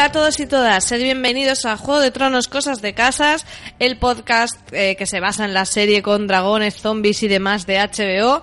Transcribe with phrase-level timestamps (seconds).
[0.00, 3.44] Hola a todos y todas, sed bienvenidos a Juego de Tronos Cosas de Casas,
[3.78, 7.76] el podcast eh, que se basa en la serie con dragones, zombies y demás de
[7.76, 8.42] HBO.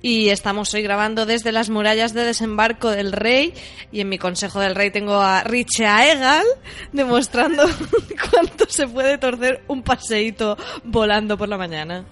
[0.00, 3.52] Y estamos hoy grabando desde las murallas de desembarco del rey.
[3.90, 6.46] Y en mi consejo del rey tengo a Richie Aegal
[6.92, 7.64] demostrando
[8.30, 12.04] cuánto se puede torcer un paseíto volando por la mañana.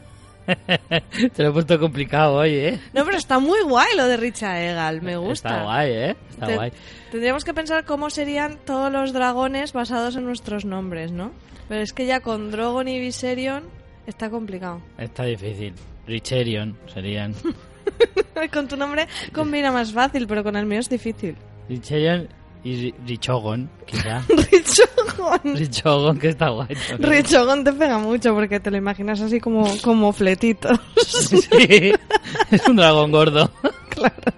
[1.34, 2.80] Te lo he puesto complicado hoy, ¿eh?
[2.92, 5.48] No, pero está muy guay lo de Richard Egal, me gusta.
[5.48, 6.16] Está guay, ¿eh?
[6.30, 6.73] Está guay.
[7.10, 11.32] Tendríamos que pensar cómo serían todos los dragones basados en nuestros nombres, ¿no?
[11.68, 13.64] Pero es que ya con Drogon y Viserion
[14.06, 14.80] está complicado.
[14.98, 15.74] Está difícil.
[16.07, 17.35] Richerion serían.
[18.52, 21.37] con tu nombre combina más fácil, pero con el mío es difícil.
[21.68, 22.29] Richerion
[22.65, 24.23] y Ri- Richogon, quizá.
[24.29, 25.57] Richogon.
[25.57, 26.69] Richogon, que está guay.
[26.99, 30.69] Richogon te pega mucho porque te lo imaginas así como, como fletito.
[31.07, 31.93] Sí,
[32.51, 33.51] es un dragón gordo.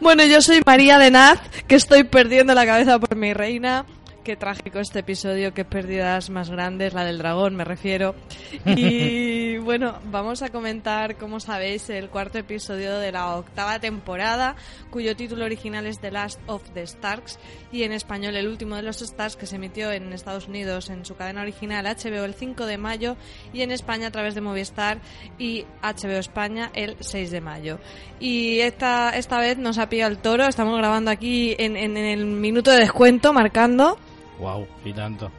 [0.00, 3.84] Bueno, yo soy María de Naz, que estoy perdiendo la cabeza por mi reina.
[4.26, 8.16] Qué trágico este episodio, qué pérdidas más grandes, la del dragón me refiero.
[8.66, 14.56] Y bueno, vamos a comentar, como sabéis, el cuarto episodio de la octava temporada,
[14.90, 17.38] cuyo título original es The Last of the Starks
[17.70, 21.04] y en español el último de los Starks, que se emitió en Estados Unidos en
[21.04, 23.16] su cadena original HBO el 5 de mayo
[23.52, 24.98] y en España a través de Movistar
[25.38, 27.78] y HBO España el 6 de mayo.
[28.18, 32.04] Y esta, esta vez nos ha pillado el toro, estamos grabando aquí en, en- en
[32.06, 33.96] el minuto de descuento, marcando.
[34.38, 35.30] Wow, y tanto.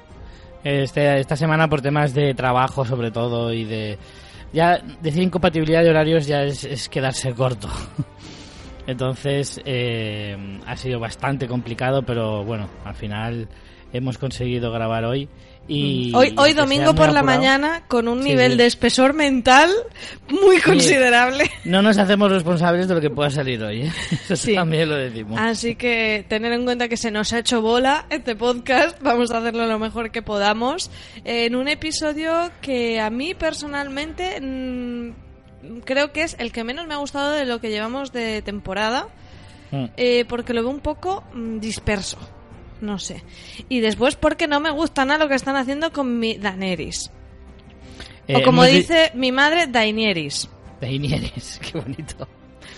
[0.63, 3.97] Este, esta semana por temas de trabajo sobre todo y de...
[4.53, 7.69] Ya decir incompatibilidad de horarios ya es, es quedarse corto.
[8.87, 13.49] Entonces eh, ha sido bastante complicado, pero bueno, al final
[13.91, 15.27] hemos conseguido grabar hoy.
[15.69, 16.13] Y.
[16.15, 18.57] Hoy, hoy domingo por la apurado, mañana con un Sí, nivel sí.
[18.57, 19.69] de espesor mental
[20.29, 21.51] muy considerable.
[21.65, 23.91] No nos hacemos responsables de lo que pueda salir hoy, ¿eh?
[24.29, 25.37] Eso también lo decimos.
[25.39, 29.39] Así que tener en cuenta que se nos ha hecho bola este podcast, vamos a
[29.39, 30.89] hacerlo lo mejor que podamos,
[31.25, 36.93] en un episodio que a mí personalmente mm, creo que es el que menos me
[36.93, 39.07] ha gustado de lo que llevamos de temporada,
[39.69, 39.85] Mm.
[39.97, 42.17] eh, porque lo veo un poco mm, disperso,
[42.81, 43.23] no sé.
[43.69, 47.11] Y después porque no me gusta nada lo que están haciendo con mi Daenerys.
[48.27, 50.49] Eh, o como hemos di- dice mi madre, Daenerys.
[50.81, 52.27] Daenerys, qué bonito.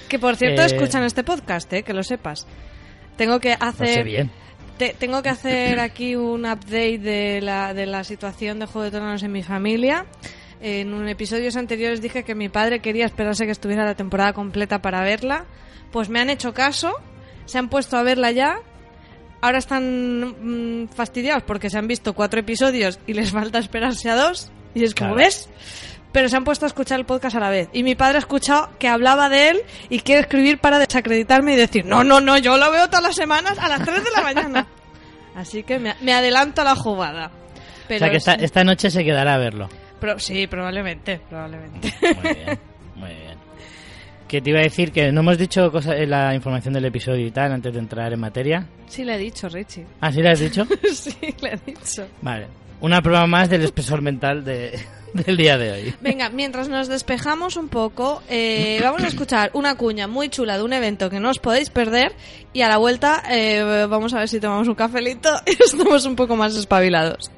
[0.08, 2.48] Que por cierto Eh, escuchan este podcast, eh, que lo sepas.
[3.18, 4.32] Tengo que No hacer sé bien.
[4.78, 8.92] te- tengo que hacer aquí un update de la, de la situación de Juego de
[8.92, 10.06] Tronos en mi familia.
[10.62, 14.82] En un episodios anteriores dije que mi padre quería esperarse que estuviera la temporada completa
[14.82, 15.46] para verla.
[15.92, 16.94] Pues me han hecho caso,
[17.46, 18.59] se han puesto a verla ya.
[19.42, 24.16] Ahora están mm, fastidiados porque se han visto cuatro episodios y les falta esperarse a
[24.16, 24.52] dos.
[24.76, 25.26] Y es como, Claro.
[25.26, 25.50] ¿ves?
[26.12, 27.70] Pero se han puesto a escuchar el podcast a la vez.
[27.72, 31.56] Y mi padre ha escuchado que hablaba de él y quiere escribir para desacreditarme y
[31.56, 34.22] decir, no, no, no, yo lo veo todas las semanas a las 3 de la
[34.24, 34.68] mañana.
[35.36, 37.32] Así que me, me adelanto a la jugada.
[37.88, 39.70] Pero o sea que esta, esta noche se quedará a verlo.
[40.00, 41.94] pro- sí, probablemente, probablemente.
[42.02, 42.60] Muy bien.
[44.29, 47.25] Que te iba a decir que no hemos dicho cosa, eh, la información del episodio
[47.25, 48.67] y tal antes de entrar en materia.
[48.88, 49.88] Sí le he dicho, Richie.
[50.00, 50.67] Ah, ¿sí lo has dicho?
[50.94, 52.07] sí, le he dicho.
[52.22, 52.45] Vale.
[52.79, 54.79] Una prueba más del espesor mental de,
[55.16, 55.94] del día de hoy.
[56.00, 60.63] Venga, mientras nos despejamos un poco, eh, vamos a escuchar una cuña muy chula de
[60.63, 62.13] un evento que no os podéis perder
[62.53, 66.16] y a la vuelta eh, vamos a ver si tomamos un cafelito y estamos un
[66.16, 67.31] poco más espabilados.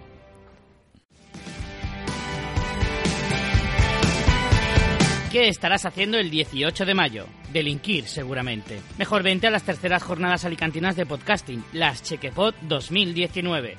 [5.32, 7.26] ¿Qué estarás haciendo el 18 de mayo?
[7.54, 8.82] Delinquir, seguramente.
[8.98, 13.78] Mejor vente a las terceras jornadas alicantinas de podcasting, las Chequepod 2019.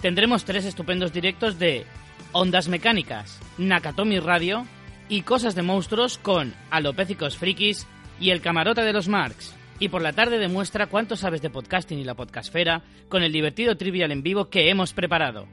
[0.00, 1.84] Tendremos tres estupendos directos de
[2.32, 4.66] Ondas Mecánicas, Nakatomi Radio
[5.10, 7.86] y Cosas de Monstruos con Alopécicos Frikis
[8.18, 9.54] y El Camarote de los Marx.
[9.78, 13.76] Y por la tarde demuestra cuánto sabes de podcasting y la podcastfera con el divertido
[13.76, 15.48] trivial en vivo que hemos preparado.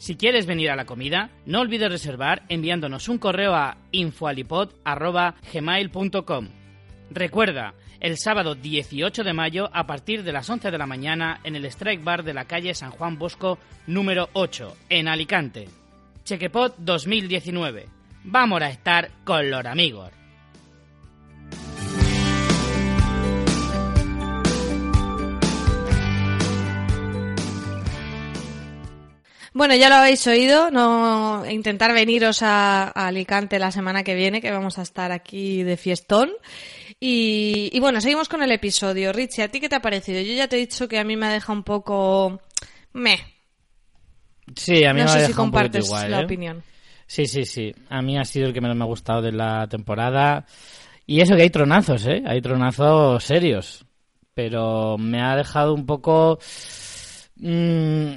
[0.00, 6.48] Si quieres venir a la comida, no olvides reservar enviándonos un correo a infoalipod.gmail.com.
[7.10, 11.54] Recuerda, el sábado 18 de mayo a partir de las 11 de la mañana en
[11.54, 15.68] el Strike Bar de la calle San Juan Bosco número 8, en Alicante.
[16.24, 17.86] Chequepot 2019.
[18.24, 20.19] Vamos a estar con los amigos.
[29.52, 34.40] Bueno, ya lo habéis oído, no intentar veniros a, a Alicante la semana que viene,
[34.40, 36.30] que vamos a estar aquí de fiestón.
[37.00, 39.12] Y, y bueno, seguimos con el episodio.
[39.12, 40.20] Richie, ¿a ti qué te ha parecido?
[40.20, 42.40] Yo ya te he dicho que a mí me ha dejado un poco...
[42.92, 43.18] Meh.
[44.54, 46.24] Sí, a mí no me ha sé si compartes igual, la ¿eh?
[46.24, 46.62] opinión.
[47.06, 47.74] Sí, sí, sí.
[47.88, 50.46] A mí ha sido el que menos me ha gustado de la temporada.
[51.06, 52.22] Y eso que hay tronazos, ¿eh?
[52.24, 53.84] Hay tronazos serios.
[54.34, 56.38] Pero me ha dejado un poco...
[57.36, 58.12] mm,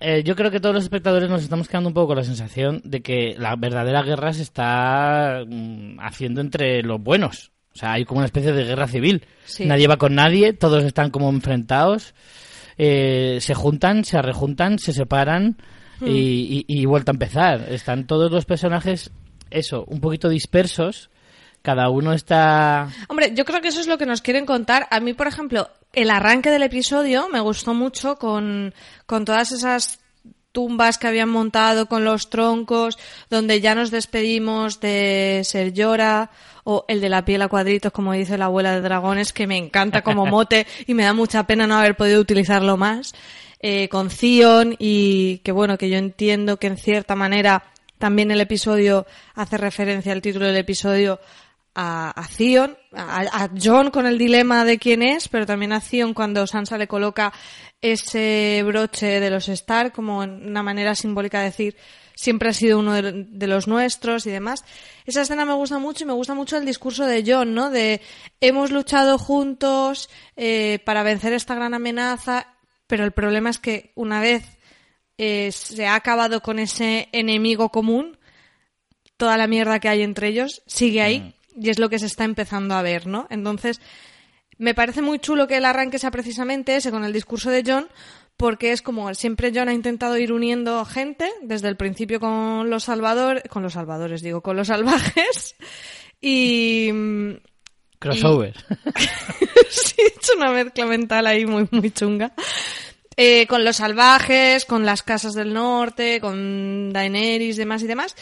[0.00, 2.80] eh, yo creo que todos los espectadores nos estamos quedando un poco con la sensación
[2.84, 7.52] de que la verdadera guerra se está mm, haciendo entre los buenos.
[7.74, 9.24] O sea, hay como una especie de guerra civil.
[9.44, 9.64] Sí.
[9.66, 12.14] Nadie va con nadie, todos están como enfrentados.
[12.76, 15.56] eh, se juntan, se rejuntan, se separan
[16.00, 17.66] y, y, y vuelta a empezar.
[17.70, 19.10] Están todos los personajes,
[19.50, 21.10] eso, un poquito dispersos.
[21.62, 22.88] Cada uno está...
[23.08, 24.86] Hombre, yo creo que eso es lo que nos quieren contar.
[24.92, 28.74] A mí, por ejemplo, el arranque del episodio me gustó mucho con,
[29.06, 30.00] con todas esas
[30.52, 32.98] tumbas que habían montado con los troncos,
[33.30, 36.30] donde ya nos despedimos de Ser Llora
[36.64, 39.56] o el de la piel a cuadritos, como dice la abuela de dragones, que me
[39.56, 43.14] encanta como mote y me da mucha pena no haber podido utilizarlo más.
[43.60, 47.64] Eh, con Zion y que bueno, que yo entiendo que en cierta manera
[47.98, 51.18] también el episodio hace referencia al título del episodio
[51.80, 52.26] a, a
[52.92, 56.88] a, John con el dilema de quién es, pero también a Theon cuando Sansa le
[56.88, 57.32] coloca
[57.80, 61.76] ese broche de los Stark como una manera simbólica de decir
[62.16, 64.64] siempre ha sido uno de, de, los nuestros y demás.
[65.06, 67.70] Esa escena me gusta mucho y me gusta mucho el discurso de John, ¿no?
[67.70, 68.00] De
[68.40, 72.56] hemos luchado juntos eh, para vencer esta gran amenaza,
[72.88, 74.58] pero el problema es que una vez
[75.16, 78.18] eh, se ha acabado con ese enemigo común,
[79.16, 81.36] toda la mierda que hay entre ellos sigue ahí.
[81.60, 83.26] Y es lo que se está empezando a ver, ¿no?
[83.30, 83.80] Entonces,
[84.58, 87.88] me parece muy chulo que el arranque sea precisamente ese con el discurso de John,
[88.36, 92.84] porque es como siempre John ha intentado ir uniendo gente, desde el principio con los
[92.84, 95.56] salvadores, con los salvadores, digo, con los salvajes,
[96.20, 96.90] y...
[97.98, 98.54] Crossover.
[98.56, 99.00] Y...
[99.70, 102.32] sí, he hecho una mezcla mental ahí muy, muy chunga.
[103.16, 108.14] Eh, con los salvajes, con las casas del norte, con Daenerys, demás y demás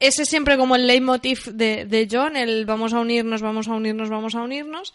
[0.00, 3.74] ese es siempre como el leitmotiv de, de, John, el vamos a unirnos, vamos a
[3.74, 4.94] unirnos, vamos a unirnos.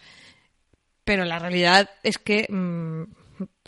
[1.04, 2.46] Pero la realidad es que.
[2.48, 3.04] Mmm,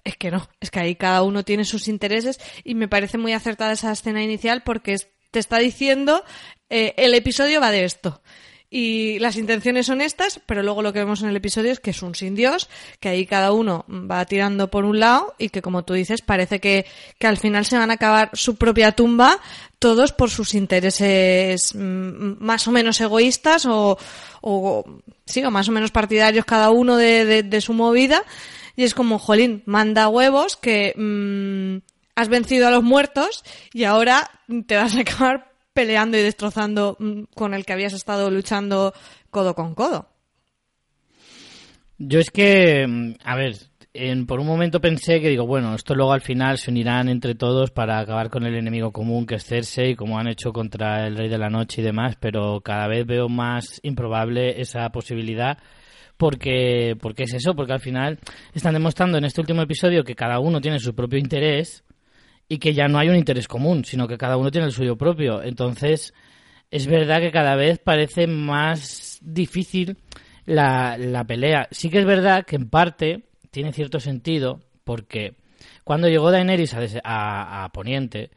[0.05, 3.33] es que no, es que ahí cada uno tiene sus intereses y me parece muy
[3.33, 4.97] acertada esa escena inicial porque
[5.31, 6.25] te está diciendo
[6.71, 8.23] eh, el episodio va de esto.
[8.71, 11.91] Y las intenciones son estas, pero luego lo que vemos en el episodio es que
[11.91, 12.69] es un sin Dios,
[13.01, 16.61] que ahí cada uno va tirando por un lado y que, como tú dices, parece
[16.61, 16.85] que,
[17.19, 19.41] que al final se van a acabar su propia tumba
[19.79, 23.97] todos por sus intereses más o menos egoístas o,
[24.43, 24.85] o
[25.25, 28.23] sí, o más o menos partidarios cada uno de, de, de su movida.
[28.77, 31.79] Y es como, jolín, manda huevos que mmm,
[32.15, 34.31] has vencido a los muertos y ahora
[34.67, 35.48] te vas a acabar
[35.79, 36.99] peleando y destrozando
[37.37, 38.93] con el que habías estado luchando
[39.31, 40.09] codo con codo.
[41.99, 43.55] Yo es que, a ver,
[43.95, 47.37] en, por un momento pensé que digo, bueno, esto luego al final se unirán entre
[47.37, 51.17] todos para acabar con el enemigo común que es Cersei, como han hecho contra el
[51.17, 55.59] Rey de la Noche y demás, pero cada vez veo más improbable esa posibilidad
[56.17, 58.19] porque, porque es eso, porque al final
[58.53, 61.85] están demostrando en este último episodio que cada uno tiene su propio interés
[62.49, 64.97] y que ya no hay un interés común, sino que cada uno tiene el suyo
[64.97, 65.43] propio.
[65.43, 66.15] Entonces,
[66.71, 69.99] es verdad que cada vez parece más difícil
[70.47, 71.69] la, la pelea.
[71.71, 75.35] Sí que es verdad que en parte tiene cierto sentido porque
[75.85, 78.31] cuando llegó Daenerys a, a, a Poniente,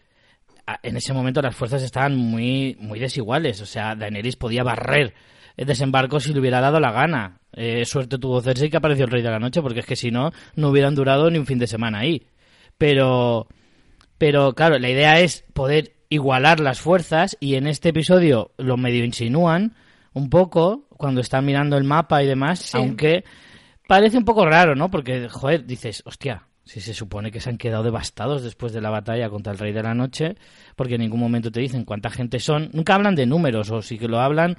[0.66, 3.62] a, en ese momento las fuerzas estaban muy, muy desiguales.
[3.62, 5.14] O sea, Daenerys podía barrer
[5.58, 7.40] el desembarco si le hubiera dado la gana.
[7.54, 10.12] Eh, suerte tuvo Cersei que apareció el Rey de la Noche, porque es que si
[10.12, 12.26] no, no hubieran durado ni un fin de semana ahí.
[12.78, 13.48] Pero,
[14.22, 19.04] pero claro, la idea es poder igualar las fuerzas y en este episodio lo medio
[19.04, 19.74] insinúan
[20.14, 22.78] un poco cuando están mirando el mapa y demás, sí.
[22.78, 23.24] aunque
[23.88, 24.92] parece un poco raro, ¿no?
[24.92, 28.92] Porque, joder, dices, hostia, si se supone que se han quedado devastados después de la
[28.92, 30.36] batalla contra el Rey de la Noche,
[30.76, 33.98] porque en ningún momento te dicen cuánta gente son, nunca hablan de números, o sí
[33.98, 34.56] que lo hablan,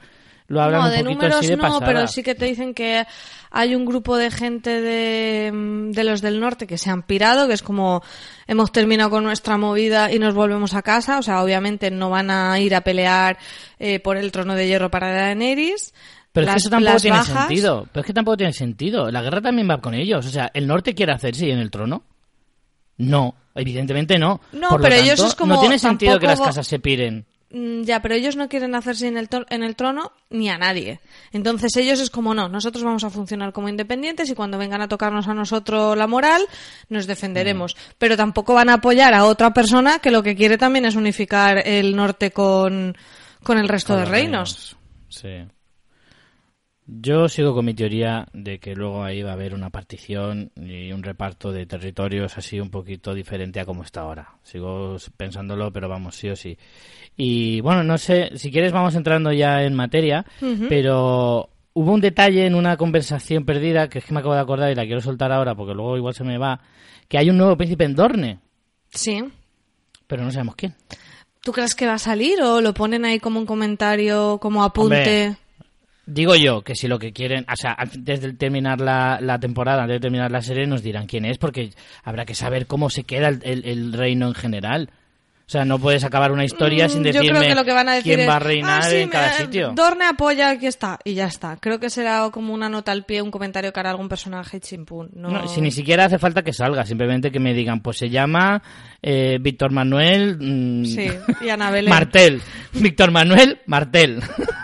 [0.48, 1.86] lo hablan no, un de números así de no, pasada.
[1.86, 3.06] pero sí que te dicen que
[3.50, 5.50] hay un grupo de gente de,
[5.92, 8.02] de los del norte que se han pirado, que es como
[8.46, 12.30] hemos terminado con nuestra movida y nos volvemos a casa, o sea, obviamente no van
[12.30, 13.38] a ir a pelear
[13.78, 15.92] eh, por el trono de hierro para Daenerys,
[16.32, 17.88] Pero las, es que eso tampoco tiene bajas, sentido.
[17.92, 19.10] Pero es que tampoco tiene sentido.
[19.10, 20.24] La guerra también va con ellos.
[20.24, 22.04] O sea, ¿el norte quiere hacerse en el trono?
[22.96, 24.40] No, evidentemente no.
[24.52, 26.78] No, Por lo pero tanto, ellos es como No tiene sentido que las casas se
[26.78, 27.26] piren.
[27.52, 31.00] Mm, Ya, pero ellos no quieren hacerse en el, en el trono ni a nadie.
[31.32, 34.88] Entonces ellos es como no, nosotros vamos a funcionar como independientes y cuando vengan a
[34.88, 36.42] tocarnos a nosotros la moral,
[36.88, 37.76] nos defenderemos.
[37.98, 41.66] Pero tampoco van a apoyar a otra persona que lo que quiere también es unificar
[41.66, 42.96] el norte con,
[43.42, 44.76] con el resto Con de los reinos.
[45.08, 45.44] Sí.
[46.86, 50.90] Yo sigo con mi teoría de que luego ahí va a haber una partición y
[50.90, 54.34] un reparto de territorios así un poquito diferente a como está ahora.
[54.42, 56.58] Sigo pensándolo, pero vamos, sí o sí.
[57.16, 60.26] Y bueno, no sé, si quieres vamos entrando ya en materia,
[60.68, 64.70] pero hubo un detalle en una conversación perdida que es que me acabo de acordar
[64.72, 66.60] y la quiero soltar ahora porque luego igual se me va,
[67.08, 68.40] que hay un nuevo príncipe en Dorne,
[68.90, 69.22] Sí.
[70.08, 70.74] pero no sabemos quién.
[71.42, 74.96] ¿Tú crees que va a salir o lo ponen ahí como un comentario, como apunte?
[75.28, 75.36] Hombre,
[76.04, 79.82] Digo yo que si lo que quieren, o sea, antes de terminar la, la temporada,
[79.82, 81.70] antes de terminar la serie, nos dirán quién es, porque
[82.02, 84.90] habrá que saber cómo se queda el, el- el reino en general.
[85.44, 87.72] O sea, no puedes acabar una historia sin Mm, Yo decirme creo que lo que
[87.72, 89.72] van a decir quién es, va a reinar "Ah, sí, en cada sitio.
[89.74, 91.56] Dorne apoya, aquí está, y ya está.
[91.60, 95.10] Creo que será como una nota al pie, un comentario que hará algún personaje chimpún.
[95.14, 95.28] No...
[95.28, 98.62] No, si ni siquiera hace falta que salga, simplemente que me digan, pues se llama
[99.02, 101.08] eh, Víctor Manuel mm, Sí,
[101.42, 101.90] y Ana Belén.
[101.90, 102.40] Martel.
[102.72, 104.20] Víctor Manuel Martel.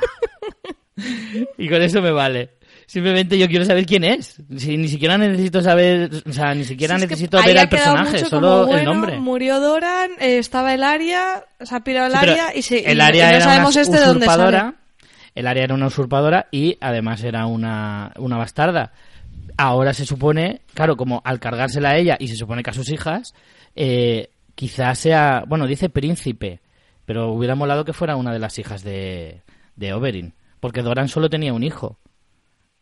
[1.59, 2.51] y con eso me vale.
[2.87, 4.41] Simplemente yo quiero saber quién es.
[4.57, 7.69] Si ni siquiera necesito saber, o sea, ni siquiera Si es que necesito ver al
[7.69, 9.19] personaje, solo el nombre.
[9.19, 12.85] Murió Doran, eh, estaba el área, se ha pirado el Sí, área y, se, y-
[12.87, 14.61] el y área no era sabemos una este de dónde usurpadora.
[14.61, 14.75] sale.
[15.35, 18.93] El área era una usurpadora y además era una, una bastarda.
[19.59, 22.91] Ahora se supone, claro, como al cargársela a ella y se supone que a sus
[22.91, 23.35] hijas,
[23.77, 26.61] eh, quizás sea, bueno, dice príncipe,
[27.05, 29.43] pero hubiera molado que fuera una de las hijas de,
[29.77, 31.99] de Oberyn, porque Doran solo tenía un hijo,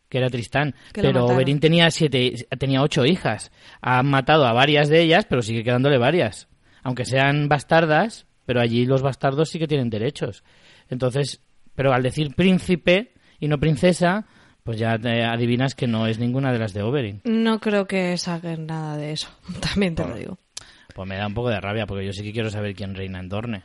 [0.09, 1.25] que era Tristán, Que pero.
[1.25, 3.51] Oberyn tenía siete, tenía ocho hijas.
[3.81, 6.47] Han matado a varias de ellas, pero sigue quedándole varias,
[6.83, 10.43] aunque sean bastardas, pero allí los bastardos sí que tienen derechos.
[10.89, 11.41] Entonces,
[11.75, 14.25] pero al decir príncipe y no princesa,
[14.63, 17.21] pues ya te adivinas que no es ninguna de las de Oberyn.
[17.23, 19.29] No creo que saquen nada de eso,
[19.61, 20.37] también te lo digo.
[20.95, 23.19] Pues me da un poco de rabia, porque yo sí que quiero saber quién reina
[23.19, 23.63] en Dorne.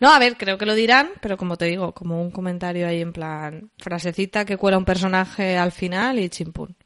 [0.00, 3.00] No, a ver, creo que lo dirán, pero como te digo, como un comentario ahí
[3.00, 6.76] en plan frasecita que cuela un personaje al final y chimpún.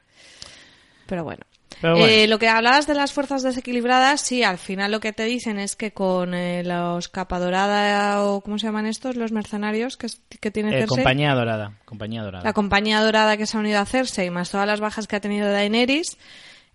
[1.07, 1.45] Pero bueno.
[1.81, 2.07] Pero bueno.
[2.07, 5.59] Eh, lo que hablabas de las fuerzas desequilibradas, sí, al final lo que te dicen
[5.59, 9.17] es que con eh, los capa dorada o ¿cómo se llaman estos?
[9.17, 10.07] Los mercenarios que,
[10.41, 10.87] que tiene Eh, Cersei.
[10.89, 12.45] compañía dorada, compañía dorada.
[12.45, 15.21] La compañía dorada que se ha unido a Cersei, más todas las bajas que ha
[15.21, 16.19] tenido Daenerys.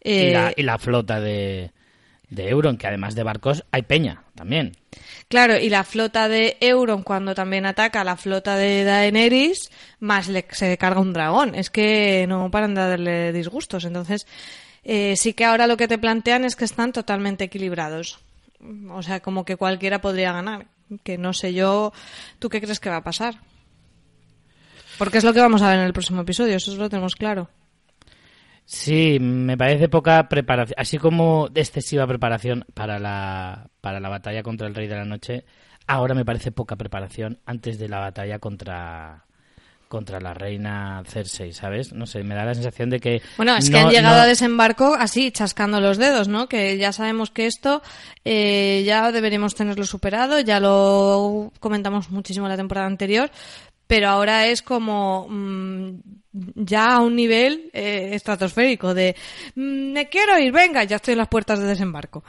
[0.04, 1.72] y, eh, la, y la flota de,
[2.30, 4.74] de Euron, que además de barcos hay peña también.
[5.30, 10.28] Claro, y la flota de Euron cuando también ataca a la flota de Daenerys, más
[10.28, 11.56] le, se carga un dragón.
[11.56, 13.86] Es que no paran de darle disgustos.
[13.86, 14.28] Entonces,
[14.84, 18.20] eh, sí que ahora lo que te plantean es que están totalmente equilibrados.
[18.90, 20.68] O sea, como que cualquiera podría ganar.
[21.04, 21.92] Que no sé yo,
[22.40, 23.36] ¿tú qué crees que va a pasar?
[24.98, 27.50] Porque es lo que vamos a ver en el próximo episodio, eso lo tenemos claro.
[28.70, 34.68] Sí, me parece poca preparación, así como excesiva preparación para la, para la batalla contra
[34.68, 35.46] el Rey de la Noche,
[35.88, 39.24] ahora me parece poca preparación antes de la batalla contra,
[39.88, 41.94] contra la reina Cersei, ¿sabes?
[41.94, 43.22] No sé, me da la sensación de que...
[43.38, 46.50] Bueno, es no- que han llegado no- a desembarco así, chascando los dedos, ¿no?
[46.50, 47.82] Que ya sabemos que esto
[48.26, 53.32] eh, ya deberíamos tenerlo superado, ya lo comentamos muchísimo la temporada anterior,
[53.88, 56.00] pero ahora es como mm,
[56.56, 59.16] ya a un nivel eh, estratosférico de
[59.56, 62.24] mm, me quiero ir, venga, ya estoy en las puertas de desembarco.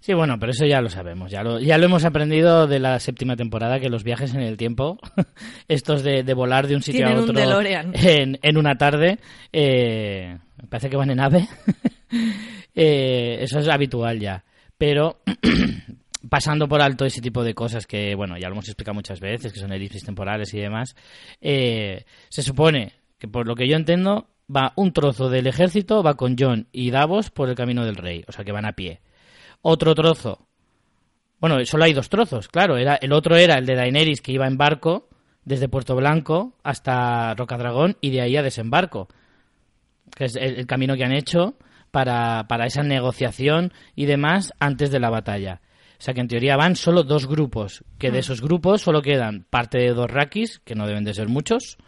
[0.00, 3.00] Sí, bueno, pero eso ya lo sabemos, ya lo, ya lo hemos aprendido de la
[3.00, 4.98] séptima temporada, que los viajes en el tiempo,
[5.68, 9.18] estos de, de volar de un sitio Tienen a otro en, en una tarde,
[9.52, 11.48] eh, me parece que van en ave,
[12.74, 14.44] eh, eso es habitual ya,
[14.78, 15.20] pero
[16.28, 19.52] pasando por alto ese tipo de cosas que, bueno, ya lo hemos explicado muchas veces,
[19.52, 20.96] que son elipsis temporales y demás,
[21.40, 26.14] eh, se supone que por lo que yo entiendo va un trozo del ejército, va
[26.14, 29.00] con John y Davos por el camino del rey, o sea que van a pie
[29.64, 30.46] otro trozo.
[31.40, 32.76] Bueno, solo hay dos trozos, claro.
[32.76, 35.08] Era, el otro era el de Daenerys que iba en barco
[35.44, 39.08] desde Puerto Blanco hasta Rocadragón y de ahí a desembarco.
[40.14, 41.56] Que es el, el camino que han hecho
[41.90, 45.62] para, para esa negociación y demás antes de la batalla.
[46.04, 49.46] O sea que en teoría van solo dos grupos, que de esos grupos solo quedan
[49.48, 51.78] parte de dos Rakis, que no deben de ser muchos,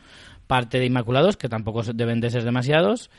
[0.46, 3.11] parte de Inmaculados, que tampoco deben de ser demasiados,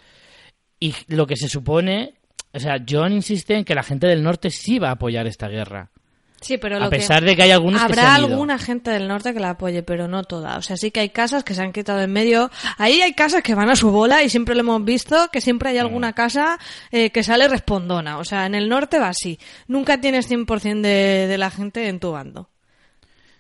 [0.79, 2.15] y lo que se supone,
[2.51, 5.47] o sea, John insiste en que la gente del norte sí va a apoyar esta
[5.47, 5.91] guerra.
[6.39, 8.27] Sí, pero A lo que- pesar de que hay algunos que se Habrá han ido.
[8.33, 10.57] alguna gente del norte que la apoye, pero no toda.
[10.57, 12.51] O sea, sí que hay casas que se han quitado en medio.
[12.77, 15.69] Ahí hay casas que van a su bola y siempre lo hemos visto, que siempre
[15.69, 15.81] hay Mm.
[15.81, 16.59] alguna casa
[16.91, 18.19] eh, que sale respondona.
[18.19, 19.39] O sea, en el norte va así.
[19.67, 22.49] Nunca tienes 100% de, de la gente en tu bando.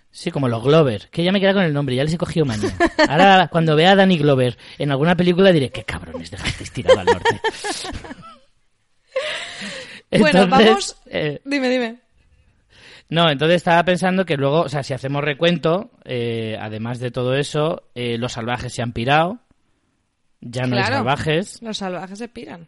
[0.09, 2.47] Sí, como los Glover, que ya me queda con el nombre, ya les he cogido
[2.47, 2.73] manía.
[3.07, 7.05] Ahora, cuando vea a Danny Glover en alguna película, diré, qué cabrones, dejasteis tirado al
[7.05, 7.39] norte.
[10.19, 10.95] bueno, vamos.
[11.05, 11.97] eh, Dime, dime.
[13.09, 17.35] No, entonces estaba pensando que luego, o sea, si hacemos recuento, eh, además de todo
[17.35, 19.39] eso, eh, los salvajes se han pirado,
[20.41, 20.95] ya no hay Claro.
[20.97, 22.67] salvajes, Los salvajes se piran.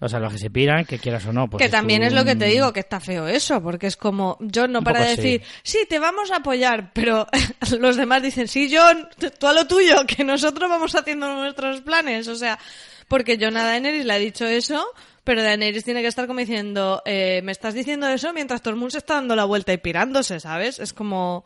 [0.00, 1.48] los salvajes se piran, que quieras o no.
[1.50, 4.36] Pues que también es lo que te digo, que está feo eso, porque es como,
[4.54, 7.26] John no para de decir, sí, te vamos a apoyar, pero
[7.80, 9.08] los demás dicen, sí, John,
[9.40, 12.58] tú a lo tuyo, que nosotros vamos haciendo nuestros planes, o sea,
[13.08, 14.84] porque John a Daenerys le ha dicho eso,
[15.28, 18.96] pero Daenerys tiene que estar como diciendo, eh, me estás diciendo eso mientras mundo se
[18.98, 20.78] está dando la vuelta y pirándose, ¿sabes?
[20.78, 21.44] Es como...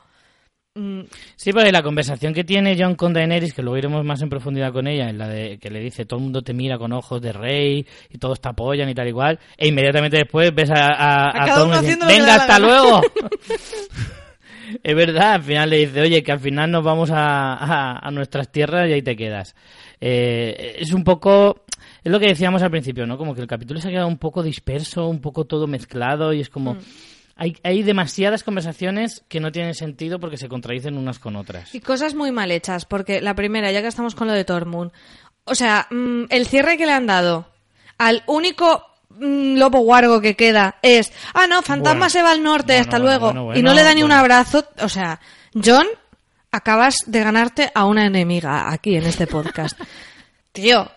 [0.77, 1.01] mm,
[1.35, 4.73] Sí, porque la conversación que tiene John con Daenerys, que luego iremos más en profundidad
[4.73, 7.21] con ella, en la de que le dice todo el mundo te mira con ojos
[7.21, 11.43] de rey y todos te apoyan y tal igual, e inmediatamente después ves a, a,
[11.43, 12.67] A diciendo, venga, hasta gana".
[12.67, 13.01] luego.
[14.83, 18.11] es verdad, al final le dice, oye, que al final nos vamos a, a- a
[18.13, 19.55] nuestras tierras y ahí te quedas.
[20.01, 21.62] Eh, es un poco...
[22.05, 23.17] Es lo que decíamos al principio, ¿no?
[23.17, 26.41] Como que el capítulo se ha quedado un poco disperso, un poco todo mezclado y
[26.41, 26.53] es Mm.
[26.53, 26.77] como...
[27.35, 31.75] Hay, hay demasiadas conversaciones que no tienen sentido porque se contradicen unas con otras.
[31.75, 34.93] Y cosas muy mal hechas, porque la primera, ya que estamos con lo de Tormund,
[35.45, 37.47] o sea, mm, el cierre que le han dado
[37.99, 42.11] al único mm, lobo guargo que queda es, ah, no, Fantasma Bueno.
[42.11, 44.67] se va al norte, Bueno, hasta luego, bueno, y no le da ni un abrazo,
[44.81, 45.19] o sea,
[45.55, 45.87] John,
[46.53, 49.81] acabas de ganarte a una enemiga aquí en este podcast.
[50.53, 50.89] Tío,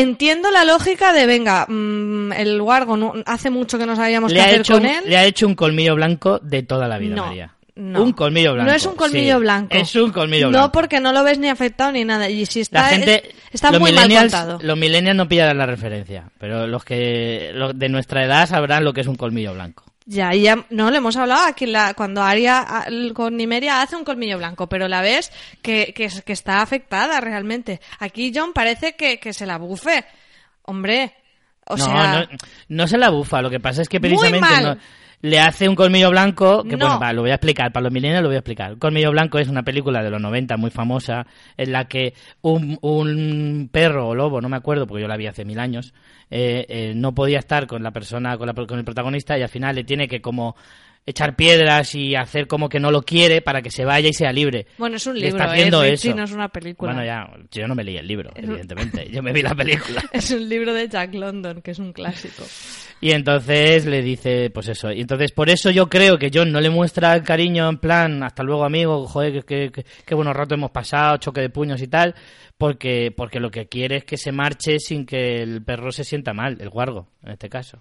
[0.00, 4.38] entiendo la lógica de, venga, mm, el Wargo no- hace mucho que no sabíamos Le
[4.38, 5.04] qué hacer hecho con un, él.
[5.06, 7.54] le ha hecho un colmillo blanco de toda la vida, No, María.
[7.74, 8.02] no.
[8.02, 8.70] Un colmillo blanco.
[8.70, 9.40] No es un colmillo sí.
[9.40, 9.76] blanco.
[9.76, 10.72] Es un colmillo No, blanco.
[10.72, 12.28] porque no lo ves ni afectado ni nada.
[12.30, 14.58] Y si está, la gente, es- está muy mal contado.
[14.62, 18.92] los millennials no pillarán la referencia, pero los que los de nuestra edad sabrán lo
[18.92, 19.84] que es un colmillo blanco.
[20.08, 22.64] Ya, ya, no, le hemos hablado aquí la, cuando Aria
[23.12, 25.32] con Nimeria hace un colmillo blanco, pero la ves
[25.62, 27.80] que, que, es- que está afectada realmente.
[27.98, 30.04] Aquí John parece que, que se la bufe.
[30.62, 31.12] Hombre,
[31.66, 32.36] o no, sea, no,
[32.68, 34.64] no se la bufa, lo que pasa es que Muy precisamente mal.
[34.64, 34.78] no-
[35.26, 36.86] le hace un colmillo blanco, que No.
[36.86, 38.78] bueno, va, lo voy a explicar, para los millennials lo voy a explicar.
[38.78, 41.26] Colmillo blanco es una película de los 90 muy famosa,
[41.56, 45.26] en la que un, un perro o lobo, no me acuerdo porque yo la vi
[45.26, 45.92] hace mil años,
[46.30, 49.48] eh, eh, no podía estar con la persona, con, la- con el protagonista y al
[49.48, 50.56] final le tiene que como
[51.08, 54.32] echar piedras y hacer como que no lo quiere para que se vaya y sea
[54.32, 54.66] libre.
[54.76, 55.92] bueno, es un libro, está haciendo ¿eh?
[55.92, 56.08] eso.
[56.08, 56.92] Richie, no es una película.
[56.92, 60.02] Bueno, ya, yo no me leí el libro, Es- evidentemente, yo me vi la película.
[60.12, 62.42] Es un libro de Jack London, que es un clásico.
[63.00, 64.90] Y entonces le dice, pues eso.
[64.90, 68.22] Y entonces por eso yo creo que John no le muestra el cariño en plan,
[68.22, 71.88] hasta luego amigo, joder, que, que- qué buenos ratos hemos pasado, choque de puños y
[71.88, 72.14] tal,
[72.56, 76.32] porque, porque lo que quiere es que se marche sin que el perro se sienta
[76.32, 77.78] mal, el guargo, en este caso.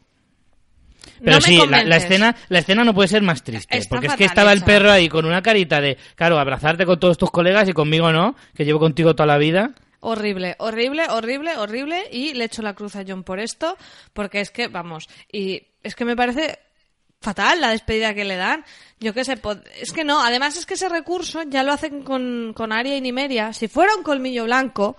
[1.23, 4.15] Pero No sí, la, escena, la escena no puede ser más triste, Está porque es
[4.15, 7.69] que estaba el perro ahí con una carita de, claro, abrazarte con todos tus colegas
[7.69, 9.71] y conmigo no, que llevo contigo toda la vida.
[10.08, 12.08] Horrible, horrible, horrible, horrible.
[12.12, 13.76] Y le echo la cruz a John por esto,
[14.13, 16.60] porque es que, vamos, y es que me parece
[17.20, 18.63] fatal la despedida que le dan.
[19.00, 19.36] Yo qué sé,
[19.82, 23.02] es que no, además es que ese recurso ya lo hacen con, con Aria y
[23.02, 23.52] Nimeria.
[23.52, 24.96] Si fuera un colmillo blanco,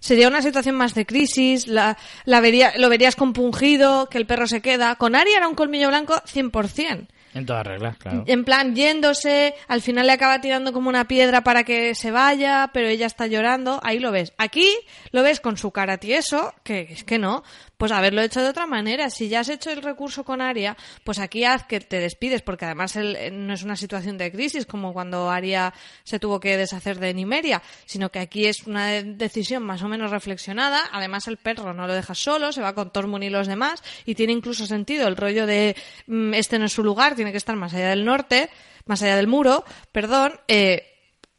[0.00, 4.46] sería una situación más de crisis, la, la vería, lo verías compungido, que el perro
[4.46, 4.96] se queda.
[4.96, 7.08] Con Aria era un colmillo blanco 100%.
[7.36, 8.24] En todas reglas, claro.
[8.26, 12.70] En plan, yéndose, al final le acaba tirando como una piedra para que se vaya,
[12.72, 14.32] pero ella está llorando, ahí lo ves.
[14.38, 14.68] Aquí
[15.12, 17.42] lo ves con su cara tieso, que es que no,
[17.76, 19.10] pues haberlo hecho de otra manera.
[19.10, 22.64] Si ya has hecho el recurso con Aria, pues aquí haz que te despides, porque
[22.64, 26.56] además él, eh, no es una situación de crisis como cuando Aria se tuvo que
[26.56, 30.80] deshacer de Nimeria, sino que aquí es una de- decisión más o menos reflexionada.
[30.90, 34.14] Además, el perro no lo deja solo, se va con Tormund y los demás, y
[34.14, 37.56] tiene incluso sentido el rollo de mm, este no es su lugar, tiene que estar
[37.56, 38.50] más allá del norte,
[38.84, 40.86] más allá del muro, perdón, eh,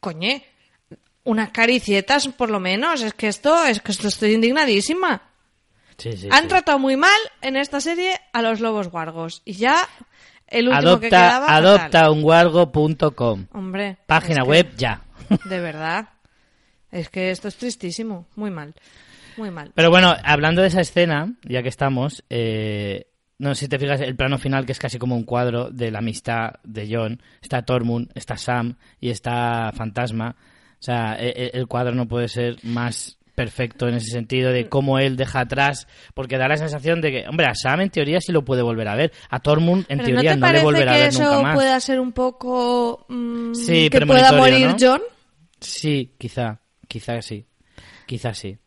[0.02, 0.44] coñe,
[1.24, 5.22] unas caricietas por lo menos, es que esto, es que esto estoy indignadísima.
[5.98, 6.48] Sí, sí, Han sí.
[6.50, 9.42] tratado muy mal en esta serie a los lobos guargos.
[9.46, 9.88] Y ya
[10.48, 11.48] el último que Adopta, quedaba.
[11.48, 11.66] fatal.
[11.66, 13.46] adoptaunguargo.com.
[13.54, 13.98] Hombre.
[14.06, 15.02] Página que, web ya.
[15.46, 16.10] De verdad.
[16.92, 18.28] Es que esto es tristísimo.
[18.36, 18.76] Muy mal.
[19.38, 19.72] Muy mal.
[19.74, 23.08] Pero bueno, hablando de esa escena, ya que estamos, eh,
[23.40, 25.92] no sé si te fijas el plano final que es casi como un cuadro de
[25.92, 27.22] la amistad de John.
[27.42, 30.36] Está Tormund, está Sam y está Fantasma.
[30.80, 34.68] O sea, e- e- el cuadro no puede ser más perfecto en ese sentido de
[34.68, 38.20] cómo él deja atrás, porque da la sensación de que, hombre, a Sam en teoría
[38.20, 40.98] sí lo puede volver a ver, a Tormund en Pero teoría ¿no le volverá a
[40.98, 41.56] ver eso nunca más.
[41.56, 43.06] pueda ser un poco.
[43.08, 44.76] mm, Sí, que pueda morir ¿no?
[44.80, 45.02] John?
[45.60, 47.46] Sí, quizá, quizá sí,
[48.08, 48.58] quizá sí.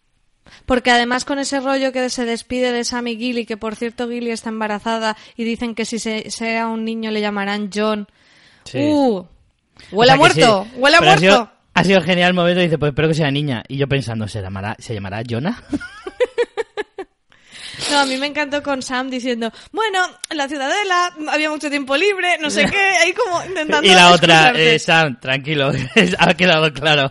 [0.66, 4.08] Porque además con ese rollo que se despide de Sam y Gilly, que por cierto
[4.08, 8.06] Gilly está embarazada y dicen que si se, sea un niño le llamarán John.
[8.64, 8.78] Sí.
[8.78, 9.16] ¡Uh!
[9.18, 9.28] O
[9.92, 10.66] ¡Huele sea que muerto!
[10.70, 10.76] sí.
[10.78, 11.20] ¡Huele ha muerto!
[11.20, 13.62] sido- Ha sido genial el momento, dice, pues espero que sea niña.
[13.68, 15.62] Y yo pensando, ¿se llamará, ¿se llamará Jonah?
[17.90, 21.96] No, a mí me encantó con Sam diciendo, bueno, en la ciudadela había mucho tiempo
[21.96, 25.72] libre, no sé qué, ahí como intentando y la otra, eh, Sam, tranquilo,
[26.18, 27.10] ha quedado claro.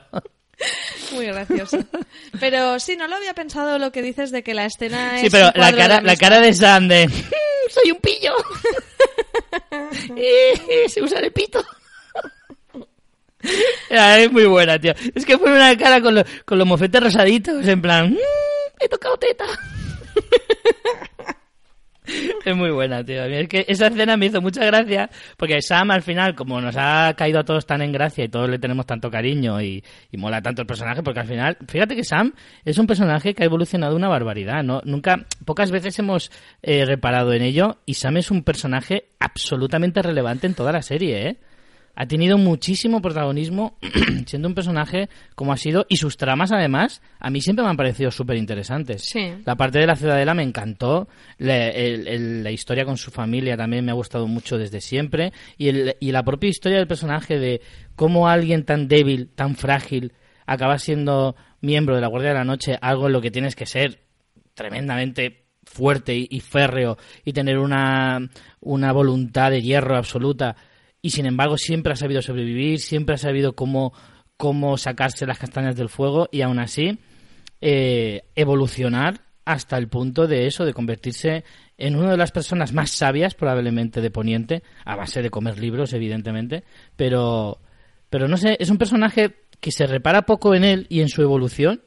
[1.13, 1.77] Muy gracioso.
[2.39, 5.21] Pero sí, no lo había pensado lo que dices de que la escena es.
[5.21, 7.09] Sí, pero la cara, de la cara de Sam de...
[7.69, 8.33] ¡Soy un pillo!
[10.15, 11.63] Eh, ¡Se usa el pito!
[13.91, 14.93] Ah, es muy buena, tío.
[15.15, 18.11] Es que fue una cara con, lo- con los mofetes rosaditos, en plan...
[18.11, 18.17] "Mm,
[18.81, 19.45] he tocado teta.
[22.45, 23.23] Es muy buena, tío.
[23.25, 27.13] Es que esa escena me hizo mucha gracia porque Sam al final, como nos ha
[27.15, 30.41] caído a todos tan en gracia y todos le tenemos tanto cariño y, y mola
[30.41, 32.33] tanto el personaje, porque al final, fíjate que Sam
[32.65, 34.81] es un personaje que ha evolucionado una barbaridad, ¿no?
[34.83, 40.47] Nunca, pocas veces hemos eh, reparado en ello y Sam es un personaje absolutamente relevante
[40.47, 41.37] en toda la serie, ¿eh?
[42.01, 43.77] Ha tenido muchísimo protagonismo
[44.25, 47.75] siendo un personaje como ha sido y sus tramas además a mí siempre me han
[47.75, 49.03] parecido súper interesantes.
[49.03, 49.33] Sí.
[49.45, 51.09] La parte de la ciudadela me encantó,
[51.39, 55.33] la, el- el- la historia con su familia también me ha gustado mucho desde siempre
[55.57, 57.59] y, el- y la propia historia del personaje de
[57.97, 60.13] cómo alguien tan débil, tan frágil,
[60.45, 63.65] acaba siendo miembro de la Guardia de la Noche, algo en lo que tienes que
[63.65, 63.99] ser
[64.53, 68.19] tremendamente fuerte y, y férreo y tener una,
[68.61, 70.55] una voluntad de hierro absoluta
[71.01, 73.93] y sin embargo siempre ha sabido sobrevivir, siempre ha sabido cómo,
[74.37, 76.99] cómo sacarse las castañas del fuego y aún así
[77.61, 81.43] eh, evolucionar hasta el punto de eso, de convertirse
[81.77, 85.93] en una de las personas más sabias probablemente de Poniente, a base de comer libros,
[85.93, 86.63] evidentemente,
[86.95, 87.59] pero,
[88.09, 91.21] pero no sé, es un personaje que se repara poco en él y en su
[91.21, 91.81] evolución,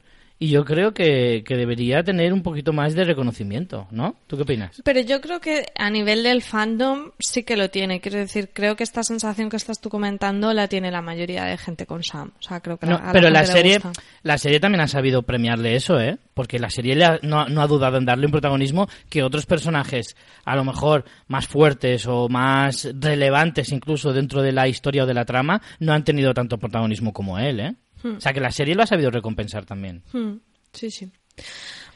[0.45, 4.15] y yo creo que, que debería tener un poquito más de reconocimiento, ¿no?
[4.27, 4.81] ¿Tú qué opinas?
[4.83, 8.01] Pero yo creo que a nivel del fandom sí que lo tiene.
[8.01, 11.57] Quiero decir, creo que esta sensación que estás tú comentando la tiene la mayoría de
[11.57, 12.31] gente con Sam.
[12.39, 13.91] O sea, creo que No, a pero la gente serie, gusta.
[14.23, 16.17] la serie también ha sabido premiarle eso, ¿eh?
[16.33, 19.23] Porque la serie le ha- no, ha- no ha dudado en darle un protagonismo que
[19.23, 25.03] otros personajes, a lo mejor más fuertes o más relevantes incluso dentro de la historia
[25.03, 27.75] o de la trama, no han tenido tanto protagonismo como él, ¿eh?
[28.03, 30.03] O sea que la serie lo ha sabido recompensar también.
[30.11, 30.33] Hmm,
[30.73, 31.09] Sí, sí.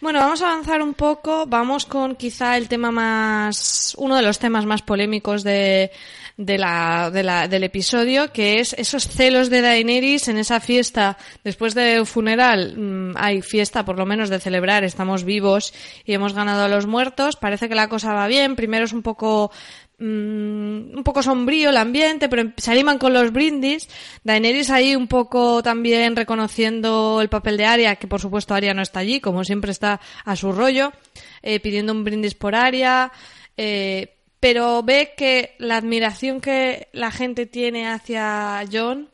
[0.02, 1.46] Bueno, vamos a avanzar un poco.
[1.48, 3.96] Vamos con quizá el tema más.
[3.98, 5.90] uno de los temas más polémicos de,
[6.38, 11.18] de la, de la- del episodio, que es esos celos de Daenerys en esa fiesta.
[11.44, 15.74] Después del funeral, mm, hay fiesta por lo menos de celebrar, estamos vivos
[16.06, 17.36] y hemos ganado a los muertos.
[17.36, 18.56] Parece que la cosa va bien.
[18.56, 19.52] Primero es un poco
[20.00, 23.88] un poco sombrío el ambiente, pero se animan con los brindis.
[24.24, 28.82] Daenerys ahí un poco también reconociendo el papel de Arya, que por supuesto Arya no
[28.82, 30.94] está allí, como siempre está a su rollo,
[31.42, 33.12] eh, pidiendo un brindis por Arya,
[33.58, 39.10] eh, pero ve que la admiración que la gente tiene hacia John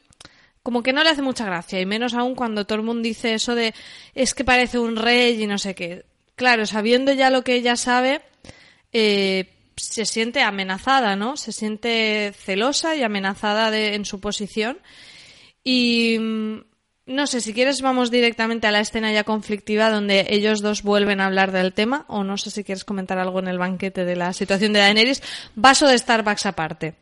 [0.63, 3.33] como que no le hace mucha gracia, y menos aún cuando todo el mundo dice
[3.33, 3.73] eso de
[4.15, 6.05] es que parece un rey y no sé qué.
[6.35, 8.21] Claro, sabiendo ya lo que ella sabe,
[8.93, 11.37] eh, se siente amenazada, ¿no?
[11.37, 14.77] Se siente celosa y amenazada de- en su posición.
[15.63, 16.57] Y mm,
[17.07, 21.19] no sé, si quieres vamos directamente a la escena ya conflictiva donde ellos dos vuelven
[21.21, 24.15] a hablar del tema, o no sé si quieres comentar algo en el banquete de
[24.15, 25.21] la situación de Daenerys.
[25.55, 26.95] Vaso de Starbucks aparte.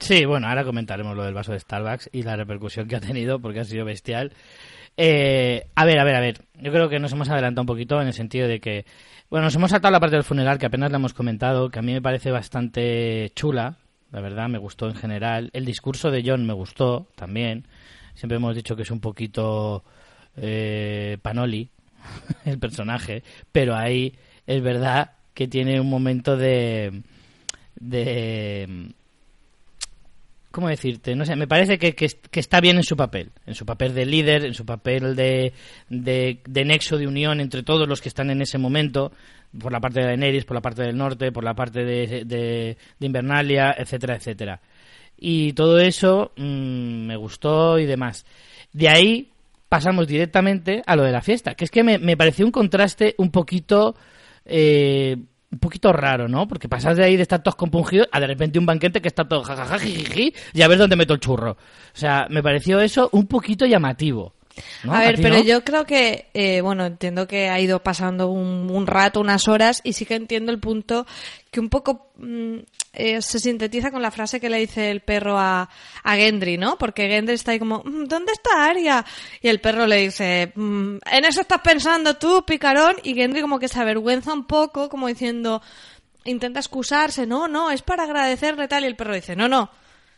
[0.00, 3.38] Sí, bueno, ahora comentaremos lo del vaso de Starbucks y la repercusión que ha tenido,
[3.40, 4.32] porque ha sido bestial.
[4.98, 6.40] Eh, a ver, a ver, a ver.
[6.60, 8.84] Yo creo que nos hemos adelantado un poquito en el sentido de que,
[9.30, 11.82] bueno, nos hemos saltado la parte del funeral que apenas la hemos comentado, que a
[11.82, 13.76] mí me parece bastante chula,
[14.10, 15.50] la verdad, me gustó en general.
[15.52, 17.66] El discurso de John me gustó también.
[18.14, 19.84] Siempre hemos dicho que es un poquito
[20.36, 21.70] eh, panoli
[22.44, 24.14] el personaje, pero ahí
[24.46, 27.02] es verdad que tiene un momento de
[27.80, 28.94] de
[30.58, 31.14] ¿Cómo decirte?
[31.14, 34.04] No sé, me parece que, que, está bien en su papel, en su papel de
[34.04, 35.52] líder, en su papel de,
[35.88, 39.12] de, de nexo de unión entre todos los que están en ese momento,
[39.56, 42.76] por la parte de Daenerys, por la parte del norte, por la parte de, de,
[42.98, 44.60] de Invernalia, etcétera, etcétera.
[45.16, 48.26] Y todo eso mm, me gustó y demás.
[48.72, 49.30] De ahí
[49.68, 53.14] pasamos directamente a lo de la fiesta, que es que me, me pareció un contraste
[53.18, 53.94] un poquito...
[54.44, 55.18] Eh,
[55.50, 56.46] un poquito raro, ¿no?
[56.46, 59.26] Porque pasas de ahí de estar todos compungidos a de repente un banquete que está
[59.26, 61.52] todo jajaja, y a ver dónde meto el churro.
[61.52, 61.56] O
[61.98, 64.34] sea, me pareció eso un poquito llamativo.
[64.84, 64.94] ¿No?
[64.94, 65.42] A ver, pero no?
[65.42, 69.80] yo creo que, eh, bueno, entiendo que ha ido pasando un, un rato, unas horas,
[69.84, 71.06] y sí que entiendo el punto
[71.50, 72.58] que un poco mm,
[72.92, 75.68] eh, se sintetiza con la frase que le dice el perro a,
[76.02, 76.76] a Gendry, ¿no?
[76.78, 79.04] Porque Gendry está ahí como, "Mm, ¿dónde está Arya?
[79.40, 83.58] Y el perro le dice, "Mm, en eso estás pensando tú, picarón, y Gendry como
[83.58, 85.62] que se avergüenza un poco, como diciendo,
[86.24, 89.70] intenta excusarse, no, no, es para agradecerle tal, y el perro dice, no, no,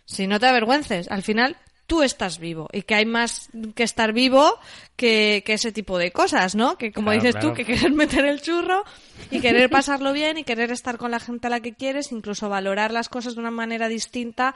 [0.04, 1.56] si no te avergüences, al final
[1.90, 4.56] tú estás vivo y que hay más que estar vivo
[4.94, 6.78] que, que ese tipo de cosas, ¿no?
[6.78, 7.48] Que como Claro, dices claro.
[7.48, 8.84] tú, que querer meter el churro
[9.32, 12.48] y querer pasarlo bien y querer estar con la gente a la que quieres, incluso
[12.48, 14.54] valorar las cosas de una manera distinta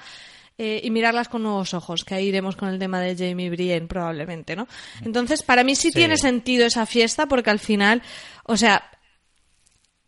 [0.59, 3.89] eh, y mirarlas con nuevos ojos, que ahí iremos con el tema de Jamie Brienne
[3.89, 4.69] probablemente, ¿no?
[5.05, 5.95] Entonces, para mí sí, Sí.
[5.99, 8.01] tiene sentido esa fiesta porque al final,
[8.45, 8.89] o sea,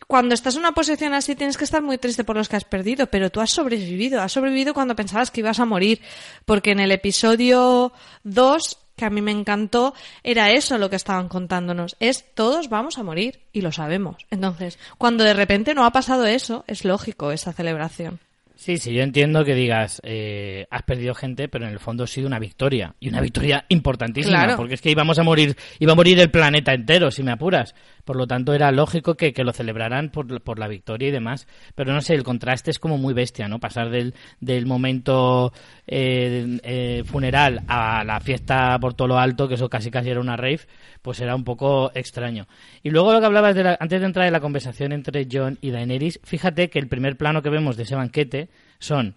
[0.07, 2.65] cuando estás en una posición así tienes que estar muy triste por los que has
[2.65, 6.01] perdido, pero tú has sobrevivido, has sobrevivido cuando pensabas que ibas a morir,
[6.45, 7.93] porque en el episodio
[8.25, 12.99] 2, que a mí me encantó, era eso lo que estaban contándonos, es todos vamos
[12.99, 14.17] a morir y lo sabemos.
[14.31, 18.21] Entonces, cuando de repente no ha pasado eso, es lógico esa celebración.
[18.59, 22.07] Sí, sí, yo entiendo que digas, eh, has perdido gente, pero en el fondo ha
[22.07, 22.95] sido una victoria.
[23.01, 24.57] Y una victoria importantísima, Claro.
[24.57, 27.75] porque es que íbamos a morir, iba a morir el planeta entero, si me apuras.
[28.07, 31.47] Por lo tanto, era lógico que, que lo celebraran por, por la victoria y demás.
[31.75, 33.59] Pero no sé, el contraste es como muy bestia, ¿no?
[33.59, 35.53] Pasar del, del momento
[35.87, 40.21] eh, eh, funeral a la fiesta por todo lo alto, que eso casi casi era
[40.21, 40.61] una rave,
[41.03, 42.47] pues era un poco extraño.
[42.83, 45.59] Y luego lo que hablabas de la- antes de entrar en la conversación entre John
[45.61, 49.17] y Daenerys, fíjate que el primer plano que vemos de ese banquete son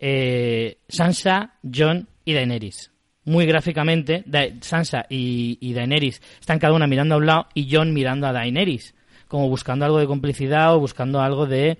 [0.00, 2.90] eh, Sansa, John y Daenerys.
[3.26, 4.24] Muy gráficamente,
[4.62, 8.32] Sansa y, y Daenerys están cada una mirando a un lado y John mirando a
[8.32, 8.94] Daenerys,
[9.28, 11.76] como buscando algo de complicidad o buscando algo de,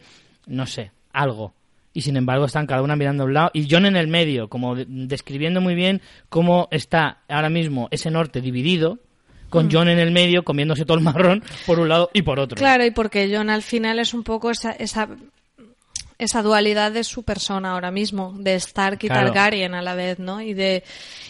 [0.47, 1.55] no sé, algo.
[1.95, 4.49] Y sin embargo están cada una mirando a un lado y John en el medio,
[4.49, 8.99] como de- describiendo muy bien cómo está ahora mismo ese norte dividido,
[9.49, 12.57] con John en el medio comiéndose todo el marrón por un lado y por otro.
[12.57, 15.09] Claro, y porque John al final es un poco esa, esa,
[16.19, 19.33] esa dualidad de su persona ahora mismo, de Stark y Claro.
[19.33, 20.41] Targaryen a la vez, ¿no?
[20.41, 20.83] Y de,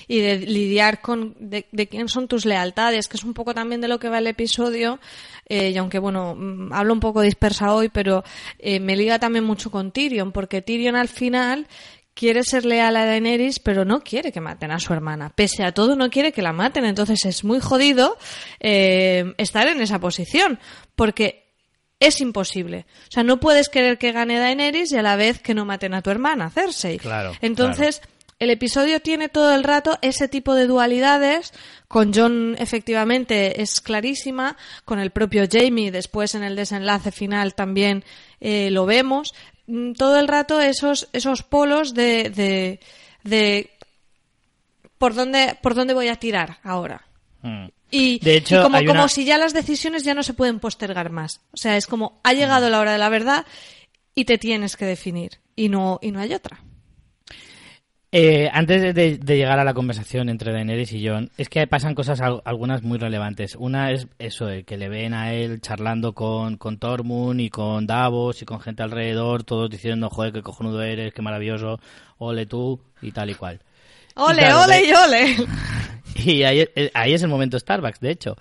[0.07, 3.81] y de lidiar con de, de quién son tus lealtades, que es un poco también
[3.81, 5.01] de lo que va el episodio,
[5.49, 8.25] eh, y aunque bueno, mm, hablo un poco dispersa hoy, pero
[8.59, 11.67] eh, me liga también mucho con Tyrion, porque Tyrion al final
[12.15, 15.31] quiere ser leal a Daenerys, pero no quiere que maten a su hermana.
[15.35, 16.87] Pese a todo, no quiere que la maten.
[16.87, 18.17] Entonces es muy jodido
[18.59, 20.59] eh, estar en esa posición,
[20.95, 21.46] porque
[22.01, 22.87] es imposible.
[23.09, 25.95] O sea, no puedes querer que gane Daenerys y a la vez que no maten
[25.95, 26.99] a tu hermana, Cersei.
[26.99, 28.03] Claro, Entonces,
[28.39, 31.53] el episodio tiene todo el rato ese tipo de dualidades.
[31.89, 34.57] Con John, efectivamente, es clarísima.
[34.85, 38.05] Con el propio Jamie, después en el desenlace final también
[38.41, 39.35] eh, lo vemos.
[39.67, 42.81] Mm, Todo el rato esos, esos polos de, de,
[43.25, 43.71] de
[44.99, 47.07] por dónde, por dónde voy a tirar ahora.
[47.43, 47.69] Mm.
[47.91, 50.59] Y, De hecho, y como, una- como si ya las decisiones ya no se pueden
[50.59, 51.41] postergar más.
[51.53, 53.47] O sea, es como ha llegado la hora de la verdad
[54.15, 55.39] y te tienes que definir.
[55.55, 56.61] Y no, y no hay otra.
[58.13, 62.21] Eh, antes de, llegar a la conversación entre Daenerys y John, es que pasan cosas
[62.21, 63.57] al- algunas muy relevantes.
[63.57, 67.87] Una es eso, de que le ven a él charlando con, con Tormund y con
[67.87, 71.79] Davos y con gente alrededor, todos diciendo, joder, qué cojonudo eres, qué maravilloso,
[72.19, 73.61] ole tú y tal y cual.
[74.15, 75.37] Ole, claro, ole y ole.
[76.25, 78.37] Y ahí, eh, ahí es el momento Starbucks, de hecho.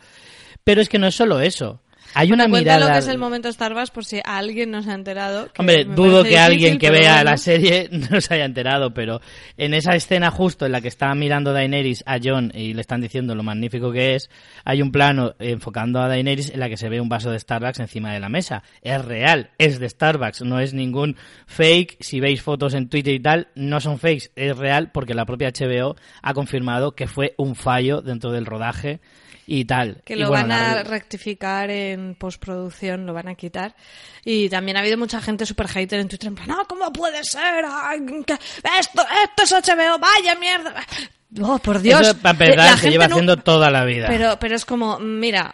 [0.63, 1.81] Pero es que no es solo eso.
[2.13, 2.87] Hay una mirada...
[2.87, 5.51] lo que es el momento Starbucks por si alguien no se ha enterado.
[5.51, 7.31] que Hombre, dudo que alguien que vea bueno.
[7.31, 9.21] la serie no se haya enterado, pero
[9.57, 13.01] en esa escena justo en la que está mirando Daenerys a Jon y le están
[13.01, 14.29] diciendo lo magnífico que es,
[14.63, 17.79] hay un plano enfocando a Daenerys en la que se ve un vaso de Starbucks
[17.79, 18.63] encima de la mesa.
[18.81, 21.97] Es real, es de Starbucks, no es ningún fake.
[21.99, 25.51] Si veis fotos en Twitter y tal, no son fakes, es real porque la propia
[25.51, 28.99] HBO ha confirmado que fue un fallo dentro del rodaje
[29.47, 30.01] y tal.
[30.05, 33.75] Que Y lo bueno, van a la- rectificar en postproducción, lo van a quitar.
[34.23, 37.23] Y también ha habido mucha gente super hater en Twitter en plan, no, ¿cómo puede
[37.23, 37.63] ser?
[37.69, 38.33] Ay, que
[38.79, 40.73] esto, esto es HBO, vaya mierda.
[41.41, 42.01] Oh, por Dios.
[42.01, 44.07] Eso, para La empezar, se gente lleva no- haciendo toda la vida.
[44.07, 45.53] Pero, pero es como, mira,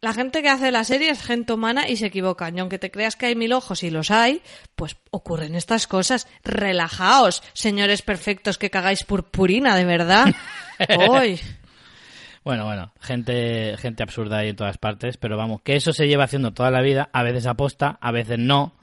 [0.00, 2.56] la gente que hace la serie es gente humana y se equivocan.
[2.56, 4.42] Y aunque te creas que hay mil ojos y los hay,
[4.76, 6.28] pues ocurren estas cosas.
[6.44, 10.26] Relajaos, señores perfectos que cagáis purpurina, de verdad.
[11.08, 11.40] Hoy.
[12.44, 16.24] Bueno, bueno, gente, gente absurda ahí en todas partes, pero vamos, que eso se lleva
[16.24, 18.74] haciendo toda la vida, a veces aposta, a veces no,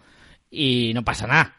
[0.51, 1.55] y no pasa nada.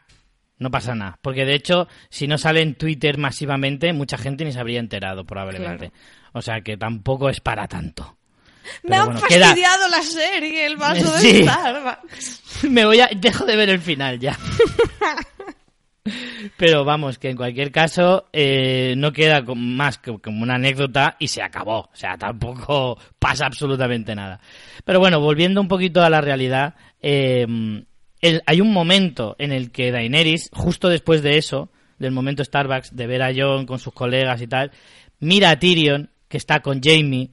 [0.59, 1.19] No pasa nada.
[1.21, 5.23] Porque de hecho, si no sale en Twitter masivamente, mucha gente ni se habría enterado,
[5.23, 5.91] probablemente.
[6.33, 8.17] O sea que tampoco es para tanto.
[8.83, 11.43] Me han queda- fastidiado la serie, el vaso de.
[11.43, 12.63] Starbucks.
[12.71, 13.07] Me voy a.
[13.15, 14.35] Dejo de ver el final ya.
[16.57, 21.27] Pero vamos, que en cualquier caso eh, no queda más que como una anécdota y
[21.27, 21.79] se acabó.
[21.81, 24.39] O sea, tampoco pasa absolutamente nada.
[24.85, 27.45] Pero bueno, volviendo un poquito a la realidad, eh,
[28.21, 32.95] el- hay un momento en el que Daenerys, justo después de eso, del momento Starbucks,
[32.95, 34.71] de ver a Jon con sus colegas y tal,
[35.19, 37.31] mira a Tyrion, que está con Jamie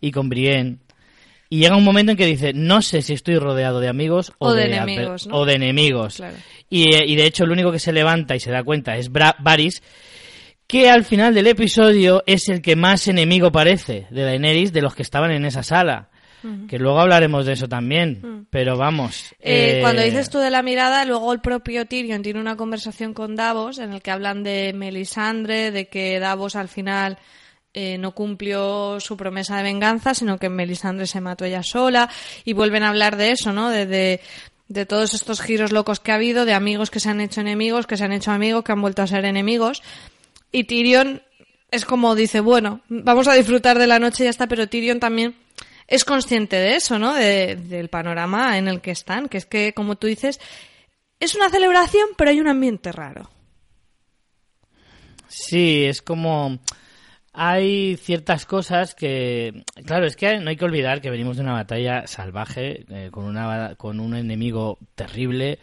[0.00, 0.78] y con Brienne,
[1.48, 4.48] y llega un momento en que dice, no sé si estoy rodeado de amigos o,
[4.48, 5.36] O de enemigos, ¿no?
[5.36, 6.16] o de enemigos.
[6.16, 6.36] Claro.
[6.68, 9.12] Y, eh, y de hecho el único que se levanta y se da cuenta es
[9.12, 9.82] Bra- Varys,
[10.66, 14.94] que al final del episodio es el que más enemigo parece de Daenerys de los
[14.96, 16.08] que estaban en esa sala.
[16.68, 19.34] Que luego hablaremos de eso también, pero vamos.
[19.40, 23.34] Eh, cuando dices tú de la mirada, luego el propio Tyrion tiene una conversación con
[23.34, 27.18] Davos en el que hablan de Melisandre, de que Davos al final
[27.78, 32.08] eh, no cumplió su promesa de venganza, sino que Melisandre se mató ella sola
[32.42, 33.68] y vuelven a hablar de eso, ¿no?
[33.68, 37.42] De, de, todos estos giros locos que ha habido, de amigos que se han hecho
[37.42, 39.82] enemigos, que se han hecho amigos, que han vuelto a ser enemigos.
[40.50, 41.20] Y Tyrion
[41.70, 44.98] es como dice, bueno, vamos a disfrutar de la noche y ya está, pero Tyrion
[44.98, 45.36] también
[45.86, 47.12] es consciente de eso, ¿no?
[47.12, 50.40] del panorama en el que están, que es que, como tú dices,
[51.20, 53.28] es una celebración, pero hay un ambiente raro.
[55.28, 56.58] Sí, es como
[57.38, 61.52] hay ciertas cosas que, claro, es que no hay que olvidar que venimos de una
[61.52, 65.58] batalla salvaje eh, con una con un enemigo terrible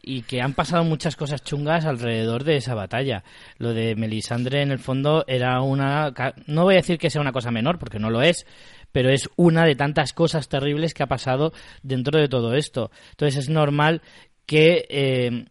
[0.00, 3.24] y que han pasado muchas cosas chungas alrededor de esa batalla.
[3.58, 6.14] Lo de Melisandre en el fondo era una
[6.46, 8.46] no voy a decir que sea una cosa menor porque no lo es,
[8.92, 12.92] pero es una de tantas cosas terribles que ha pasado dentro de todo esto.
[13.10, 14.00] Entonces es normal
[14.46, 15.46] que eh,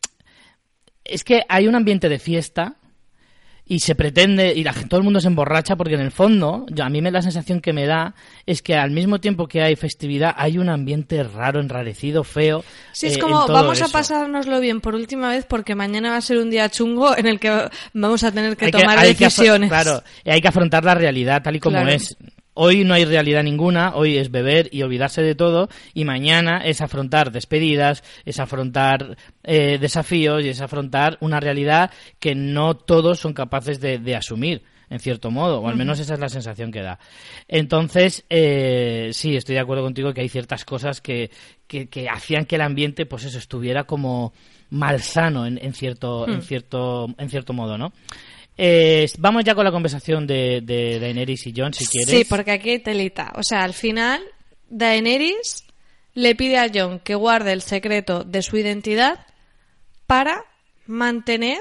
[1.04, 2.78] es que hay un ambiente de fiesta
[3.67, 6.84] y se pretende y la, todo el mundo se emborracha porque en el fondo yo,
[6.84, 8.13] a mí me la sensación que me da
[8.45, 13.08] es que al mismo tiempo que hay festividad hay un ambiente raro enrarecido feo sí
[13.08, 16.38] es eh, como vamos a pasárnoslo bien por última vez porque mañana va a ser
[16.38, 19.69] un día chungo en el que vamos a tener que tomar decisiones.
[19.69, 22.15] claro hay que afrontar la realidad tal y como es
[22.58, 26.80] Hoy no hay realidad ninguna, hoy es beber y olvidarse de todo y mañana es
[26.80, 33.34] afrontar despedidas, es afrontar eh, desafíos y es afrontar una realidad que no todos son
[33.34, 36.98] capaces de, asumir en cierto modo, o al menos esa es la sensación que da.
[37.50, 41.32] Entonces, eh, sí, estoy de acuerdo contigo que hay ciertas cosas que,
[41.68, 44.32] que, hacían que el ambiente, pues eso, estuviera como
[44.70, 47.91] malsano en, en cierto, en cierto, en cierto modo, ¿no?
[48.58, 52.10] Eh, vamos ya con la conversación de, de, Daenerys y John, si quieres.
[52.10, 53.34] Sí, porque aquí hay telita.
[53.36, 54.22] O sea, al final,
[54.70, 55.65] Daenerys
[56.13, 59.26] le pide a John que guarde el secreto de su identidad
[60.08, 60.46] para
[60.88, 61.60] mantener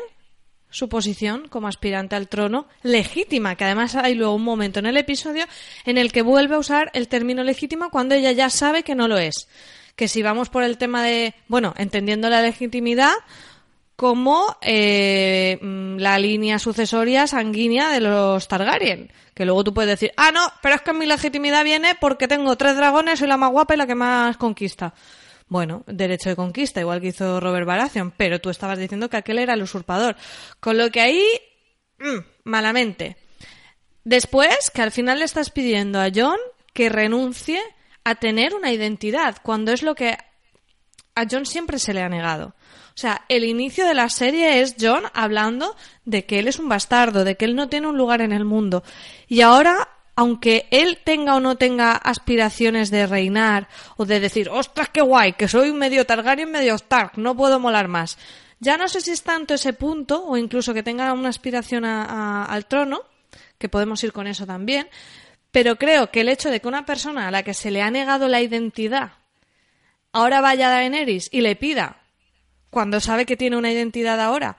[0.74, 4.96] su posición como aspirante al trono legítima, que además hay luego un momento en el
[4.96, 5.46] episodio
[5.84, 9.06] en el que vuelve a usar el término legítima cuando ella ya sabe que no
[9.06, 9.48] lo es.
[9.94, 13.12] Que si vamos por el tema de, bueno, entendiendo la legitimidad,
[13.96, 19.12] como eh, mm, la línea sucesoria sanguínea de los Targaryen.
[19.34, 22.56] Que luego tú puedes decir, ah, no, pero es que mi legitimidad viene porque tengo
[22.56, 24.94] tres dragones, soy la más guapa y la que más conquista.
[25.48, 29.38] Bueno, derecho de conquista, igual que hizo Robert Baratheon, pero tú estabas diciendo que aquel
[29.38, 30.16] era el usurpador.
[30.60, 31.24] Con lo que ahí,
[31.98, 33.16] mm, malamente.
[34.04, 36.38] Después, que al final le estás pidiendo a John
[36.72, 37.60] que renuncie
[38.04, 40.16] a tener una identidad, cuando es lo que
[41.14, 42.54] a John siempre se le ha negado.
[42.94, 46.68] O sea, el inicio de la serie es John hablando de que él es un
[46.68, 48.84] bastardo, de que él no tiene un lugar en el mundo.
[49.26, 54.90] Y ahora, aunque él tenga o no tenga aspiraciones de reinar o de decir, ostras,
[54.90, 58.16] qué guay, que soy medio Targaryen, medio Stark, no puedo molar más.
[58.60, 62.66] Ya no sé si es tanto ese punto, o incluso que tenga una aspiración al
[62.66, 63.02] trono,
[63.58, 64.88] que podemos ir con eso también,
[65.50, 67.90] pero creo que el hecho de que una persona a la que se le ha
[67.90, 69.12] negado la identidad
[70.12, 72.03] ahora vaya a Daenerys y le pida
[72.74, 74.56] cuando sabe que tiene una identidad ahora,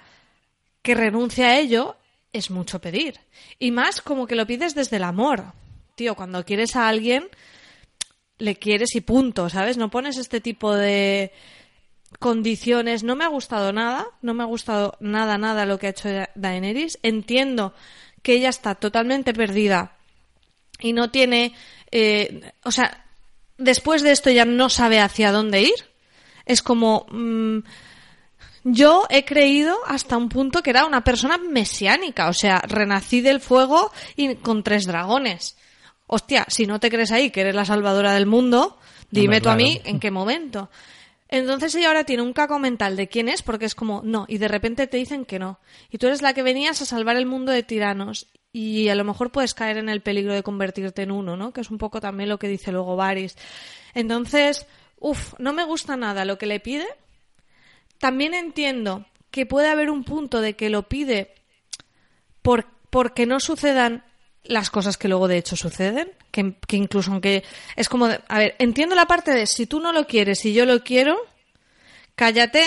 [0.82, 1.98] que renuncia a ello,
[2.32, 3.20] es mucho pedir.
[3.60, 5.44] Y más como que lo pides desde el amor.
[5.96, 7.28] Tío, cuando quieres a alguien,
[8.38, 9.76] le quieres y punto, ¿sabes?
[9.76, 11.34] No pones este tipo de
[12.18, 13.04] condiciones.
[13.04, 16.08] No me ha gustado nada, no me ha gustado nada, nada lo que ha hecho
[16.36, 17.00] Daenerys.
[17.04, 17.74] Entiendo
[18.24, 19.98] que ella está totalmente perdida
[20.80, 21.54] y no tiene,
[21.92, 23.06] eh, o sea,
[23.58, 25.76] después de esto ya no sabe hacia dónde ir.
[26.46, 27.60] Es como, mm,
[28.68, 33.40] yo he creído hasta un punto que era una persona mesiánica, o sea, renací del
[33.40, 35.56] fuego y con tres dragones.
[36.08, 38.80] Hostia, si no te crees ahí que eres la salvadora del mundo,
[39.12, 40.72] dime tú a mí en qué momento.
[41.30, 44.40] Entonces ella ahora tiene un caco mental de quién es, porque es como, no, y
[44.40, 45.60] de repente te dicen que no.
[45.92, 48.28] Y tú eres la que venías a salvar el mundo de tiranos.
[48.52, 51.54] Y a lo mejor puedes caer en el peligro de convertirte en uno, ¿no?
[51.54, 53.36] Que es un poco también lo que dice luego Varys.
[53.94, 54.66] Entonces,
[55.00, 56.88] uff, no me gusta nada lo que le pide,
[57.98, 61.34] también entiendo que puede haber un punto de que lo pide
[62.42, 64.04] por, porque no sucedan
[64.44, 67.44] las cosas que luego de hecho suceden, que, incluso aunque
[67.76, 70.66] es como, a ver, entiendo la parte de si tú no lo quieres y yo
[70.66, 71.18] lo quiero,
[72.16, 72.64] cállate,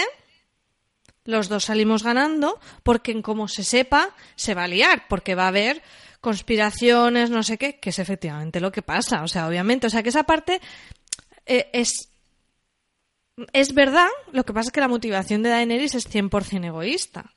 [1.24, 5.44] los dos salimos ganando, porque en como se sepa, se va a liar, porque va
[5.44, 5.82] a haber
[6.20, 10.02] conspiraciones, no sé qué, que es efectivamente lo que pasa, o sea, obviamente, o sea,
[10.02, 10.60] que esa parte
[11.46, 12.08] eh, es
[13.52, 17.32] es verdad, lo que pasa es que la motivación de Daenerys es 100% egoísta.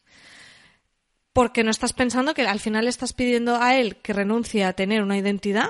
[1.34, 5.02] Porque no estás pensando que al final estás pidiendo a él que renuncie a tener
[5.02, 5.70] una identidad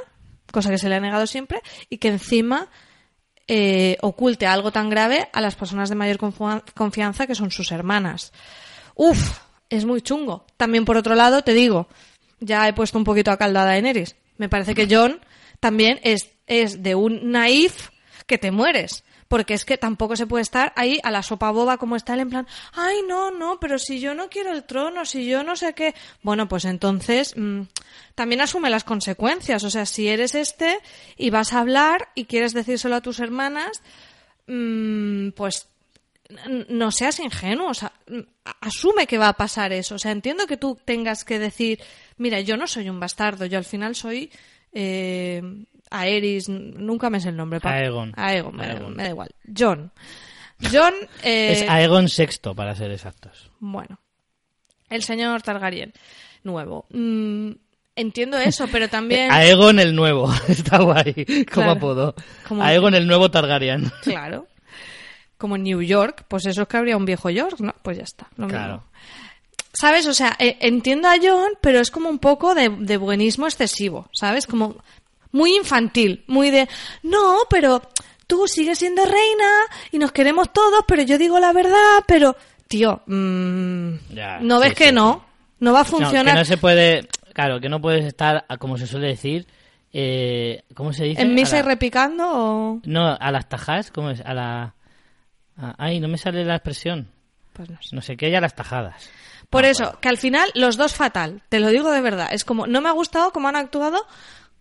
[0.51, 2.69] cosa que se le ha negado siempre, y que encima
[3.47, 6.17] eh, oculte algo tan grave a las personas de mayor
[6.75, 8.31] confianza que son sus hermanas.
[8.95, 10.45] Uf, es muy chungo.
[10.57, 11.87] También por otro lado, te digo,
[12.39, 14.15] ya he puesto un poquito a caldo a Daenerys.
[14.37, 15.19] Me parece que John
[15.59, 17.89] también es, es de un naif
[18.27, 19.03] que te mueres.
[19.31, 22.19] Porque es que tampoco se puede estar ahí a la sopa boba como está él
[22.19, 25.55] en plan, ay, no, no, pero si yo no quiero el trono, si yo no
[25.55, 25.95] sé qué.
[26.21, 27.61] Bueno, pues entonces mm,
[28.13, 29.63] también asume las consecuencias.
[29.63, 30.79] O sea, si eres este
[31.15, 33.81] y vas a hablar y quieres decírselo a tus hermanas,
[34.47, 35.69] mm, pues
[36.67, 38.19] no seas ingenuo, o sea, mm,
[38.59, 39.95] asume que va a pasar eso.
[39.95, 41.79] O sea, entiendo que tú tengas que decir,
[42.17, 44.29] mira, yo no soy un bastardo, yo al final soy
[44.73, 45.41] eh,
[45.91, 47.59] Aeris, nunca me sé el nombre.
[47.63, 48.13] Aegon.
[48.15, 48.95] Aegon, me, Aegon.
[48.95, 49.29] me da igual.
[49.57, 49.91] John.
[50.71, 53.51] John, eh, Es Aegon VI, para ser exactos.
[53.59, 53.99] bueno,
[54.89, 55.91] el señor Targaryen,
[56.43, 56.85] nuevo.
[56.91, 57.51] Mm,
[57.95, 59.31] entiendo eso, pero también...
[59.31, 60.31] Aegon el nuevo.
[60.47, 61.13] Está guay.
[61.25, 61.71] Como Claro.
[61.71, 62.15] apodo.
[62.47, 63.91] Como- Aegon el nuevo Targaryen.
[64.03, 64.47] Claro.
[65.37, 67.73] Como en New York, pues eso es que habría un viejo York, ¿no?
[67.81, 68.27] Pues ya está.
[68.37, 68.59] lo mismo.
[68.59, 68.83] Claro.
[69.73, 70.05] ¿Sabes?
[70.05, 74.07] O sea, eh, entiendo a John, pero es como un poco de, de buenismo excesivo,
[74.13, 74.45] ¿sabes?
[74.45, 74.75] Como
[75.31, 76.67] muy infantil, muy de,
[77.03, 77.81] no, pero
[78.27, 79.49] tú sigues siendo reina
[79.91, 82.35] y nos queremos todos, pero yo digo la verdad, pero,
[82.67, 85.25] tío, mm, Ya, ¿no sí, ves que sí, no?
[85.59, 86.33] No va a No, funcionar.
[86.33, 87.07] que no se puede...
[87.33, 89.47] Claro, que no puedes estar, a- como se suele decir...
[89.93, 91.21] Eh, ¿Cómo se dice?
[91.21, 92.79] ¿En misa y repicando o...?
[92.85, 94.21] No, a las tajadas, ¿cómo es?
[94.21, 94.73] A la...
[95.57, 97.09] a- Ay, no me sale la expresión.
[97.53, 97.95] Pues no sé.
[97.97, 99.09] No sé qué, y a las tajadas.
[99.49, 99.99] Por Ah, eso, bueno.
[99.99, 102.29] que al final los dos fatal, te lo digo de verdad.
[102.31, 104.05] Es como, no me ha gustado cómo han actuado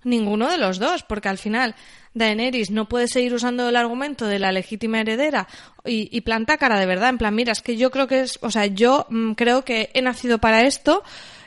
[0.05, 1.75] ninguno de los dos, porque al final
[2.15, 5.47] Daenerys no puede seguir usando el argumento de la legítima heredera
[5.85, 8.39] y, y planta cara de verdad, en plan, mira, es que yo creo que es,
[8.43, 11.03] o sea, yo mm, creo que he nacido para esto.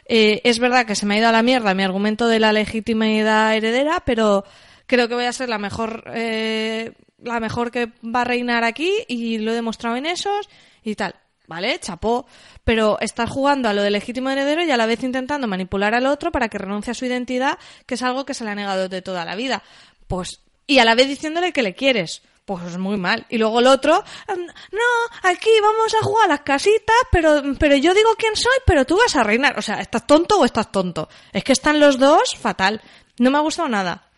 [0.05, 2.51] Eh, es verdad que se me ha ido a la mierda mi argumento de la
[2.51, 4.43] legitimidad heredera, pero
[4.85, 6.91] creo que voy a ser la mejor, eh,
[7.21, 10.49] la mejor que va a reinar aquí y lo he demostrado en esos
[10.83, 11.15] y tal.
[11.53, 11.77] ¿Vale?
[11.79, 12.25] Chapó.
[12.63, 16.07] Pero estás jugando a lo de legítimo heredero y a la vez intentando manipular al
[16.07, 18.89] otro para que renuncie a su identidad, que es algo que se le ha negado
[18.89, 19.61] de toda la vida.
[20.07, 22.23] Pues, y a la vez diciéndole que le quieres.
[22.45, 23.27] Pues es muy mal.
[23.29, 27.75] Y luego el otro, "Mm, no, aquí vamos a jugar a las casitas, pero, pero
[27.75, 29.57] yo digo quién soy, pero tú vas a reinar.
[29.59, 31.07] O sea, ¿estás tonto o estás tonto?
[31.33, 32.81] Es que están los dos fatal.
[33.19, 34.09] No me ha gustado nada.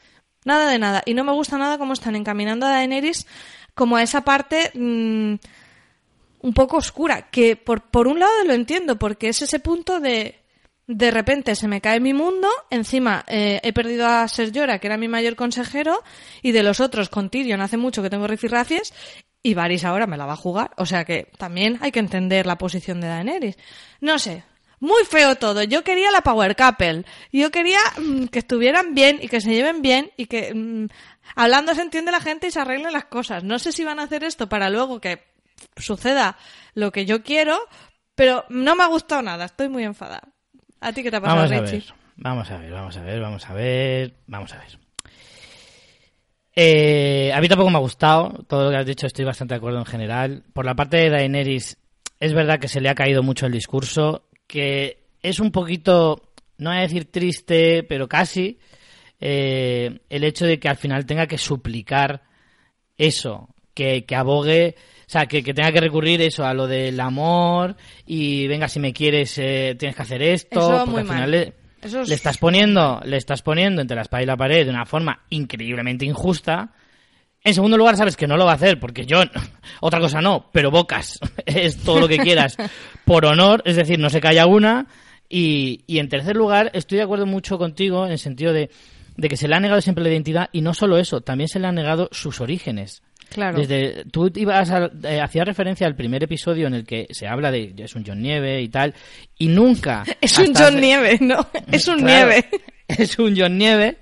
[0.45, 1.03] Nada de nada.
[1.05, 3.27] Y no me gusta nada cómo están encaminando a Daenerys
[3.73, 5.36] como a esa parte mm,
[6.46, 7.30] un poco oscura.
[7.32, 10.36] Que por, por un lado lo entiendo, porque es ese punto de
[10.88, 14.86] de repente se me cae mi mundo, encima eh, he perdido a Ser Jorah, que
[14.86, 16.04] era mi mayor consejero,
[16.43, 18.93] y de los otros con Tyrion hace mucho que tengo rifirrafies,
[19.41, 20.72] y Varys ahora me la va a jugar.
[20.78, 23.58] O sea que también hay que entender la posición de Daenerys.
[24.00, 24.43] No sé,
[24.80, 25.64] muy feo todo.
[25.64, 27.06] Yo quería la Power Couple.
[27.32, 30.88] Yo quería mm, que estuvieran bien y que se lleven bien y que mm,
[31.36, 33.43] hablando se entiende la gente y se arreglen las cosas.
[33.43, 35.34] No sé si van a hacer esto para luego que
[35.78, 36.38] suceda
[36.74, 37.57] lo que yo quiero,
[38.16, 39.45] pero no me ha gustado nada.
[39.45, 40.30] Estoy muy enfadada.
[40.80, 41.84] ¿A ti qué te ha pasado, Vamos a Richie?
[41.84, 44.80] ver, vamos a ver, vamos a ver, vamos a ver, vamos a ver.
[46.57, 49.57] Eh, a mí tampoco me ha gustado todo lo que has dicho, estoy bastante de
[49.57, 50.43] acuerdo en general.
[50.53, 51.78] Por la parte de Daenerys,
[52.20, 56.70] es verdad que se le ha caído mucho el discurso, que es un poquito, no
[56.70, 58.57] voy a decir triste, pero casi,
[59.20, 62.24] eh, el hecho de que al final tenga que suplicar
[62.97, 64.76] eso, que, que abogue,
[65.08, 67.76] o sea, que, que tenga que recurrir eso a lo del amor
[68.06, 71.16] y venga, si me quieres, eh, tienes que hacer esto, Eso muy al mal.
[71.16, 74.38] final le, Eso es- le estás poniendo, le estás poniendo entre la espada y la
[74.38, 76.72] pared de una forma increíblemente injusta.
[77.43, 79.22] En segundo lugar, sabes que no lo va a hacer, porque yo,
[79.82, 82.58] otra cosa no, pero bocas, es todo lo que quieras,
[83.06, 84.88] por honor, es decir, no se calla una.
[85.30, 88.70] Y, y en tercer lugar, estoy de acuerdo mucho contigo en el sentido de,
[89.18, 91.60] de que se le ha negado siempre la identidad, y no solo eso, también se
[91.60, 93.01] le han negado sus orígenes.
[93.36, 93.57] Claro.
[93.59, 97.51] Desde, tú ibas a, eh, hacías referencia al primer episodio en el que se habla
[97.51, 98.93] de es un John Nieve y tal,
[99.38, 100.05] y nunca.
[100.21, 101.45] Es un John hace- Nieve, ¿no?
[101.71, 102.45] Es un Claro, nieve.
[102.88, 103.97] Es un John Nieve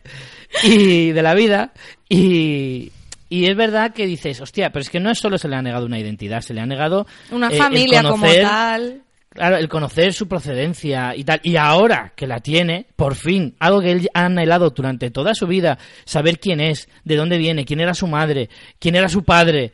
[0.62, 1.74] y de la vida.
[2.08, 2.92] Y,
[3.28, 5.62] y es verdad que dices, hostia, pero es que no es solo se le ha
[5.64, 9.02] negado una identidad, se le ha negado Una eh, familia como tal.
[9.34, 11.40] Claro, el conocer su procedencia y tal.
[11.42, 15.48] Y ahora que la tiene, por fin, algo que él ha anhelado durante toda su
[15.48, 19.74] vida, saber quién es, de dónde viene, quién era su madre, quién era su padre,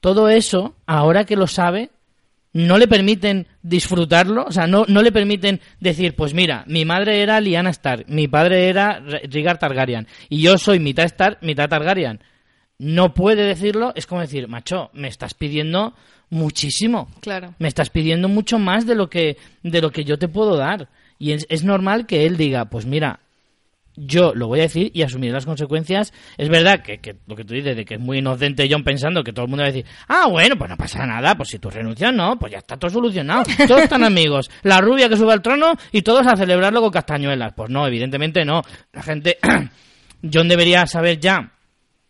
[0.00, 1.90] todo eso, ahora que lo sabe,
[2.52, 7.22] no le permiten disfrutarlo, o sea, no, no le permiten decir, pues mira, mi madre
[7.22, 11.68] era Lyanna Stark, mi padre era R- Rhaegar Targaryen, y yo soy mitad Stark, mitad
[11.68, 12.18] Targaryen.
[12.78, 15.94] No puede decirlo, es como decir, macho, me estás pidiendo
[16.28, 17.54] muchísimo Claro.
[17.58, 20.88] me estás pidiendo mucho más de lo que de lo que yo te puedo dar
[21.20, 23.20] y es, es normal que él diga pues mira
[23.96, 26.12] yo lo voy a decir y asumiré las consecuencias.
[26.36, 29.24] Es verdad que, que, lo que tú dices, de que es muy inocente John pensando
[29.24, 31.58] que todo el mundo va a decir, ah, bueno, pues no pasa nada, pues si
[31.58, 33.44] tú renuncias, no, pues ya está todo solucionado.
[33.66, 34.50] Todos están amigos.
[34.64, 37.54] La rubia que sube al trono y todos a celebrarlo con castañuelas.
[37.54, 38.62] Pues no, evidentemente no.
[38.92, 39.38] La gente,
[40.30, 41.55] John debería saber ya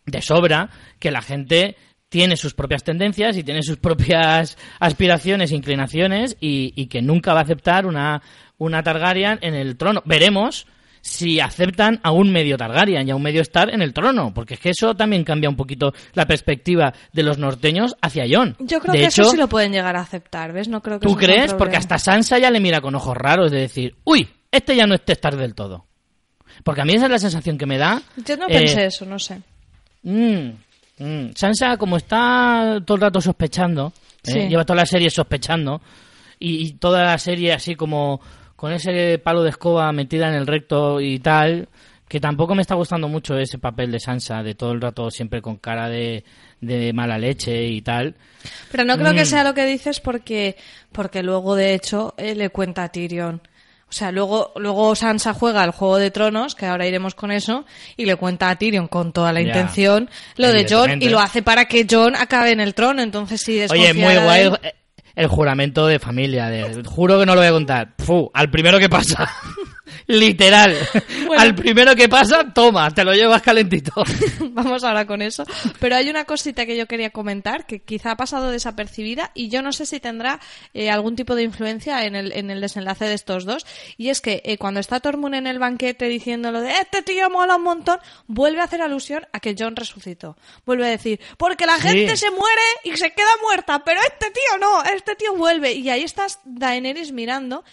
[0.07, 1.75] de sobra que la gente
[2.09, 7.41] tiene sus propias tendencias y tiene sus propias aspiraciones, inclinaciones y, y que nunca va
[7.41, 8.21] a aceptar una,
[8.57, 10.01] una Targaryen en el trono.
[10.05, 10.67] Veremos
[11.01, 14.55] si aceptan a un medio Targaryen y a un medio Star en el trono, porque
[14.55, 18.55] es que eso también cambia un poquito la perspectiva de los norteños hacia Jon.
[18.59, 20.67] Yo creo De que hecho, eso sí lo pueden llegar a aceptar, ¿ves?
[20.67, 21.53] No creo que ¿Tú crees?
[21.53, 24.95] Porque hasta Sansa ya le mira con ojos raros de decir, uy, este ya no
[24.95, 25.85] es Star del todo.
[26.63, 28.01] Porque a mí esa es la sensación que me da.
[28.25, 29.41] Yo no eh, pensé eso, no sé.
[30.09, 31.31] Mm, mm.
[31.35, 33.91] Sansa, como está todo el rato sospechando,
[34.25, 34.31] ¿eh?
[34.31, 34.39] Sí.
[34.47, 35.81] lleva toda la serie sospechando,
[36.39, 38.21] y, y toda la serie así como
[38.55, 41.67] con ese palo de escoba metida en el recto y tal,
[42.07, 45.41] que tampoco me está gustando mucho ese papel de Sansa, de todo el rato siempre
[45.41, 46.23] con cara de,
[46.61, 48.15] de mala leche y tal.
[48.71, 49.25] Pero no creo que Mm.
[49.25, 50.55] sea lo que dices porque,
[50.93, 53.41] porque luego, de hecho, eh, le cuenta a Tyrion.
[53.89, 57.65] O sea, luego, luego Sansa juega al Juego de Tronos, que ahora iremos con eso,
[57.95, 61.05] y le cuenta a Tyrion con toda la Ya, intención lo de evidentemente.
[61.05, 63.01] y lo hace para que Jon acabe en el trono.
[63.01, 64.73] Entonces, sí, Oye, muy guay él- el,
[65.15, 66.47] el juramento de familia.
[66.47, 67.93] De, juro que no lo voy a contar.
[67.97, 69.31] Fu, al primero que pasa.
[70.07, 70.75] Literal.
[71.27, 71.41] Bueno.
[71.43, 73.91] Al primero que pasa, toma, te lo llevas calentito.
[74.51, 75.43] Vamos ahora con eso.
[75.77, 79.61] Pero hay una cosita que yo quería comentar que quizá ha pasado desapercibida y yo
[79.61, 80.39] no sé si tendrá
[80.73, 83.65] eh, algún tipo de influencia en el, en el desenlace de estos dos.
[83.97, 87.29] Y es que eh, cuando está Tormund en el banquete diciendo lo de este tío
[87.29, 90.37] mola un montón, vuelve a hacer alusión a que John resucitó.
[90.65, 91.89] Vuelve a decir, porque la Sí.
[91.89, 95.73] gente se muere y se queda muerta, pero este tío no, este tío vuelve.
[95.73, 97.65] Y ahí estás Daenerys mirando.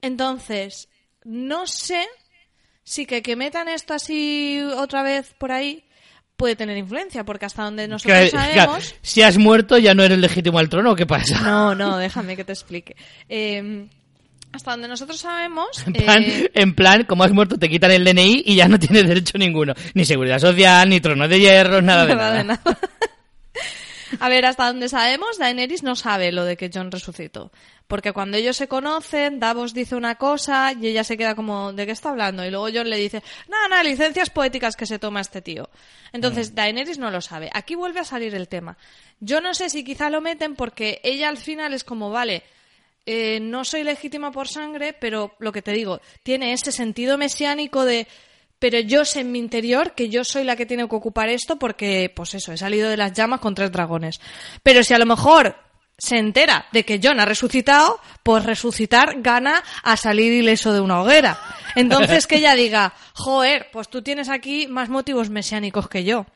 [0.00, 0.88] Entonces,
[1.24, 2.06] no sé
[2.84, 5.84] sí que que metan esto así otra vez por ahí
[6.36, 8.96] puede tener influencia, porque hasta donde nosotros claro, sabemos...
[9.00, 11.40] si has muerto, ya no eres legítimo al trono, ¿qué pasa?
[11.40, 12.96] No, no, déjame que te explique.
[13.28, 13.86] Eh,
[14.52, 15.68] hasta donde nosotros sabemos...
[15.86, 18.78] En plan, eh, en plan, como has muerto, te quitan el DNI y ya no
[18.80, 19.74] tienes derecho ninguno.
[19.94, 22.32] Ni seguridad social, ni trono de hierro, nada de nada.
[22.38, 22.78] de nada.
[24.20, 27.50] A ver, hasta donde sabemos, Daenerys no sabe lo de que Jon resucitó.
[27.86, 31.86] Porque cuando ellos se conocen, Davos dice una cosa y ella se queda como, ¿de
[31.86, 32.44] qué está hablando?
[32.44, 35.68] Y luego Jon le dice, no, no, licencias poéticas que se toma este tío.
[36.12, 37.50] Entonces, Daenerys no lo sabe.
[37.52, 38.76] Aquí vuelve a salir el tema.
[39.20, 42.42] Yo no sé si quizá lo meten porque ella al final es como, vale,
[43.04, 47.84] eh, no soy legítima por sangre, pero lo que te digo, tiene ese sentido mesiánico
[47.84, 48.06] de,
[48.62, 51.58] pero yo sé en mi interior que yo soy la que tiene que ocupar esto
[51.58, 54.20] porque, pues eso, he salido de las llamas con tres dragones.
[54.62, 55.56] Pero si a lo mejor
[55.98, 61.02] se entera de que Jon ha resucitado, pues resucitar gana a salir ileso de una
[61.02, 61.40] hoguera.
[61.74, 66.26] Entonces que ella diga, joder, pues tú tienes aquí más motivos mesiánicos que yo.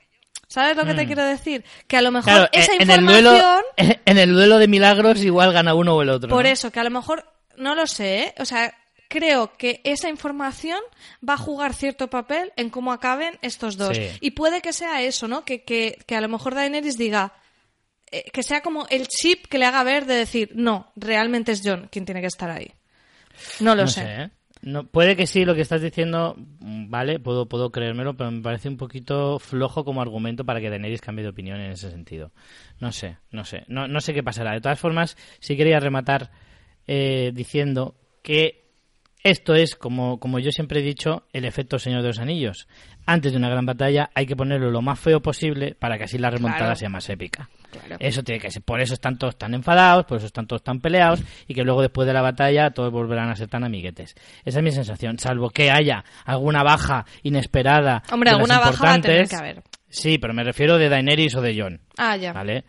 [0.49, 1.64] ¿Sabes lo que te quiero decir?
[1.87, 2.35] Que a lo mejor Mm.
[2.35, 3.22] Claro, esa en el, información...
[3.22, 3.62] duelo,
[4.05, 6.29] en el duelo de milagros igual gana uno o el otro.
[6.29, 6.51] Por ¿no?
[6.51, 7.24] eso, que a lo mejor,
[7.57, 8.35] no lo sé, ¿eh?
[8.41, 8.74] o sea,
[9.09, 10.81] creo que esa información
[11.27, 13.97] va a jugar cierto papel en cómo acaben estos dos.
[13.97, 14.09] Sí.
[14.21, 15.45] Y puede que sea eso, ¿no?
[15.45, 17.35] Que, que, que a lo mejor Daenerys diga,
[18.11, 21.63] eh, que sea como el chip que le haga ver de decir, no, realmente es
[21.65, 22.73] John quien tiene que estar ahí.
[23.61, 24.01] No lo no sé.
[24.01, 24.23] sé.
[24.23, 24.31] ¿eh?
[24.63, 28.69] No, puede que sí, lo que estás diciendo, vale, puedo, puedo creérmelo, pero me parece
[28.69, 32.33] un poquito flojo como argumento para que Daenerys cambie de opinión en ese sentido.
[32.81, 34.53] No sé, no sé, no, no sé qué pasará.
[34.53, 36.31] De todas formas, sí quería rematar
[36.87, 38.66] eh, diciendo que
[39.31, 42.68] esto es, como, como yo siempre he dicho, el efecto Señor de los Anillos.
[43.07, 46.18] Antes de una gran batalla hay que ponerlo lo más feo posible para que así
[46.18, 46.77] la remontada Claro.
[46.77, 47.49] sea más épica.
[47.70, 47.97] Claro.
[48.01, 48.62] Eso tiene que ser.
[48.62, 51.83] Por eso están todos tan enfadados, por eso están todos tan peleados y que luego
[51.83, 54.14] después de la batalla todos volverán a ser tan amiguetes.
[54.45, 55.18] Esa es mi sensación.
[55.18, 58.03] Salvo que haya alguna baja inesperada.
[58.11, 59.62] Hombre, de las alguna baja va a tener que haber.
[59.89, 61.81] Sí, pero me refiero de Daenerys o de Jon.
[61.97, 62.33] Ah, ya.
[62.33, 62.64] ¿Vale?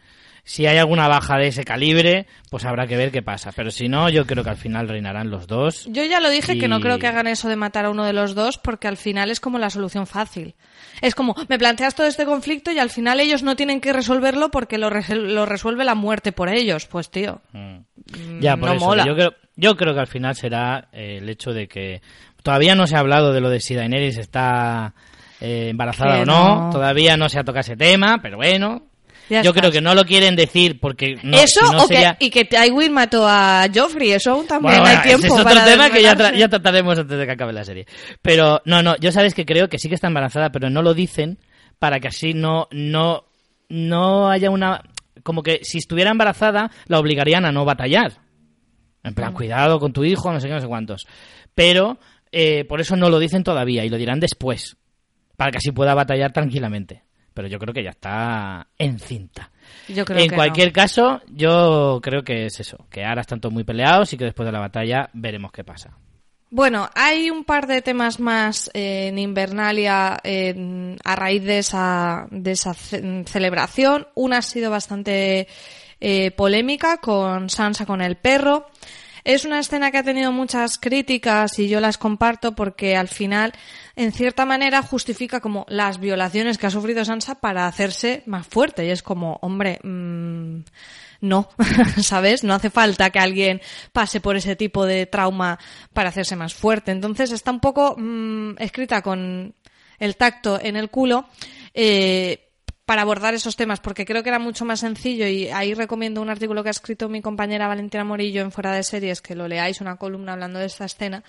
[0.50, 3.52] Si hay alguna baja de ese calibre, pues habrá que ver qué pasa.
[3.54, 5.86] Pero si no, yo creo que al final reinarán los dos.
[5.92, 8.14] Yo ya lo dije que no creo que hagan eso de matar a uno de
[8.14, 10.56] los dos porque al final es como la solución fácil.
[11.02, 14.50] Es como, me planteas todo este conflicto y al final ellos no tienen que resolverlo
[14.50, 16.86] porque lo, resel- lo resuelve la muerte por ellos.
[16.86, 18.40] Pues tío, Mm.
[18.40, 18.86] Ya, por no eso.
[18.86, 19.06] mola.
[19.06, 22.02] Yo creo, yo creo que al final será eh, el hecho de que
[22.42, 24.94] todavía no se ha hablado de lo de si Daenerys está
[25.42, 26.68] eh, embarazada Que o no.
[26.68, 26.70] no.
[26.72, 28.84] Todavía no se ha tocado ese tema, pero bueno.
[29.30, 29.60] Ya yo está.
[29.62, 32.30] creo que no lo quieren decir porque no, eso si no o sería- que, y
[32.30, 35.90] que Tywin mató a Joffrey, eso aún también Bueno, hay tiempo es otro para tema
[35.90, 37.86] que ya, tra- ya trataremos antes de que acabe la serie.
[38.22, 40.94] Pero no, no, yo sabes que creo que sí que está embarazada, pero no lo
[40.94, 41.40] dicen
[41.80, 43.26] para que así no, no,
[43.70, 44.82] no haya una...
[45.24, 48.14] Como que si estuviera embarazada la obligarían a no batallar.
[49.04, 51.06] En plan, cuidado con tu hijo, no sé qué, no sé cuántos.
[51.54, 51.98] Pero
[52.32, 54.76] Eh, por eso no lo dicen todavía y lo dirán después,
[55.38, 57.04] para que así pueda batallar tranquilamente.
[57.38, 59.52] Pero yo creo que ya está encinta.
[59.88, 60.74] Yo creo en que cualquier no.
[60.74, 64.48] caso, yo creo que es eso, que ahora están todos muy peleados y que después
[64.48, 65.92] de la batalla veremos qué pasa.
[66.50, 72.26] Bueno, hay un par de temas más eh, en Invernalia eh, a raíz de esa,
[72.32, 74.08] de esa ce- celebración.
[74.16, 75.48] Una ha sido bastante
[76.00, 78.66] eh, polémica con Sansa con el perro.
[79.26, 83.52] Es una escena que ha tenido muchas críticas y yo las comparto porque al final,
[83.98, 88.86] en cierta manera, justifica como las violaciones que ha sufrido Sansa para hacerse más fuerte.
[88.86, 90.60] Y es como, hombre, mm,
[91.22, 91.50] no,
[92.04, 92.44] ¿sabes?
[92.44, 93.60] No hace falta que alguien
[93.92, 95.58] pase por ese tipo de trauma
[95.94, 96.92] para hacerse más fuerte.
[96.92, 99.56] Entonces está un poco mm, escrita con
[99.98, 101.28] el tacto en el culo.
[101.74, 102.44] eh,
[102.86, 106.30] para abordar esos temas, porque creo que era mucho más sencillo y ahí recomiendo un
[106.30, 109.82] artículo que ha escrito mi compañera Valentina Morillo en Fuera de Series, que lo leáis,
[109.82, 111.22] una columna hablando de esta escena.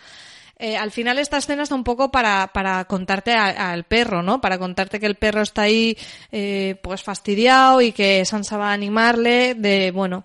[0.58, 4.40] Eh, al final esta escena está un poco para, para contarte al perro, ¿no?
[4.40, 5.96] Para contarte que el perro está ahí
[6.32, 10.24] eh, pues fastidiado y que Sansa va a animarle de, bueno,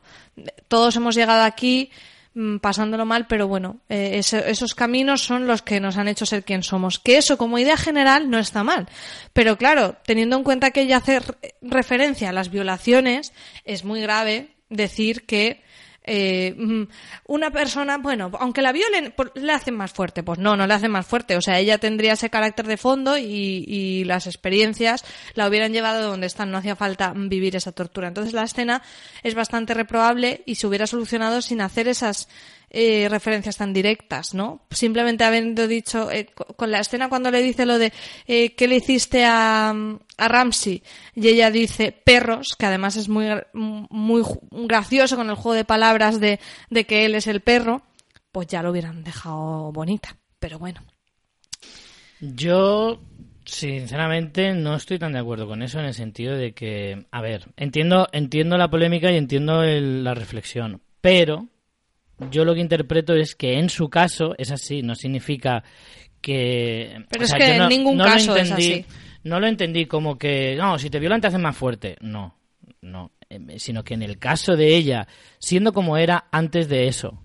[0.68, 1.92] todos hemos llegado aquí
[2.34, 6.44] mm, pasándolo mal, pero bueno, eh, esos caminos son los que nos han hecho ser
[6.44, 6.98] quien somos.
[6.98, 8.88] Que eso, como idea general, no está mal.
[9.34, 13.34] Pero claro, teniendo en cuenta que ella hace re- referencia a las violaciones,
[13.66, 15.62] es muy grave decir que
[16.04, 16.84] eh, mm,
[17.28, 20.24] una persona, bueno, aunque la violen, por- le hacen más fuerte.
[20.24, 21.36] Pues no, no le hacen más fuerte.
[21.38, 25.04] O sea, ella tendría ese carácter de fondo y, y las experiencias
[25.36, 26.52] la hubieran llevado donde están.
[26.52, 28.08] No hacía falta vivir esa tortura.
[28.10, 28.82] Entonces la escena
[29.24, 32.28] es bastante reprobable y se hubiera solucionado sin hacer esas
[32.74, 34.66] eh, referencias tan directas, ¿no?
[34.72, 37.94] Simplemente habiendo dicho, eh, co- con la escena cuando le dice lo de
[38.28, 40.82] eh, ¿qué le hiciste a, a Ramsey?
[41.16, 46.20] Y ella dice perros, que además es muy, muy gracioso con el juego de palabras
[46.20, 46.40] de,
[46.72, 47.84] de que él es el perro,
[48.32, 50.18] pues ya lo hubieran dejado bonita.
[50.40, 50.82] Pero bueno.
[52.20, 53.00] Yo,
[53.46, 57.50] sinceramente, no estoy tan de acuerdo con eso en el sentido de que, a ver,
[57.58, 61.48] entiendo, entiendo la polémica y entiendo la reflexión, pero
[62.32, 65.64] yo lo que interpreto es que en su caso es así, no significa
[66.22, 67.04] que...
[67.10, 68.86] Pero es que en ningún caso es así.
[69.24, 71.96] No lo entendí como que, no, si te violan te hacen más fuerte.
[72.02, 72.38] No,
[72.82, 75.08] no, eh, sino que en el caso de ella,
[75.40, 77.24] siendo como era antes de eso,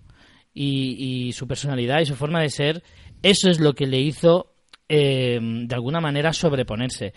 [0.53, 2.83] y, y su personalidad y su forma de ser,
[3.21, 4.53] eso es lo que le hizo
[4.87, 7.13] eh, de alguna manera sobreponerse.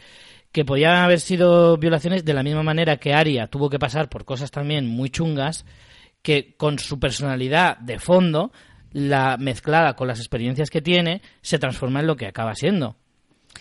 [0.52, 4.26] Que podían haber sido violaciones de la misma manera que Aria tuvo que pasar por
[4.26, 5.64] cosas también muy chungas,
[6.22, 8.52] que con su personalidad de fondo,
[8.92, 12.96] la mezclada con las experiencias que tiene, se transforma en lo que acaba siendo.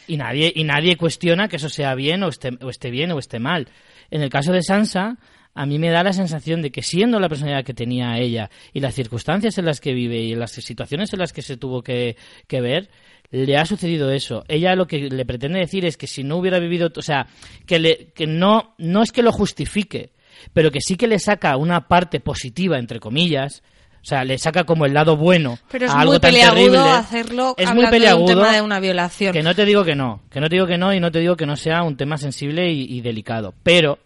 [0.07, 3.19] Y nadie, y nadie cuestiona que eso sea bien o esté, o esté bien o
[3.19, 3.67] esté mal.
[4.09, 5.17] En el caso de Sansa,
[5.53, 8.79] a mí me da la sensación de que siendo la personalidad que tenía ella y
[8.79, 12.15] las circunstancias en las que vive y las situaciones en las que se tuvo que,
[12.47, 12.89] que ver,
[13.31, 14.43] le ha sucedido eso.
[14.47, 17.27] Ella lo que le pretende decir es que si no hubiera vivido, o sea,
[17.65, 20.11] que, le, que no, no es que lo justifique,
[20.53, 23.63] pero que sí que le saca una parte positiva, entre comillas,
[24.01, 26.55] o sea, le saca como el lado bueno Pero es a algo muy tan peleagudo
[26.63, 26.79] terrible.
[26.79, 29.31] hacerlo es muy hablando de un peleagudo tema de una violación.
[29.33, 31.19] que no te digo que no, que no te digo que no y no te
[31.19, 33.99] digo que no sea un tema sensible y, y delicado, pero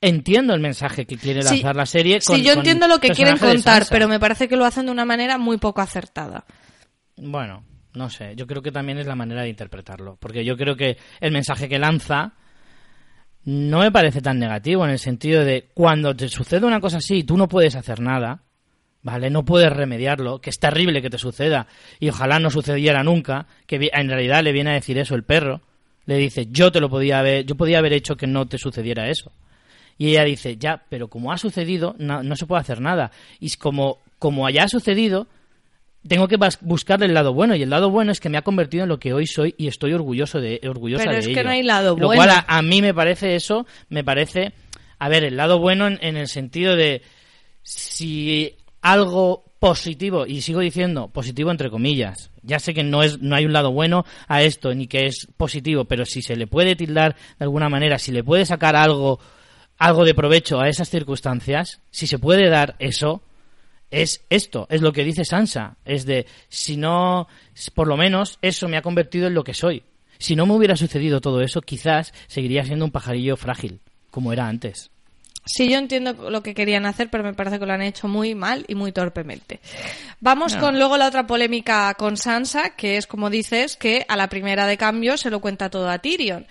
[0.00, 2.18] entiendo el mensaje que quiere Sí, lanzar la serie.
[2.26, 4.92] Con, sí, yo entiendo lo que quieren contar, pero me parece que lo hacen de
[4.92, 6.44] una manera muy poco acertada.
[7.16, 7.64] Bueno,
[7.94, 10.98] no sé, yo creo que también es la manera de interpretarlo, porque yo creo que
[11.20, 12.32] el mensaje que lanza
[13.46, 17.18] no me parece tan negativo en el sentido de cuando te sucede una cosa así
[17.18, 18.42] y tú no puedes hacer nada,
[19.02, 19.30] ¿vale?
[19.30, 21.68] No puedes remediarlo, que es terrible que te suceda
[22.00, 25.60] y ojalá no sucediera nunca, que en realidad le viene a decir eso el perro,
[26.06, 29.08] le dice, "Yo te lo podía haber, yo podía haber hecho que no te sucediera
[29.08, 29.32] eso."
[29.96, 33.50] Y ella dice, "Ya, pero como ha sucedido, no, no se puede hacer nada." Y
[33.56, 35.26] como como haya sucedido,
[36.06, 38.82] tengo que buscarle el lado bueno y el lado bueno es que me ha convertido
[38.84, 41.50] en lo que hoy soy y estoy orgulloso de orgullosa Pero de es que no
[41.50, 42.22] hay lado lo bueno.
[42.22, 44.52] cual a, a mí me parece eso me parece
[44.98, 47.02] a ver el lado bueno en, en el sentido de
[47.62, 53.34] si algo positivo y sigo diciendo positivo entre comillas ya sé que no es no
[53.34, 56.76] hay un lado bueno a esto ni que es positivo pero si se le puede
[56.76, 59.18] tildar de alguna manera si le puede sacar algo
[59.78, 63.22] algo de provecho a esas circunstancias si se puede dar eso
[64.02, 67.28] es esto, es lo que dice Sansa, es de si no,
[67.74, 69.82] por lo menos eso me ha convertido en lo que soy.
[70.18, 73.80] Si no me hubiera sucedido todo eso, quizás seguiría siendo un pajarillo frágil,
[74.10, 74.90] como era antes.
[75.48, 78.34] Sí, yo entiendo lo que querían hacer, pero me parece que lo han hecho muy
[78.34, 79.60] mal y muy torpemente.
[80.18, 80.60] Vamos No.
[80.60, 84.66] con luego la otra polémica con Sansa, que es como dices, que a la primera
[84.66, 86.46] de cambio se lo cuenta todo a Tyrion.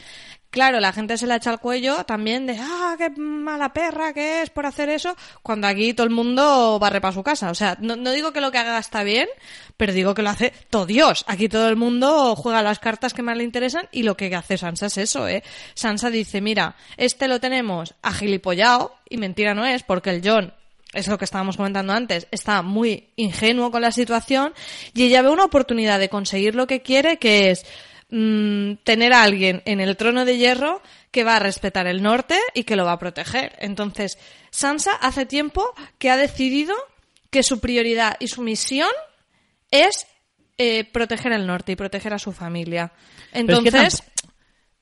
[0.56, 4.42] Claro, la gente se la echa al cuello también de, ah, qué mala perra que
[4.42, 7.52] es por hacer eso, cuando aquí todo el mundo barre para su casa.
[7.52, 9.28] O sea, no, digo que lo que haga está bien,
[9.76, 11.26] pero digo que lo hace todo Dios.
[11.28, 14.58] Aquí todo el mundo juega las cartas que más le interesan y lo que hace
[14.58, 15.44] Sansa es eso, ¿eh?
[15.74, 20.54] Sansa dice, mira, este lo tenemos agilipollado, y mentira no es, porque el John
[20.94, 24.54] es lo que estábamos comentando antes, está muy ingenuo con la situación
[24.94, 27.66] y ella ve una oportunidad de conseguir lo que quiere, que es
[28.10, 30.82] mm, tener a alguien en el trono de hierro
[31.12, 33.56] que va a respetar el norte y que lo va a proteger.
[33.60, 34.18] Entonces,
[34.52, 36.76] Sansa hace tiempo que ha decidido
[37.30, 38.90] que su prioridad y su misión
[39.72, 40.08] es
[40.58, 42.94] eh, proteger el norte y proteger a su familia.
[43.32, 44.04] Pero es que Entonces,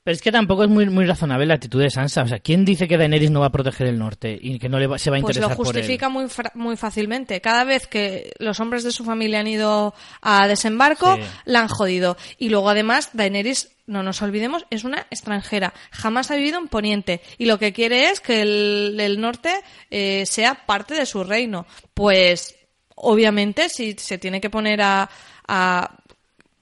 [0.03, 2.23] Pero es que tampoco es muy, muy razonable la actitud de Sansa.
[2.23, 4.77] O sea, ¿quién dice que Daenerys no va a proteger el norte y que no
[4.77, 6.25] le va- se va a pues interesar lo justifica muy,
[6.55, 7.39] muy fácilmente.
[7.39, 11.21] Cada vez que los hombres de su familia han ido a desembarco, Sí.
[11.45, 12.17] la han jodido.
[12.37, 15.73] Y luego, además, Daenerys, no nos olvidemos, es una extranjera.
[15.91, 17.21] Jamás ha vivido en Poniente.
[17.37, 19.53] Y lo que quiere es que el, el norte
[19.89, 21.65] eh, sea parte de su reino.
[21.93, 22.55] Pues,
[22.95, 25.09] obviamente, si se tiene que poner a,
[25.47, 25.95] a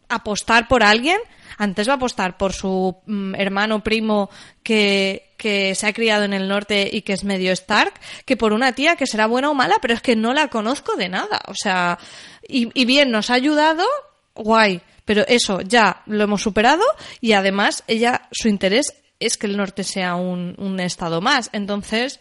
[0.10, 1.18] apostar por alguien,
[1.62, 4.32] antes va a apostar por su mm, hermano primo
[4.64, 7.94] que, que se ha criado en el norte y que es medio Stark,
[8.26, 10.96] que por una tía que será buena o mala, pero es que no la conozco
[10.96, 11.40] de nada.
[11.48, 12.00] O sea,
[12.48, 13.86] y, y bien, nos ha ayudado,
[14.34, 16.84] guay, pero eso ya lo hemos superado
[17.20, 21.52] y además ella, su interés es que el norte sea un, un estado más.
[21.54, 22.20] Entonces,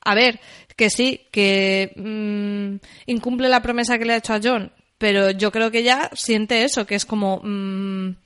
[0.00, 0.40] a ver,
[0.74, 5.52] que sí, que mm, incumple la promesa que le ha hecho a John, pero yo
[5.52, 7.40] creo que ella siente eso, que es como...
[7.44, 8.25] mm,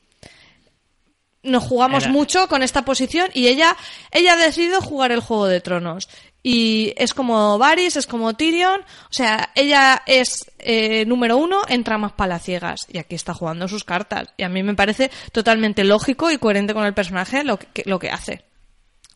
[1.42, 3.76] nos jugamos Era- mucho con esta posición y ella,
[4.12, 6.08] ella ha decidido jugar el Juego de Tronos.
[6.42, 11.84] Y es como Varys, es como Tyrion, o sea, ella es eh, número uno en
[11.84, 14.28] tramas palaciegas y aquí está jugando sus cartas.
[14.38, 17.98] Y a mí me parece totalmente lógico y coherente con el personaje lo que, lo
[17.98, 18.44] que hace.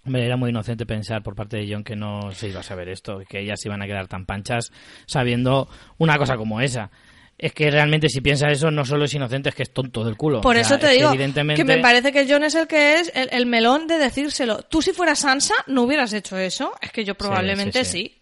[0.07, 2.91] Hombre, era muy inocente pensar por parte de John que no se iba a saber
[2.91, 4.71] esto, que ellas iban a quedar tan panchas
[5.07, 5.67] sabiendo
[5.97, 6.91] una cosa como esa.
[7.37, 10.17] Es que realmente si piensas eso no solo es inocente, es que es tonto del
[10.17, 10.41] culo.
[10.41, 11.61] Por O sea, eso te es que digo evidentemente...
[11.61, 14.63] que me parece que John es el que es el, el melón de decírselo.
[14.63, 16.73] Tú si fueras Sansa no hubieras hecho eso.
[16.81, 17.99] Es que yo probablemente sí, sí.
[18.09, 18.21] sí.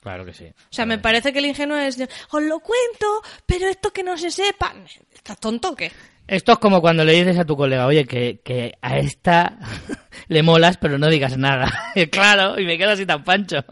[0.00, 0.46] Claro que sí.
[0.46, 1.98] O sea, me parece que el ingenuo es
[2.30, 4.74] os lo cuento, pero esto que no se sepa.
[5.12, 5.90] ¿Estás tonto o qué?
[6.26, 9.58] Esto es como cuando le dices a tu colega, oye, que, que a esta
[10.28, 11.72] le molas, pero no digas nada.
[12.10, 13.64] claro, y me quedo así tan pancho.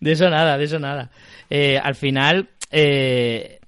[0.00, 1.10] De eso nada, de eso nada.
[1.50, 3.58] Eh, al final, eh,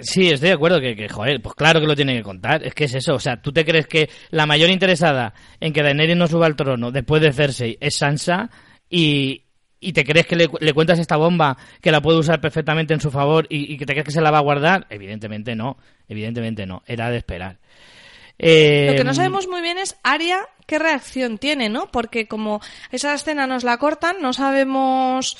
[0.00, 2.64] sí, estoy de acuerdo que, que, joder, pues claro que lo tiene que contar.
[2.64, 3.14] Es que es eso.
[3.14, 6.56] O sea, ¿tú te crees que la mayor interesada en que Daenerys no suba al
[6.56, 8.50] trono después de Cersei es Sansa?
[8.88, 9.42] Y,
[9.80, 13.00] y te crees que le, le cuentas esta bomba que la puede usar perfectamente en
[13.00, 14.86] su favor y, y que te crees que se la va a guardar?
[14.90, 15.76] Evidentemente no.
[16.08, 16.82] Evidentemente no.
[16.86, 17.58] Era de esperar.
[18.38, 21.90] Eh, Lo que no sabemos muy bien es Aria qué reacción tiene, ¿no?
[21.90, 25.36] Porque como esa escena nos la cortan, no sabemos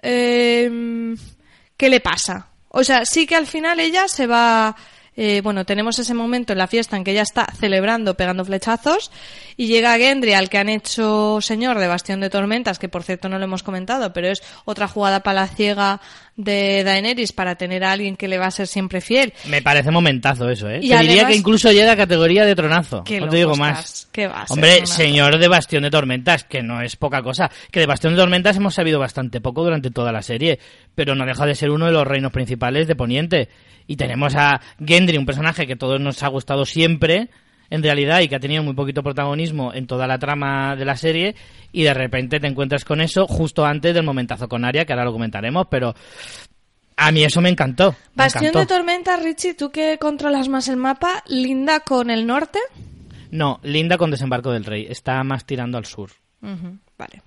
[0.00, 1.14] eh,
[1.76, 2.50] qué le pasa.
[2.78, 4.76] O sea, sí que al final ella se va...
[5.16, 9.10] eh, bueno, tenemos ese momento en la fiesta en que ella está celebrando, pegando flechazos,
[9.56, 13.30] y llega Gendry, al que han hecho señor de Bastión de Tormentas, que por cierto
[13.30, 16.02] no lo hemos comentado, pero es otra jugada palaciega
[16.36, 19.32] de Daenerys para tener a alguien que le va a ser siempre fiel.
[19.46, 20.80] Me parece momentazo eso, ¿eh?
[20.82, 23.04] Y Te diría que incluso llega a categoría de tronazo.
[23.04, 24.08] Qué no te digo más.
[24.12, 27.50] ¿Qué va a Hombre, señor de Bastión de Tormentas, que no es poca cosa.
[27.70, 30.58] Que de Bastión de Tormentas hemos sabido bastante poco durante toda la serie,
[30.94, 33.48] pero no deja de ser uno de los reinos principales de Poniente.
[33.86, 37.30] Y tenemos a Gendry, un personaje que todos nos ha gustado siempre,
[37.70, 40.96] en realidad, y que ha tenido muy poquito protagonismo en toda la trama de la
[40.96, 41.34] serie,
[41.72, 45.04] y de repente te encuentras con eso justo antes del momentazo con Arya, que ahora
[45.04, 45.94] lo comentaremos, pero
[46.96, 47.92] a mí eso me encantó.
[48.14, 48.58] me Bastión encantó.
[48.60, 52.58] de Tormenta, Richie, tú que controlas más el mapa, linda con el norte.
[53.30, 54.86] No, Linda con Desembarco del Rey.
[54.88, 56.10] Está más tirando al sur.
[56.40, 57.22] Vale.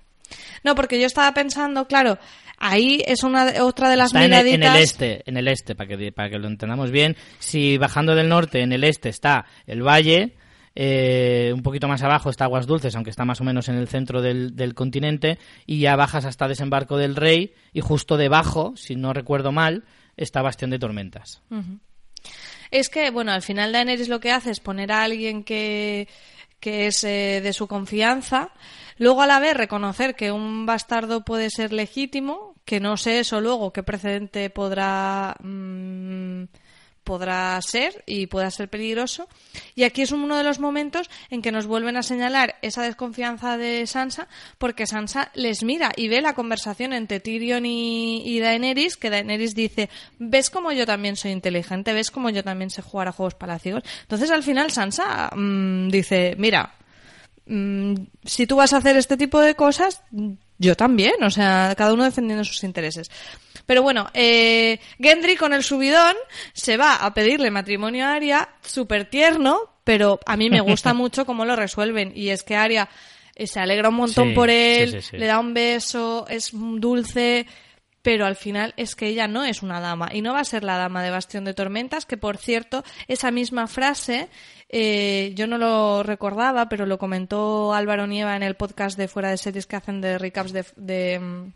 [0.64, 2.18] No, porque yo estaba pensando, claro,
[2.60, 4.70] ahí es una de- otra de las Está en el, miraditas.
[4.70, 7.16] en el este, en el este, para que, para que lo entendamos bien.
[7.40, 10.36] Si bajando del norte, en el este está el valle,
[10.76, 13.88] eh, un poquito más abajo está Aguas Dulces, aunque está más o menos en el
[13.88, 18.94] centro del, del continente, y ya bajas hasta Desembarco del Rey, y justo debajo, si
[18.94, 19.82] no recuerdo mal,
[20.16, 21.42] está Bastión de Tormentas.
[22.70, 26.06] Es que, bueno, al final Daenerys lo que hace es poner a alguien que,
[26.60, 28.50] que es eh, de su confianza,
[29.00, 33.40] luego a la vez reconocer que un bastardo puede ser legítimo, que no sé eso
[33.40, 36.44] luego qué precedente podrá mm,
[37.02, 39.26] podrá ser y pueda ser peligroso.
[39.74, 43.56] Y aquí es uno de los momentos en que nos vuelven a señalar esa desconfianza
[43.56, 44.28] de Sansa,
[44.58, 49.88] porque Sansa les mira y ve la conversación entre Tyrion y, Daenerys, que Daenerys dice,
[50.18, 53.82] ves como yo también soy inteligente, ves como yo también sé jugar a juegos palaciegos.
[54.02, 56.74] Entonces al final Sansa mm, dice, mira,
[57.50, 57.94] mm,
[58.24, 60.02] si tú vas a hacer este tipo de cosas,
[60.58, 63.10] yo también, o sea, cada uno defendiendo sus intereses.
[63.66, 66.16] Pero bueno, eh, Gendry con el subidón
[66.52, 71.26] se va a pedirle matrimonio a Arya, súper tierno, pero a mí me gusta mucho
[71.26, 72.12] cómo lo resuelven.
[72.14, 72.88] Y es que Arya
[73.34, 75.16] eh, se alegra un montón Sí, por él, sí, sí.
[75.18, 77.46] le da un beso, es dulce,
[78.02, 80.64] pero al final es que ella no es una dama y no va a ser
[80.64, 84.28] la dama de Bastión de Tormentas, que por cierto, esa misma frase
[84.72, 89.30] eh, yo no lo recordaba, pero lo comentó Álvaro Nieva en el podcast de Fuera
[89.30, 91.52] de Series que hacen de recaps de, de, mm,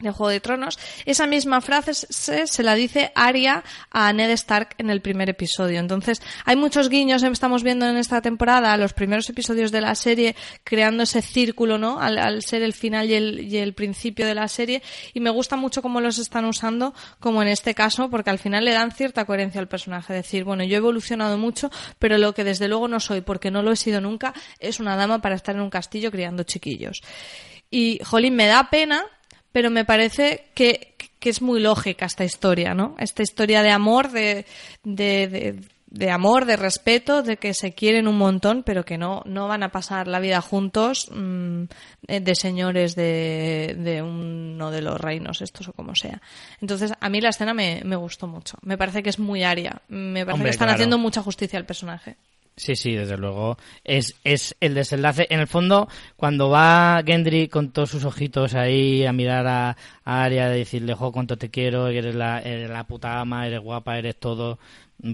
[0.00, 0.78] de Juego de Tronos.
[1.04, 5.78] Esa misma frase se, se la dice Arya a Ned Stark en el primer episodio.
[5.78, 10.34] Entonces, hay muchos guiños, estamos viendo en esta temporada, los primeros episodios de la serie,
[10.64, 12.00] creando ese círculo, ¿no?
[12.00, 14.82] Al, ser el final y el, y el principio de la serie.
[15.14, 18.64] Y me gusta mucho cómo los están usando, como en este caso, porque al final
[18.64, 20.12] le dan cierta coherencia al personaje.
[20.12, 23.62] Decir, bueno, yo he evolucionado mucho, pero lo que desde luego no soy, porque no
[23.62, 27.02] lo he sido nunca, es una dama para estar en un castillo criando chiquillos.
[27.70, 29.04] Y, jolín, me da pena,
[29.52, 32.94] pero me parece que, que es muy lógica esta historia, ¿no?
[32.98, 34.46] Esta historia de amor, de,
[34.84, 39.22] de, de, de amor, de respeto, de que se quieren un montón, pero que no,
[39.26, 41.64] no van a pasar la vida juntos mm,
[42.06, 46.22] eh, de señores de, de uno de los reinos, estos o como sea.
[46.60, 48.56] Entonces, a mí la escena me, me gustó mucho.
[48.62, 49.82] Me parece que es muy aria.
[49.88, 50.76] Me parece Hombre, que están claro.
[50.76, 52.16] haciendo mucha justicia al personaje.
[52.60, 53.56] Sí, sí, desde luego.
[53.84, 55.26] Es, es el desenlace.
[55.30, 59.70] En el fondo, cuando va Gendry con todos sus ojitos ahí a mirar a,
[60.04, 63.60] a Arya, a decirle, jo, cuánto te quiero, eres la, eres la puta ama, eres
[63.60, 64.58] guapa, eres todo.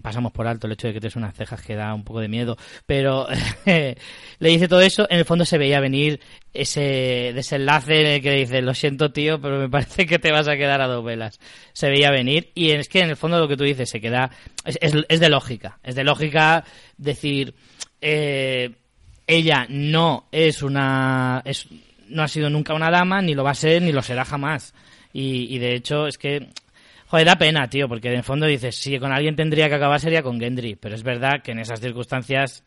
[0.03, 2.29] Pasamos por alto el hecho de que tienes unas cejas que da un poco de
[2.29, 2.57] miedo.
[2.87, 3.27] Pero
[3.65, 3.97] le
[4.39, 6.21] dice todo eso, en el fondo se veía venir
[6.53, 10.49] ese desenlace en el que dice, lo siento tío, pero me parece que te vas
[10.49, 11.39] a quedar a dos velas.
[11.73, 14.31] Se veía venir y es que en el fondo lo que tú dices se queda,
[14.65, 16.65] es, de lógica, es de lógica
[16.97, 17.55] decir,
[18.01, 18.71] eh,
[19.27, 21.69] ella no es una, es,
[22.09, 24.75] no ha sido nunca una dama, ni lo va a ser, ni lo será jamás.
[25.19, 26.51] Y de hecho es que,
[27.09, 30.01] joder, da pena, tío, porque en el fondo dices, si con alguien tendría que acabar
[30.01, 32.65] sería con Gendry, pero es verdad que en esas circunstancias,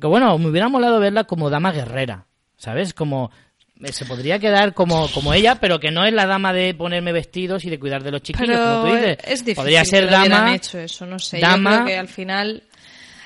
[0.00, 2.94] que bueno, me hubiera molado verla como dama guerrera, ¿sabes?
[2.94, 3.30] Como
[3.82, 7.12] eh, se podría quedar como, como ella, pero que no es la dama de ponerme
[7.12, 9.18] vestidos y de cuidar de los chiquillos, como tú dices.
[9.24, 11.40] es difícil Podría ser que dama, hecho eso, no sé.
[11.40, 12.62] dama- Yo creo que al final...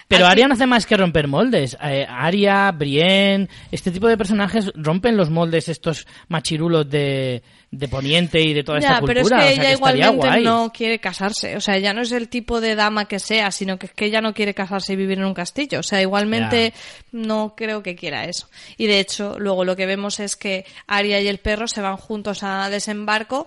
[0.08, 1.76] pero Arya no hace más que romper moldes.
[1.82, 7.42] Eh, Arya, Brienne, este tipo de personajes rompen los moldes estos machirulos de,
[7.72, 9.14] de Poniente y de toda Ya, esta cultura.
[9.14, 10.44] pero es que o sea, ella que igualmente guay.
[10.44, 11.56] no quiere casarse.
[11.56, 14.04] O sea, ella no es el tipo de dama que sea, sino que es que
[14.04, 15.80] ella no quiere casarse y vivir en un castillo.
[15.80, 16.72] O sea, igualmente
[17.10, 18.48] no creo que quiera eso.
[18.76, 21.96] Y de hecho, luego lo que vemos es que Arya y el perro se van
[21.96, 23.46] juntos a desembarco.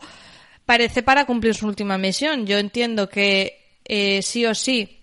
[0.65, 2.45] Parece para cumplir su última misión.
[2.45, 4.98] Yo entiendo que eh, sí o sí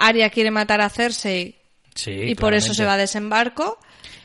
[0.00, 1.56] Arya quiere matar a Cersei
[1.94, 3.78] Sí, y por eso se va a desembarco.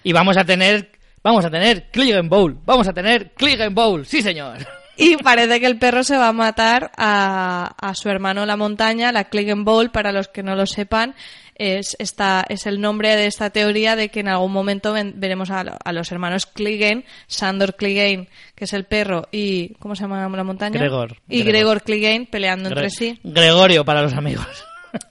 [0.03, 0.91] Y vamos a tener,
[1.23, 4.57] vamos a tener Clegane Bowl, vamos a tener Clegane Bowl, sí señor.
[4.97, 9.11] Y parece que el perro se va a matar a, a su hermano la montaña,
[9.11, 11.15] la Clegane Bowl, para los que no lo sepan,
[11.55, 15.51] es, esta, es el nombre de esta teoría de que en algún momento ven- veremos
[15.51, 20.29] a, a los hermanos Clegane, Sandor Clegane, que es el perro, y ¿cómo se llama
[20.29, 20.79] la montaña?
[20.79, 21.17] Gregor.
[21.27, 21.81] Y Gregor.
[21.83, 23.19] Clegane peleando entre sí.
[23.21, 24.47] Gregorio para los amigos.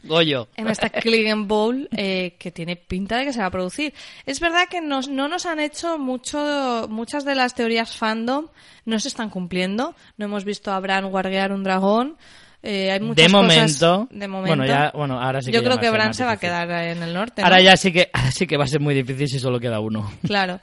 [0.04, 0.48] Goyo.
[0.56, 3.94] en esta Clegane Bowl eh, que tiene pinta de que se va a producir.
[4.26, 8.46] Es verdad que nos- no nos han hecho mucho, muchas de las teorías fandom
[8.84, 9.94] no se están cumpliendo.
[10.16, 12.16] No hemos visto a Bran guarguear un dragón.
[12.62, 13.32] Eh, hay muchas De cosas-
[13.82, 14.56] momento, de momento.
[14.56, 17.02] bueno, ya, bueno, ahora sí que Yo creo que Bran se va a quedar en
[17.02, 17.42] el norte.
[17.42, 17.46] ¿no?
[17.46, 19.80] Ahora ya sí que, ahora sí que va a ser muy difícil si solo queda
[19.80, 20.10] uno.
[20.26, 20.60] Claro.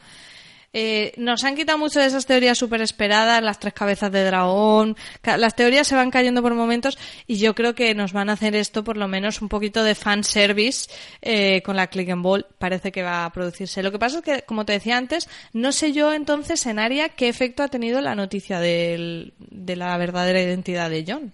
[0.73, 4.95] Eh, nos han quitado mucho de esas teorías súper esperadas, las tres cabezas de dragón.
[5.23, 6.97] Las teorías se van cayendo por momentos
[7.27, 9.95] y yo creo que nos van a hacer esto por lo menos un poquito de
[9.95, 10.89] fanservice
[11.21, 12.45] eh, con la Click and Ball.
[12.57, 13.83] Parece que va a producirse.
[13.83, 17.09] Lo que pasa es que, como te decía antes, no sé yo entonces en Aria
[17.09, 21.33] qué efecto ha tenido la noticia del- de la verdadera identidad de John.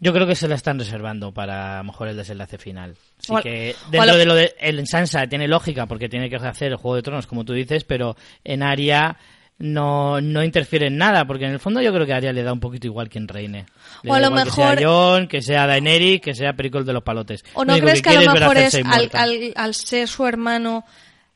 [0.00, 2.96] Yo creo que se la están reservando para a lo mejor el desenlace final.
[3.18, 6.68] Así O que dentro de lo de el Sansa tiene lógica porque tiene que hacer
[6.72, 9.16] el Juego de Tronos como tú dices, pero en Arya
[9.58, 12.42] no, no interfiere en nada porque en el fondo yo creo que a Arya le
[12.42, 13.66] da un poquito igual quien reine.
[14.02, 16.94] Le O a lo mejor- que sea Jon, que sea Daenerys, que sea Pericol de
[16.94, 17.44] los palotes.
[17.52, 20.86] ¿O no crees que, a lo mejor es al, al- al ser su hermano,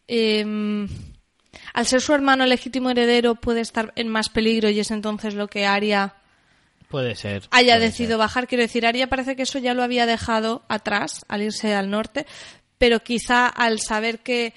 [0.09, 0.87] eh,
[1.75, 5.49] al ser su hermano legítimo heredero puede estar en más peligro y es entonces lo
[5.49, 6.15] que Arya
[6.95, 7.43] Puede ser.
[7.51, 8.47] haya puede decidido bajar?
[8.47, 12.25] Quiero decir, Arya parece que eso ya lo había dejado atrás al irse al norte,
[12.79, 14.55] pero quizá al saber que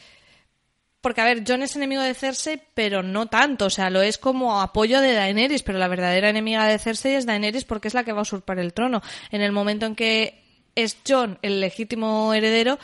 [1.02, 3.66] porque, a ver, Jon es enemigo de Cersei, pero no tanto.
[3.66, 7.26] O sea, lo es como apoyo de Daenerys, pero la verdadera enemiga de Cersei es
[7.26, 9.02] Daenerys porque es la que va a usurpar el trono.
[9.32, 10.44] En el momento en que
[10.76, 12.78] es Jon el legítimo heredero,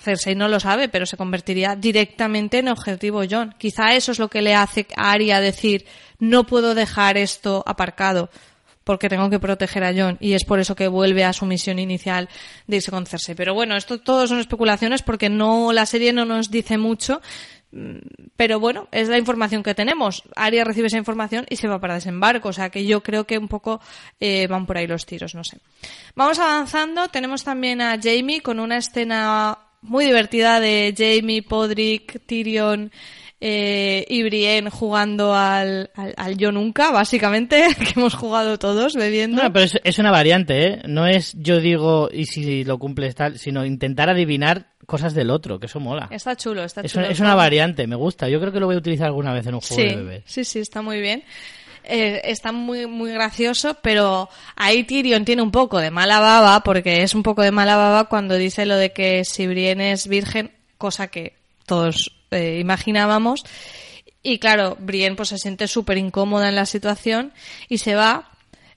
[0.00, 3.54] Cersei no lo sabe, pero se convertiría directamente en objetivo John.
[3.56, 5.86] Quizá eso es lo que le hace a Arya decir,
[6.18, 8.30] no puedo dejar esto aparcado
[8.88, 11.78] porque tengo que proteger a John y es por eso que vuelve a su misión
[11.78, 12.26] inicial
[12.66, 13.34] de irse con Cersei.
[13.34, 17.20] Pero bueno, esto todo son especulaciones porque no la serie no nos dice mucho,
[17.70, 17.98] mm,
[18.34, 20.22] pero bueno, es la información que tenemos.
[20.34, 23.36] Arya recibe esa información y se va para desembarco, o sea que yo creo que
[23.36, 23.82] un poco
[24.20, 25.58] eh, van por ahí los tiros, no sé.
[26.14, 32.90] Vamos avanzando, tenemos también a Jamie con una escena muy divertida de Jamie, Podrick, Tyrion
[33.40, 39.42] eh, y Brienne jugando al, al, yo nunca, básicamente, que hemos jugado todos bebiendo.
[39.42, 40.82] No, pero es, es, una variante, ¿eh?
[40.86, 45.60] No es yo digo y si lo cumples tal, sino intentar adivinar cosas del otro,
[45.60, 46.08] que eso mola.
[46.10, 47.04] Está chulo, está es chulo.
[47.04, 48.28] Una, es una variante, me gusta.
[48.28, 50.22] Yo creo que lo voy a utilizar alguna vez en un juego sí, de bebés.
[50.26, 51.22] Sí, sí, está muy bien.
[51.84, 57.02] Eh, está muy, muy gracioso, pero ahí Tyrion tiene un poco de mala baba, porque
[57.02, 60.50] es un poco de mala baba cuando dice lo de que si Brienne es virgen,
[60.76, 61.34] cosa que
[61.64, 63.44] todos eh, imaginábamos.
[64.22, 67.32] Y claro, Brienne pues se siente súper incómoda en la situación
[67.68, 68.30] y se va.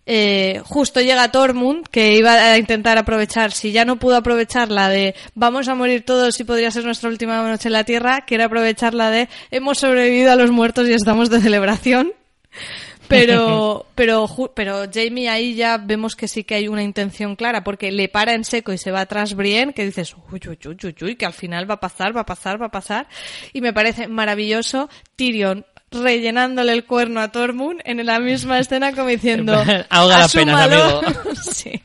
[0.05, 4.89] Eh, justo llega Tormund, que iba a intentar aprovechar, si ya no pudo aprovechar la
[4.89, 8.43] de vamos a morir todos y podría ser nuestra última noche en la Tierra, quiere
[8.43, 12.13] aprovechar la de hemos sobrevivido a los muertos y estamos de celebración.
[13.11, 17.91] Pero, pero, pero Jamie ahí ya vemos que sí que hay una intención clara, porque
[17.91, 20.95] le para en seco y se va atrás Brienne, que dices, uy, uy, uy, uy,
[21.01, 23.07] uy, que al final va a pasar, va a pasar, va a pasar.
[23.53, 29.09] Y me parece maravilloso Tyrion rellenándole el cuerno a Tormund en la misma escena como
[29.09, 29.53] diciendo,
[29.89, 31.01] ahoga la pena, amigo.
[31.51, 31.81] sí.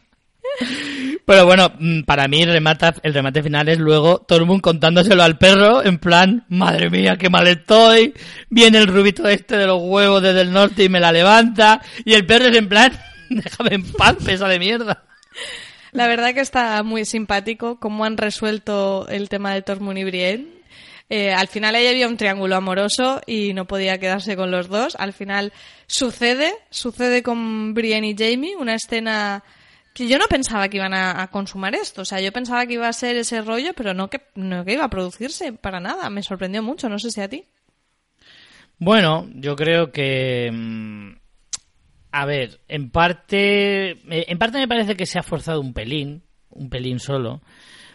[1.27, 1.73] Pero bueno,
[2.07, 6.89] para mí remata, el remate final es luego Tormund contándoselo al perro, en plan, madre
[6.89, 8.15] mía, qué mal estoy,
[8.49, 12.15] viene el rubito este de los huevos desde el norte y me la levanta, y
[12.15, 12.93] el perro es en plan,
[13.29, 15.03] déjame en paz, pesa de mierda.
[15.91, 20.47] La verdad que está muy simpático cómo han resuelto el tema de Tormund y Brienne.
[21.11, 24.95] Eh, al final ahí había un triángulo amoroso y no podía quedarse con los dos.
[24.97, 25.53] Al final
[25.89, 29.43] sucede, sucede con Brienne y Jamie, una escena
[29.97, 32.03] que yo no pensaba que iban a, consumar esto.
[32.03, 34.75] O sea, yo pensaba que iba a ser ese rollo, pero no que, no que
[34.75, 36.11] iba a producirse para nada.
[36.11, 37.45] Me sorprendió mucho, no sé si a ti.
[38.79, 40.53] Bueno, yo creo que...
[42.13, 43.97] A ver, en parte...
[44.31, 47.41] En parte me parece que se ha forzado un pelín, un pelín solo.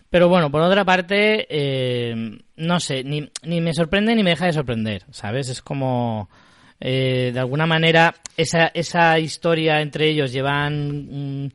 [0.09, 2.15] Pero bueno, por otra parte, eh,
[2.55, 5.49] no sé, ni, ni me sorprende ni me deja de sorprender, ¿sabes?
[5.49, 6.31] Es como...
[6.79, 11.43] Eh, de alguna manera, esa, esa historia entre ellos llevan...
[11.43, 11.51] Mm,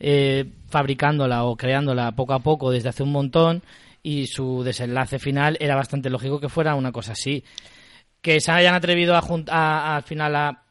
[0.00, 3.62] eh, fabricándola o creándola poco a poco desde hace un montón
[4.02, 7.44] y su desenlace final era bastante lógico que fuera una cosa así.
[8.22, 10.62] Que se hayan atrevido a, a, al final a,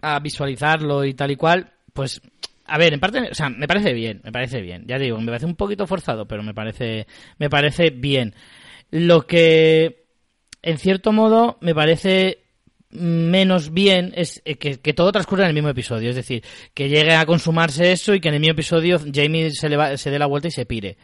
[0.00, 2.20] a, visualizarlo y tal y cual, pues
[2.66, 4.84] a ver, en parte, o sea, me parece bien, me parece bien.
[4.86, 7.06] Ya digo, me parece un poquito forzado, pero me parece,
[7.38, 8.34] me parece bien.
[8.90, 10.06] Lo que,
[10.62, 12.47] en cierto modo, me parece
[12.90, 16.10] menos bien es que, que, todo transcurre en el mismo episodio.
[16.10, 16.42] Es decir,
[16.74, 19.96] que llegue a consumarse eso y que en el mismo episodio Jamie se, le va,
[19.96, 20.96] se dé la vuelta y se pire.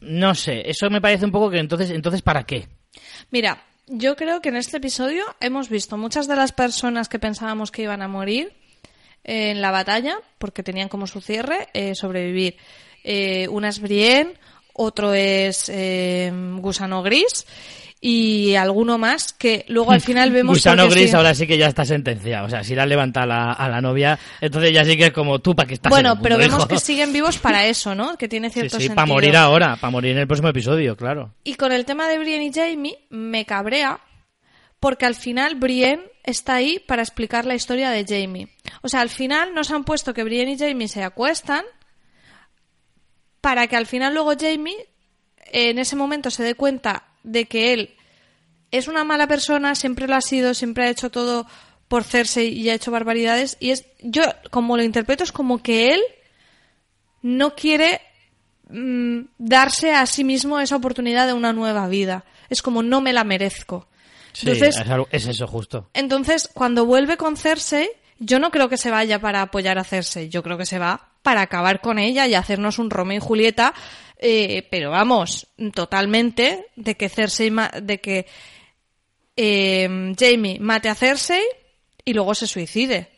[0.00, 2.68] No sé, eso me parece un poco que entonces, entonces ¿para qué?
[3.30, 7.70] Mira, yo creo que en este episodio hemos visto muchas de las personas que pensábamos
[7.70, 8.52] que iban a morir
[9.24, 12.56] en la batalla, porque tenían como su cierre eh, sobrevivir.
[13.04, 14.34] Eh, una es Brienne,
[14.72, 17.46] otro es eh, Gusano Gris
[18.04, 21.16] y alguno más que luego al final vemos Gusano Gris sí.
[21.16, 22.46] ahora sí que ya está sentenciado.
[22.46, 25.12] O sea si la levanta a la, a la novia entonces ya sí que es
[25.12, 26.68] como tú para que estás bueno pero vemos hijo?
[26.68, 29.92] que siguen vivos para eso no que tiene cierto sí, sí, para morir ahora para
[29.92, 31.32] morir en el próximo episodio claro.
[31.44, 34.00] Y con el tema de Brienne y Jamie me cabrea
[34.80, 38.48] porque al final Brienne está ahí para explicar la historia de Jamie
[38.82, 41.64] o sea al final nos han puesto que Brienne y Jamie se acuestan
[43.40, 44.88] para que al final luego Jamie
[45.52, 47.96] en ese momento se dé cuenta de que él
[48.70, 51.46] es una mala persona, siempre lo ha sido, siempre ha hecho todo
[51.88, 53.56] por Cersei y ha hecho barbaridades.
[53.60, 56.00] Y es, yo como lo interpreto, es como que él
[57.20, 58.00] no quiere
[58.68, 62.24] mmm, darse a sí mismo esa oportunidad de una nueva vida.
[62.48, 63.88] Es como no me la merezco.
[64.32, 65.90] Sí, entonces, es eso justo.
[65.92, 70.30] Entonces, cuando vuelve con Cersei, yo no creo que se vaya para apoyar a Cersei,
[70.30, 73.74] yo creo que se va para acabar con ella y hacernos un Romeo y Julieta
[74.24, 77.52] eh, pero vamos, totalmente, de que Cersei,
[77.82, 78.26] de que
[79.36, 81.42] eh, Jamie mate a Cersei
[82.04, 83.08] y luego se suicide.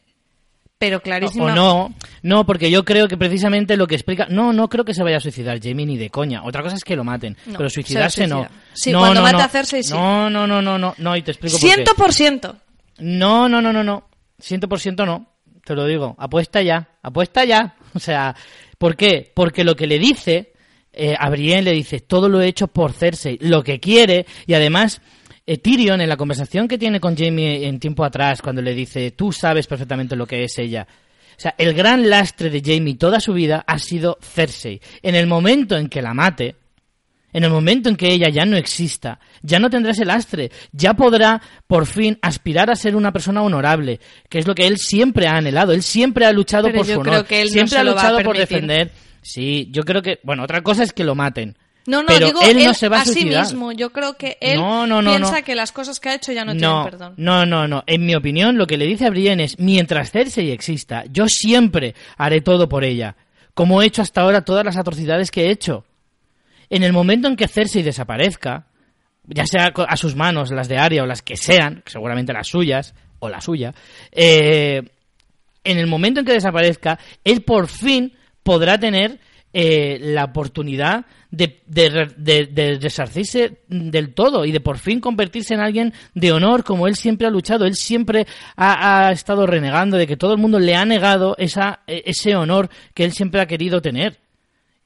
[0.79, 1.45] Pero clarísimo.
[1.45, 4.27] O no, no, porque yo creo que precisamente lo que explica.
[4.31, 6.43] No, no creo que se vaya a suicidar Jamie ni de coña.
[6.43, 7.37] Otra cosa es que lo maten.
[7.47, 8.49] No, pero suicidarse no.
[8.73, 9.93] Sí, no, cuando no, mate a Cersei sí.
[9.93, 12.57] No, no, no, no, no, no, y te explico Ciento por ciento.
[12.99, 14.09] No, no, no, no, no.
[14.39, 15.35] Ciento por ciento no.
[15.67, 16.17] Te lo digo.
[16.19, 16.89] Apuesta ya.
[17.03, 17.77] Apuesta ya.
[17.97, 18.35] O sea,
[18.79, 19.31] ¿por qué?
[19.35, 20.53] Porque lo que le dice
[20.93, 24.55] eh, a Brienne le dice, todo lo he hecho por Cersei, lo que quiere, y
[24.55, 25.01] además
[25.47, 29.11] eh, Tyrion en la conversación que tiene con Jamie en tiempo atrás, cuando le dice,
[29.11, 30.87] tú sabes perfectamente lo que es ella.
[31.37, 34.81] O sea, el gran lastre de Jamie toda su vida ha sido Cersei.
[35.03, 36.55] En el momento en que la mate,
[37.35, 40.95] en el momento en que ella ya no exista, ya no tendrá ese lastre, ya
[40.95, 45.27] podrá por fin aspirar a ser una persona honorable, que es lo que él siempre
[45.27, 47.77] ha anhelado, él siempre ha luchado Pero por yo su creo honor, que él siempre
[47.77, 48.93] ha a luchado por defender.
[49.21, 51.59] Sí, yo creo que, bueno, otra cosa es que lo maten.
[51.87, 53.45] No, no, pero digo él no se va a sí suicidar.
[53.45, 53.73] mismo.
[53.73, 56.45] Yo creo que él No, no, no, piensa que las cosas que ha hecho ya
[56.45, 57.15] no, no, tienen perdón.
[57.17, 57.83] no, no, no.
[57.87, 61.95] En mi opinión, lo que le dice a Brienne es, mientras Cersei exista, yo siempre
[62.17, 63.17] haré todo por ella,
[63.55, 65.85] como he hecho hasta ahora todas las atrocidades que he hecho.
[66.71, 68.67] En el momento en que Cersei desaparezca,
[69.27, 72.95] ya sea a sus manos, las de Arya o las que sean, seguramente las suyas,
[73.19, 73.75] o la suya,
[74.13, 74.83] eh,
[75.65, 78.13] en el momento en que desaparezca, él por fin
[78.43, 79.19] podrá tener
[79.55, 85.95] eh, la oportunidad de, de, de- del todo y de por fin convertirse en alguien
[86.15, 87.65] de honor como él siempre ha luchado.
[87.65, 91.81] Él siempre ha, ha estado renegando de que todo el mundo le ha negado esa,
[91.87, 94.19] eh, ese honor que él siempre ha querido tener.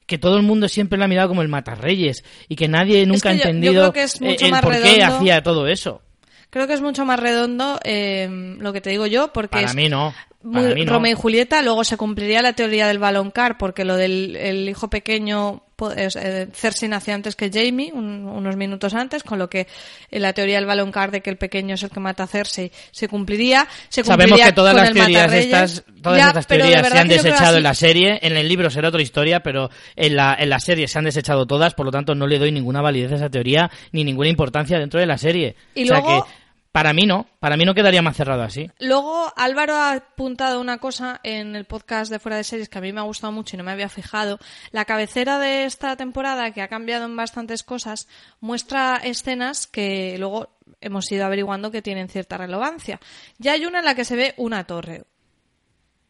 [0.08, 3.20] Que todo el mundo siempre le ha mirado como el matarreyes y que nadie nunca
[3.22, 5.68] que ha yo- yo entendido creo que es eh, mucho el por qué hacía todo
[5.68, 6.02] eso.
[6.50, 8.26] Creo que es mucho más redondo eh,
[8.58, 10.14] lo que te digo yo, porque Para es mí no.
[10.40, 10.92] muy Para mí no.
[10.94, 11.60] Romeo y Julieta.
[11.62, 15.62] Luego se cumpliría la teoría del baloncar, porque lo del el hijo pequeño,
[15.96, 19.66] eh, Cersei nació antes que Jamie, un- unos minutos antes, con lo que
[20.10, 22.72] eh, la teoría del baloncar de que el pequeño es el que mata a Cersei
[22.90, 23.66] se cumpliría.
[23.88, 27.08] Se Sabemos cumpliría que todas con las teorías estas, todas Ya, estas teorías se han
[27.08, 30.60] desechado en la serie, en el libro será otra historia, pero en la, en la
[30.60, 33.30] serie se han desechado todas, por lo tanto no le doy ninguna validez a esa
[33.30, 35.54] teoría ni ninguna importancia dentro de la serie.
[35.74, 36.30] Y o sea luego- que
[36.72, 38.70] para mí no, para mí no quedaría más cerrado así.
[38.78, 42.82] Luego Álvaro ha apuntado una cosa en el podcast de Fuera de Series que a
[42.82, 44.38] mí me ha gustado mucho y no me había fijado.
[44.70, 48.08] La cabecera de esta temporada, que ha cambiado en bastantes cosas,
[48.40, 50.50] muestra escenas que luego
[50.80, 53.00] hemos ido averiguando que tienen cierta relevancia.
[53.38, 55.04] Ya hay una en la que se ve una torre.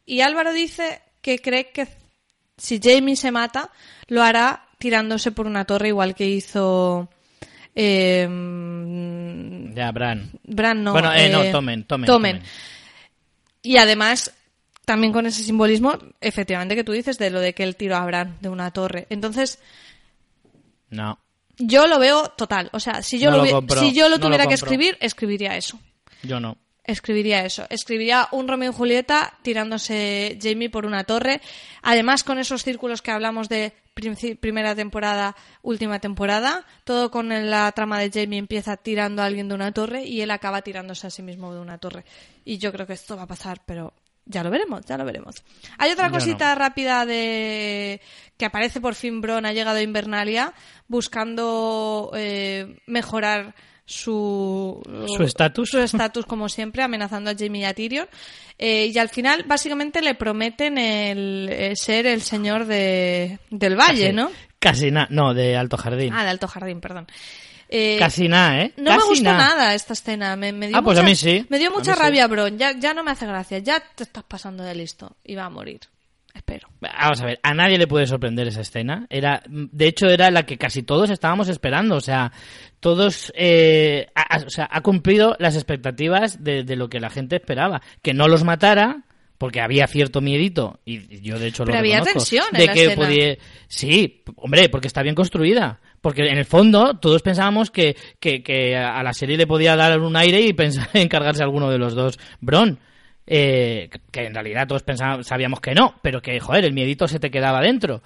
[0.04, 1.86] Y Álvaro dice que cree que
[2.56, 3.70] si Jamie se mata,
[4.08, 7.08] lo hará tirándose por una torre igual que hizo...
[7.80, 10.30] eh, Ya, Bran.
[10.44, 10.92] Bran no.
[10.92, 12.36] Bueno, eh, no, eh, tomen, tomen, Tomen.
[12.38, 12.50] tomen.
[13.62, 14.32] Y además,
[14.84, 18.04] también con ese simbolismo, efectivamente, que tú dices de lo de que él tiró a
[18.04, 19.06] Bran de una torre.
[19.10, 19.58] Entonces,
[20.90, 21.18] No,
[21.58, 22.70] yo lo veo total.
[22.72, 23.44] O sea, si yo, No lo,
[23.76, 25.78] si yo lo no lo tuviera que escribir, escribiría eso.
[26.22, 26.56] yo no.
[26.88, 27.66] Escribiría eso.
[27.68, 31.42] Escribiría un Romeo y Julieta tirándose Jamie por una torre.
[31.82, 33.74] Además, con esos círculos que hablamos de
[34.40, 39.54] primera temporada, última temporada, todo con la trama de Jamie empieza tirando a alguien de
[39.54, 42.06] una torre y él acaba tirándose a sí mismo de una torre.
[42.46, 43.92] Y yo creo que esto va a pasar, pero
[44.24, 45.44] ya lo veremos, ya lo veremos.
[45.76, 48.00] Hay otra cosita rápida de
[48.38, 50.54] que aparece por fin Bron, ha llegado a Invernalia
[50.86, 53.54] buscando eh, mejorar
[53.88, 54.80] su
[55.16, 55.70] Su estatus.
[55.70, 58.06] su estatus como siempre, amenazando a Jamie y a Tyrion.
[58.58, 64.06] Eh, y al final, básicamente, le prometen el, eh, ser el señor de, del valle,
[64.10, 64.30] Casi- ¿no?
[64.58, 66.12] Casi nada, no, de Alto Jardín.
[66.12, 67.06] Ah, de Alto Jardín, perdón.
[67.70, 68.72] Eh, Casi nada, ¿eh?
[68.76, 69.38] no me gustó nada.
[69.56, 70.36] nada esta escena.
[70.36, 71.46] Me, me dio Ah, pues a mucha- mí sí.
[71.48, 72.02] Me dio mucha mí sí.
[72.02, 72.58] rabia, Bron.
[72.58, 73.58] Ya, ya no me hace gracia.
[73.58, 75.16] Ya te estás pasando de listo.
[75.24, 75.80] Y va a morir.
[76.34, 76.68] Espero.
[76.80, 79.06] Vamos a ver, a nadie le puede sorprender esa escena.
[79.10, 81.96] Era, de hecho, era la que casi todos estábamos esperando.
[81.96, 82.32] O sea,
[82.80, 87.10] todos, eh, ha- ha- o sea, ha cumplido las expectativas de, de lo que la
[87.10, 87.82] gente esperaba.
[88.02, 89.02] Que no los matara,
[89.36, 92.66] porque había cierto miedito, y yo de hecho lo Pero había reconozco, tensión en de
[92.66, 93.06] la que escena.
[93.06, 95.80] podía- sí, hombre, porque está bien construida.
[96.00, 99.98] Porque en el fondo todos pensábamos que, que, que a la serie le podía dar
[99.98, 102.18] un aire y pensar en cargarse a alguno de los dos.
[102.40, 102.78] Bron,
[103.30, 107.20] eh, que en realidad todos pensábamos, sabíamos que no, pero que, joder, el miedito se
[107.20, 108.02] te quedaba dentro.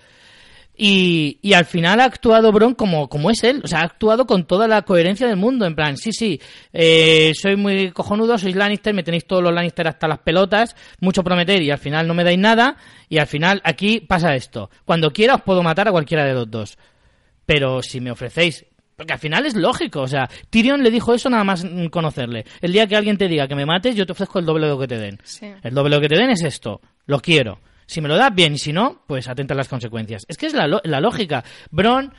[0.74, 4.26] Y, y al final ha actuado Bron como, como es él, o sea, ha actuado
[4.26, 6.40] con toda la coherencia del mundo, en plan, sí, sí,
[6.72, 11.22] eh, soy muy cojonudo, sois Lannister, me tenéis todos los Lannister hasta las pelotas, mucho
[11.22, 12.78] prometer y al final no me dais nada,
[13.08, 16.50] y al final aquí pasa esto, cuando quiera os puedo matar a cualquiera de los
[16.50, 16.78] dos,
[17.44, 18.64] pero si me ofrecéis
[19.02, 22.44] porque al final es lógico, o sea, Tyrion le dijo eso nada más conocerle.
[22.60, 24.72] El día que alguien te diga que me mates, yo te ofrezco el doble de
[24.72, 25.18] lo que te den.
[25.24, 25.46] Sí.
[25.62, 27.58] El doble de lo que te den es esto, lo quiero.
[27.86, 30.24] Si me lo das bien y si no, pues atenta a las consecuencias.
[30.28, 31.44] Es que es la, la lógica.
[31.70, 32.12] Bron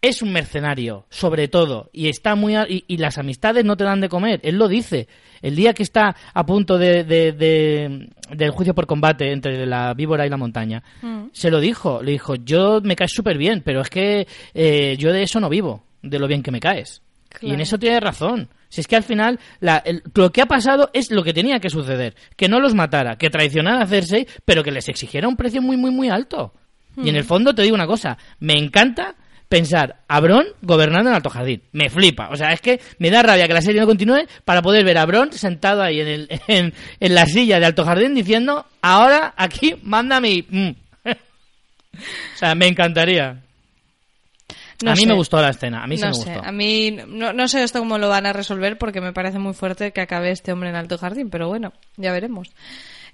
[0.00, 3.84] es un mercenario, sobre todo, y está muy a- y, y las amistades no te
[3.84, 4.40] dan de comer.
[4.42, 5.06] Él lo dice.
[5.42, 9.92] El día que está a punto de, de- de- del juicio por combate entre la
[9.94, 11.26] víbora y la montaña, Mm.
[11.32, 12.02] se lo dijo.
[12.02, 15.48] Le dijo, yo me caes súper bien, pero es que eh, yo de eso no
[15.48, 17.02] vivo, de lo bien que me caes.
[17.40, 18.48] Y en eso tiene razón.
[18.68, 21.60] Si es que al final la- el- lo que ha pasado es lo que tenía
[21.60, 22.14] que suceder.
[22.36, 25.76] Que no los matara, que traicionara a Cersei, pero que les exigiera un precio muy,
[25.76, 26.52] muy, muy alto.
[26.96, 29.14] Y en el fondo te digo una cosa, me encanta
[29.48, 31.62] pensar a Bron gobernando en Alto Jardín.
[31.72, 32.28] Me flipa.
[32.30, 34.98] O sea, es que me da rabia que la serie no continúe para poder ver
[34.98, 39.32] a Bron sentado ahí en, el, en, en la silla de Alto Jardín diciendo, ahora
[39.36, 40.44] aquí manda mi...
[40.48, 40.68] mm".
[41.06, 43.42] o sea, me encantaría.
[44.82, 45.06] No a mí sé.
[45.06, 46.44] me gustó la escena, a mí sí no me sé, gustó.
[46.48, 49.54] a mí no, no sé esto cómo lo van a resolver porque me parece muy
[49.54, 52.50] fuerte que acabe este hombre en Alto Jardín, pero bueno, ya veremos.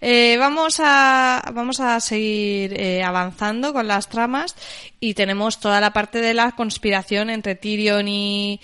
[0.00, 4.54] Eh, vamos a vamos a seguir eh, avanzando con las tramas
[5.00, 8.60] y tenemos toda la parte de la conspiración entre Tyrion y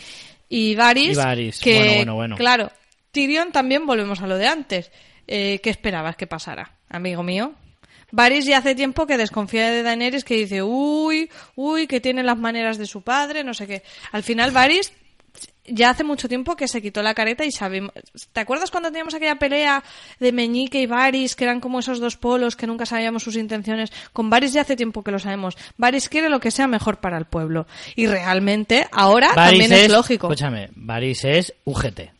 [0.48, 1.12] y Varys.
[1.12, 2.36] Y Varys, que, bueno, bueno, bueno.
[2.36, 2.70] Claro,
[3.10, 4.93] Tyrion también volvemos a lo de antes.
[5.26, 7.55] Eh, ¿Qué esperabas que pasara, amigo mío?
[8.14, 12.38] Varys ya hace tiempo que desconfía de Daenerys, que dice, uy, uy, que tiene las
[12.38, 13.82] maneras de su padre, no sé qué.
[14.12, 14.92] Al final Varys
[15.66, 17.92] ya hace mucho tiempo que se quitó la careta y sabemos...
[18.32, 19.82] ¿Te acuerdas cuando teníamos aquella pelea
[20.20, 23.90] de Meñique y Varys, que eran como esos dos polos que nunca sabíamos sus intenciones?
[24.12, 25.56] Con Varys ya hace tiempo que lo sabemos.
[25.76, 27.66] Varys quiere lo que sea mejor para el pueblo.
[27.96, 30.28] Y realmente ahora Varys también es, lógico.
[30.28, 32.12] Escúchame, Varys es UGT.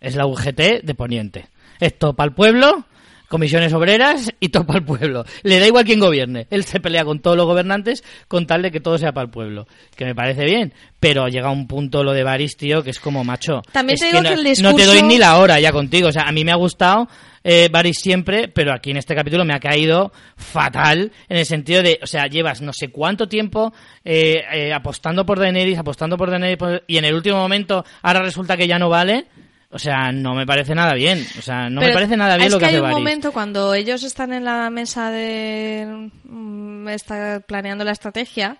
[0.00, 1.46] Es la UGT de Poniente.
[1.80, 2.84] Esto para el pueblo,
[3.28, 5.24] comisiones obreras y todo para el pueblo.
[5.42, 6.46] Le da igual quién gobierne.
[6.50, 9.30] Él se pelea con todos los gobernantes con tal de que todo sea para el
[9.30, 9.66] pueblo.
[9.96, 10.72] Que me parece bien.
[11.00, 13.62] Pero llega un punto lo de Varys, tío, que es como macho.
[13.70, 15.70] También Es te digo no, que el no te doy discurso- ni la hora ya
[15.72, 16.08] contigo.
[16.08, 17.06] O sea, a mí me ha gustado
[17.44, 21.82] eh, Varys siempre, pero aquí en este capítulo me ha caído fatal en el sentido
[21.82, 23.72] de, o sea, llevas no sé cuánto tiempo
[24.04, 28.56] eh, eh, apostando por Daenerys, apostando por Daenerys, y en el último momento ahora resulta
[28.56, 29.26] que ya no vale.
[29.70, 31.26] O sea, no me parece nada bien.
[31.38, 32.98] O sea, no me parece nada bien es lo que, hay hace un Varys.
[32.98, 38.58] momento cuando ellos están en la mesa de mm, está planeando la estrategia.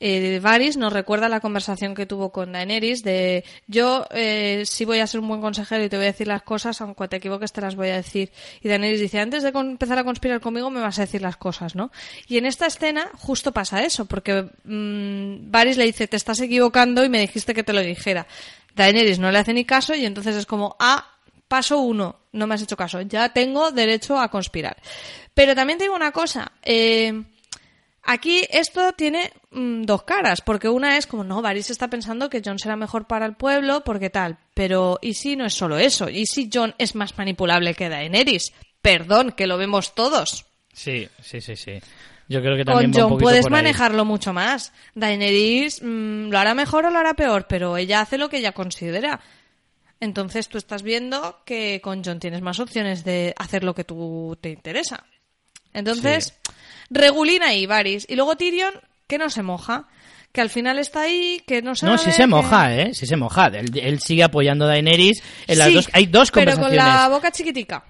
[0.00, 4.98] Eh, Varys nos recuerda la conversación que tuvo con Daenerys de yo eh, sí voy
[4.98, 7.52] a ser un buen consejero y te voy a decir las cosas, aunque te equivoques
[7.52, 8.30] te las voy a decir.
[8.60, 11.74] Y Daenerys dice, antes de empezar a conspirar conmigo me vas a decir las cosas,
[11.74, 11.90] ¿no?
[12.26, 17.02] Y en esta escena justo pasa eso, porque mm, Varys le dice, te estás equivocando
[17.02, 18.26] y me dijiste que te lo dijera.
[18.74, 21.14] Daenerys no le hace ni caso y entonces es como, ah,
[21.48, 24.76] paso uno, no me has hecho caso, ya tengo derecho a conspirar.
[25.34, 27.22] Pero también te digo una cosa, eh,
[28.02, 32.42] aquí esto tiene mm, dos caras, porque una es como, no, Varys está pensando que
[32.44, 36.08] John será mejor para el pueblo, porque tal, pero ¿y si no es solo eso?
[36.08, 38.52] ¿Y si John es más manipulable que Daenerys?
[38.82, 40.46] Perdón, que lo vemos todos.
[40.72, 41.78] Sí, sí, sí, sí.
[42.28, 43.62] Yo creo que también Con va un John puedes por ahí.
[43.62, 44.72] manejarlo mucho más.
[44.94, 48.52] Daenerys mm, lo hará mejor o lo hará peor, pero ella hace lo que ella
[48.52, 49.20] considera.
[50.00, 54.36] Entonces tú estás viendo que con John tienes más opciones de hacer lo que tú
[54.40, 55.04] te interesa.
[55.72, 56.34] Entonces,
[56.90, 58.06] regulina ahí, Varys.
[58.08, 58.74] Y luego Tyrion,
[59.06, 59.88] que no se moja.
[60.32, 62.92] Que al final está ahí, que no se No, sí se moja, ¿eh?
[62.92, 63.46] Sí se moja.
[63.46, 65.22] Él, él sigue apoyando a Daenerys.
[65.46, 66.84] En las Sí, dos, hay dos pero conversaciones.
[66.84, 67.84] con la boca chiquitica.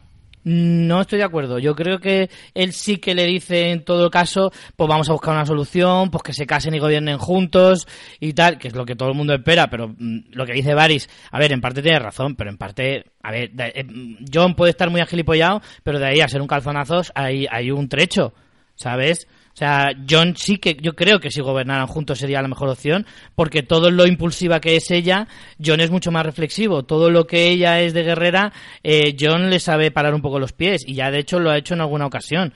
[0.45, 1.59] No estoy de acuerdo.
[1.59, 5.35] Yo creo que él sí que le dice en todo caso, pues vamos a buscar
[5.35, 7.89] una solución, pues que se casen y gobiernen juntos
[8.21, 10.75] y tal, que es lo que todo el mundo espera, pero mm, lo que dice
[10.75, 14.55] Varys, a ver, en parte tiene razón, pero en parte, a ver, eh, mm, John
[14.55, 18.35] puede estar muy agilipollado, pero de ahí a ser un calzonazos hay, hay un trecho,
[18.75, 19.27] ¿sabes?
[19.55, 23.07] O sea, John sí que, yo creo que si gobernaran juntos sería la mejor opción,
[23.37, 25.29] porque todo lo impulsiva que es ella,
[25.65, 26.83] John es mucho más reflexivo.
[26.83, 28.53] Todo lo que ella es de guerrera,
[28.83, 31.57] eh, John le sabe parar un poco los pies, y ya de hecho lo ha
[31.57, 32.53] hecho en alguna ocasión.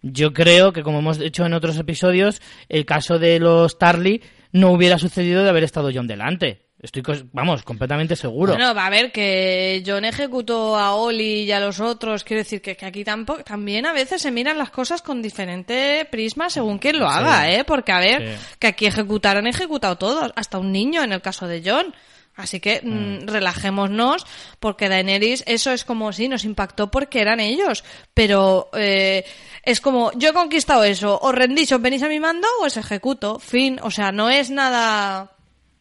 [0.00, 4.70] Yo creo que, como hemos hecho en otros episodios, el caso de los Tarly no
[4.70, 6.67] hubiera sucedido de haber estado John delante.
[6.80, 7.02] Estoy,
[7.32, 8.52] vamos, completamente seguro.
[8.54, 12.22] Bueno, va a ver que John ejecutó a Oli y a los otros.
[12.22, 16.06] Quiero decir que, que aquí tampoco, también a veces se miran las cosas con diferente
[16.08, 17.64] prisma según quien lo haga, ¿eh?
[17.64, 18.44] Porque a ver, Sí.
[18.60, 21.94] que aquí ejecutaron, ejecutado todos, hasta un niño en el caso de John.
[22.36, 24.24] Así que mm, relajémonos,
[24.60, 27.82] porque Daenerys, eso es como, sí, nos impactó porque eran ellos,
[28.14, 29.24] pero eh,
[29.64, 32.76] es como, yo he conquistado eso, os rendís, os venís a mi mando o os
[32.76, 35.32] ejecuto, fin, o sea, no es nada...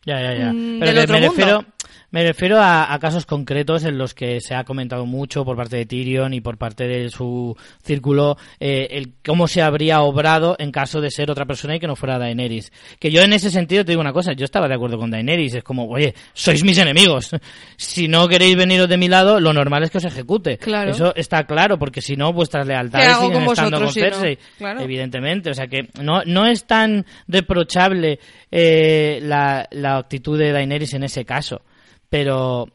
[0.08, 0.54] Ya, ya, ya.
[0.54, 1.34] Mm, Pero del otro me mundo.
[1.36, 1.66] refiero,
[2.12, 5.78] me refiero a, a casos concretos en los que se ha comentado mucho por parte
[5.78, 10.72] de Tyrion y por parte de su círculo eh, el cómo se habría obrado en
[10.72, 12.72] caso de ser otra persona y que no fuera Daenerys.
[13.00, 15.56] Que yo en ese sentido te digo una cosa, yo estaba de acuerdo con Daenerys,
[15.56, 17.32] es como, oye, sois mis enemigos.
[17.80, 20.58] Si no queréis veniros de mi lado, lo normal es que os ejecute.
[20.58, 20.92] Claro.
[20.92, 24.02] Eso está claro, porque si no, vuestras lealtades ¿Qué hago siguen con estando con si
[24.02, 24.38] no?
[24.58, 24.82] Claro.
[24.82, 28.20] Evidentemente, o sea que no, no es tan reprochable
[28.52, 31.62] eh, la, la actitud de Daenerys en ese caso,
[32.10, 32.68] pero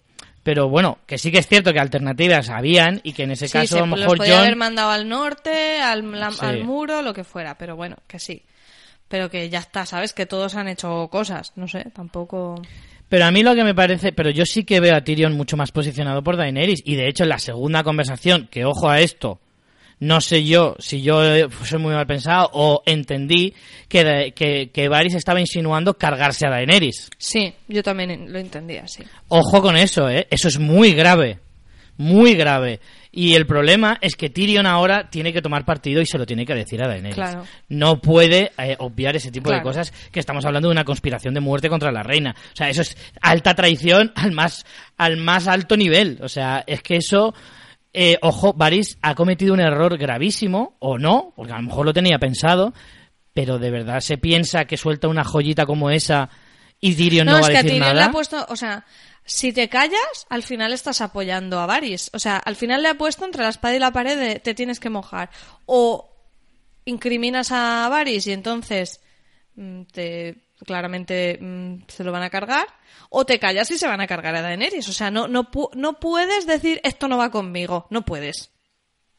[0.42, 3.52] pero bueno, que sí que es cierto que alternativas habían y que en ese Sí,
[3.52, 6.44] caso se a lo los mejor podía John haber mandado al norte, al, la- Sí.
[6.44, 8.42] al muro, lo que fuera, pero bueno, que sí.
[9.06, 10.12] Pero que ya está, ¿sabes?
[10.12, 12.60] Que todos han hecho cosas, no sé, tampoco...
[13.08, 15.56] Pero a mí lo que me parece, pero yo sí que veo a Tyrion mucho
[15.56, 19.38] más posicionado por Daenerys y de hecho en la segunda conversación, que ojo a esto,
[20.02, 23.54] No sé yo si yo eh, soy muy mal pensado o entendí
[23.86, 27.08] que, que, que Varys estaba insinuando cargarse a Daenerys.
[27.18, 29.04] Sí, yo también lo entendía, sí.
[29.28, 30.26] Ojo con eso, ¿eh?
[30.28, 31.38] Eso es muy grave.
[31.98, 32.80] Muy grave.
[33.12, 36.44] Y el problema es que Tyrion ahora tiene que tomar partido y se lo tiene
[36.44, 37.14] que decir a Daenerys.
[37.14, 37.44] Claro.
[37.68, 41.38] No puede eh, obviar ese tipo de cosas que estamos hablando de una conspiración de
[41.38, 42.34] muerte contra la reina.
[42.52, 44.66] O sea, eso es alta traición al más,
[44.96, 46.18] al más alto nivel.
[46.22, 47.32] O sea, es que eso...
[47.92, 51.92] eh, ojo, Varys ha cometido un error gravísimo, o no, porque a lo mejor lo
[51.92, 52.72] tenía pensado,
[53.34, 56.30] pero de verdad se piensa que suelta una joyita como esa
[56.80, 58.06] y Tyrion no, No, va es a que a decir Tyrion le nada.
[58.06, 58.84] ha puesto, o sea,
[59.24, 62.10] si te callas, al final estás apoyando a Varys.
[62.12, 64.54] O sea, al final le ha puesto entre la espada y la pared de te
[64.54, 65.30] tienes que mojar.
[65.66, 66.10] O
[66.84, 69.00] incriminas a Varys y entonces
[69.54, 70.36] mm, te
[70.66, 72.66] claramente mm, se lo van a cargar.
[73.14, 74.88] O te callas y se van a cargar a Daenerys.
[74.88, 77.86] O sea, no, no, pu- no puedes decir esto no va conmigo.
[77.90, 78.50] No puedes.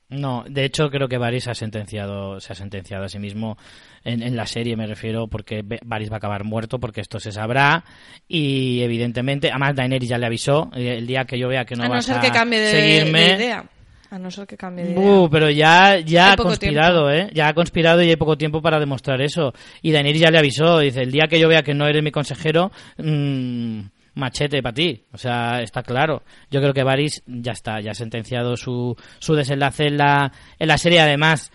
[0.09, 3.57] No, de hecho creo que Varys ha sentenciado, se ha sentenciado a sí mismo
[4.03, 7.31] en, en la serie, me refiero, porque Varys va a acabar muerto, porque esto se
[7.31, 7.83] sabrá
[8.27, 11.83] y evidentemente, además Daenerys ya le avisó, eh, el día que yo vea que no
[11.83, 13.65] a no vas ser a que cambie de, seguirme, de idea.
[14.13, 15.01] A no ser que cambie de idea.
[15.01, 17.31] Uh, pero ya, ya ha conspirado, ¿eh?
[17.33, 19.55] Ya ha conspirado y hay poco tiempo para demostrar eso.
[19.81, 22.11] Y Daenerys ya le avisó, dice, el día que yo vea que no eres mi
[22.11, 23.79] consejero, mm,
[24.13, 25.03] machete para ti.
[25.13, 26.21] O sea, está claro.
[26.51, 30.67] Yo creo que Varys ya está, ya ha sentenciado su, su desenlace en la, en
[30.67, 30.99] la serie.
[30.99, 31.51] Además,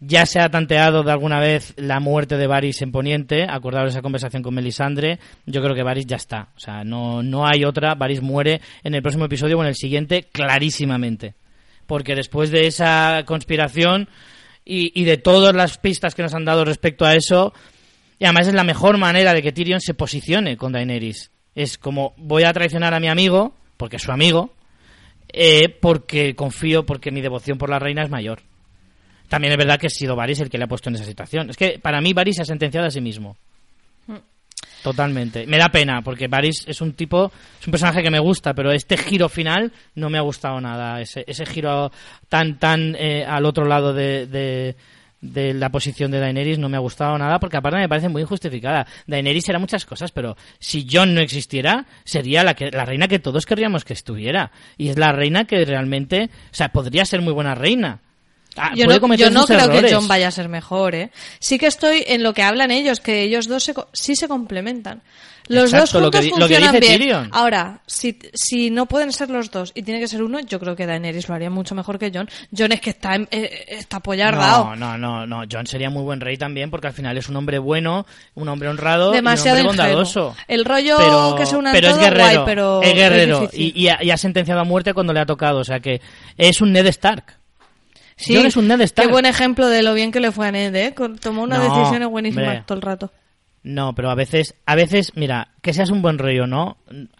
[0.00, 3.46] ya se ha tanteado de alguna vez la muerte de Varys en Poniente.
[3.48, 5.20] Acordaros esa conversación con Melisandre.
[5.46, 6.48] Yo creo que Varys ya está.
[6.56, 7.94] O sea, no, no hay otra.
[7.94, 11.36] Varys muere en el próximo episodio o en el siguiente clarísimamente
[11.92, 14.08] porque después de esa conspiración
[14.64, 17.52] y, de todas las pistas que nos han dado respecto a eso,
[18.18, 21.30] y además es la mejor manera de que Tyrion se posicione con Daenerys.
[21.54, 24.54] Es como voy a traicionar a mi amigo, porque es su amigo,
[25.34, 28.40] eh, porque confío, porque mi devoción por la reina es mayor.
[29.28, 31.50] También es verdad que ha sido Varys el que le ha puesto en esa situación.
[31.50, 33.36] Es que para mí Varys se ha sentenciado a sí mismo.
[34.82, 35.46] Totalmente.
[35.46, 37.30] Me da pena, porque Varys es un tipo,
[37.60, 41.00] es un personaje que me gusta, pero este giro final no me ha gustado nada.
[41.00, 41.92] Ese, ese giro
[42.28, 46.80] tan, tan eh, al otro lado de, de, la posición de Daenerys no me ha
[46.80, 48.84] gustado nada, porque aparte me parece muy injustificada.
[49.06, 53.20] Daenerys era muchas cosas, pero si Jon no existiera, sería la, que, la reina que
[53.20, 54.50] todos querríamos que estuviera.
[54.76, 58.00] Y es la reina que realmente, o sea, podría ser muy buena reina.
[58.56, 59.92] Ah, Yo no, yo no creo que.
[59.92, 61.10] John vaya a ser mejor, ¿eh?
[61.38, 65.02] Sí que estoy en lo que hablan ellos, que ellos dos se sí se complementan.
[65.48, 66.92] Los Exacto, dos juntos lo que funcionan dice bien.
[66.92, 67.28] Tyrion.
[67.32, 70.76] Ahora, si, si no pueden ser los dos y tiene que ser uno, yo creo
[70.76, 72.28] que Daenerys lo haría mucho mejor que John.
[72.56, 74.76] John es que está, eh, está apoyardado.
[74.76, 75.44] No, no, no, no.
[75.50, 78.68] John sería muy buen rey también porque al final es un hombre bueno, un hombre
[78.68, 80.36] honrado Demasiado y un hombre bondadoso.
[80.46, 83.54] El rollo pero, que se unan pero es todo, guerrero, guay, pero es guerrero es
[83.54, 86.00] y ha sentenciado a muerte cuando le ha tocado, o sea que
[86.36, 87.41] es un Ned Stark.
[88.16, 89.08] Sí, John es un Ned Stark.
[89.08, 90.94] Qué buen ejemplo de lo bien que le fue a Ned, ¿eh?
[91.20, 92.64] Tomó unas No, decisiones buenísimas hombre.
[92.66, 93.12] todo el rato.
[93.64, 96.78] No, pero a veces, a veces, mira, que seas un buen rey o no,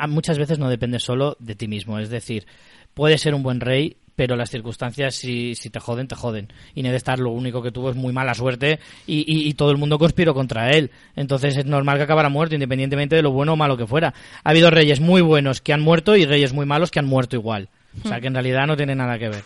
[0.09, 1.99] muchas veces no depende solo de ti mismo.
[2.01, 2.47] Es decir,
[2.95, 6.53] puedes ser un buen rey, pero las circunstancias, si, si te joden, te joden.
[6.75, 9.71] Y Ned Stark lo único que tuvo es muy mala suerte y, y- y todo
[9.71, 10.91] el mundo conspiró contra él.
[11.15, 14.13] Entonces es normal que acabara muerto, independientemente de lo bueno o malo que fuera.
[14.43, 17.37] Ha habido reyes muy buenos que han muerto y reyes muy malos que han muerto
[17.37, 17.69] igual.
[18.05, 19.45] O sea que en realidad no tiene nada que ver.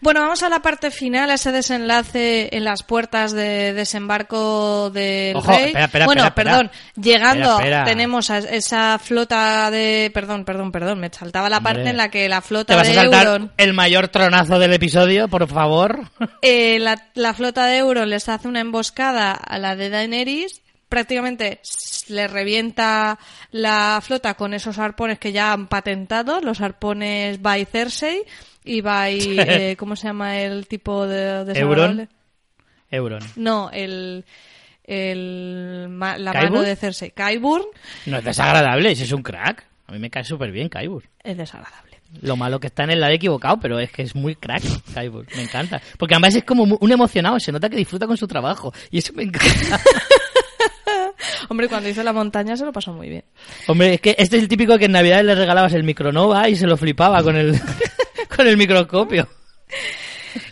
[0.00, 5.36] Bueno, vamos a la parte final, a ese desenlace en las puertas de desembarco del
[5.36, 5.66] Ojo, rey.
[5.66, 11.10] espera, espera, bueno, espera, perdón, llegando tenemos a esa flota de, perdón, perdón, perdón, me
[11.12, 13.74] saltaba la parte en la que la ¿Te flota vas a de saltar Euron, el
[13.74, 16.08] mayor tronazo del episodio, por favor?
[16.42, 20.62] eh, la, la flota de Euron les hace una emboscada a la de Daenerys.
[20.88, 21.60] Prácticamente
[22.08, 23.18] le revienta
[23.52, 28.24] la flota con esos arpones que ya han patentado, los arpones by Cersei
[28.64, 32.08] y by, eh, ¿cómo se llama el tipo de desagradable?
[32.90, 33.22] Euron.
[33.36, 34.24] No, el,
[34.84, 36.52] el ma- la ¿Qyburn?
[36.52, 37.12] mano de Cersei.
[37.12, 37.64] Qyburn
[38.06, 39.64] No es desagradable, ese es un crack.
[39.86, 41.04] A mí me cae súper bien Kaibur.
[41.22, 41.98] es desagradable.
[42.22, 44.62] Lo malo que está en el lado equivocado, pero es que es muy crack
[44.94, 45.26] Kaibur.
[45.36, 45.80] Me encanta.
[45.98, 48.72] Porque además es como un emocionado, se nota que disfruta con su trabajo.
[48.90, 49.80] Y eso me encanta.
[51.48, 53.24] Hombre, cuando hizo la montaña se lo pasó muy bien.
[53.66, 56.56] Hombre, es que este es el típico que en Navidad le regalabas el micronova y
[56.56, 57.60] se lo flipaba con el,
[58.40, 59.28] con el microscopio.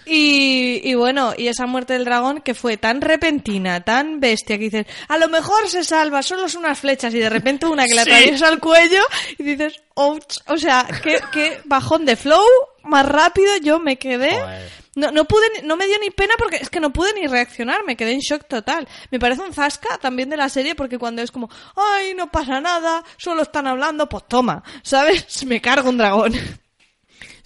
[0.06, 4.65] Y, y bueno, y esa muerte del dragón que fue tan repentina, tan bestia, que
[4.65, 7.94] dices, a lo mejor se salva, solo son unas flechas, y de repente una que
[7.94, 8.10] le Sí.
[8.10, 9.02] atraviesa el cuello,
[9.39, 12.43] y dices, ouch, o sea, qué, qué bajón de flow,
[12.85, 14.31] más rápido yo me quedé.
[14.32, 14.70] Joder.
[14.97, 17.85] No, no pude, no me dio ni pena porque es que no pude ni reaccionar,
[17.85, 18.89] me quedé en shock total.
[19.12, 22.60] Me parece un zasca también de la serie porque cuando es como, ay, no pasa
[22.60, 25.44] nada, solo están hablando, pues toma, ¿sabes?
[25.47, 26.32] Me cargo un dragón.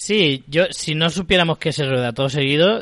[0.05, 2.81] Sí, yo si no supiéramos que se rueda todo seguido,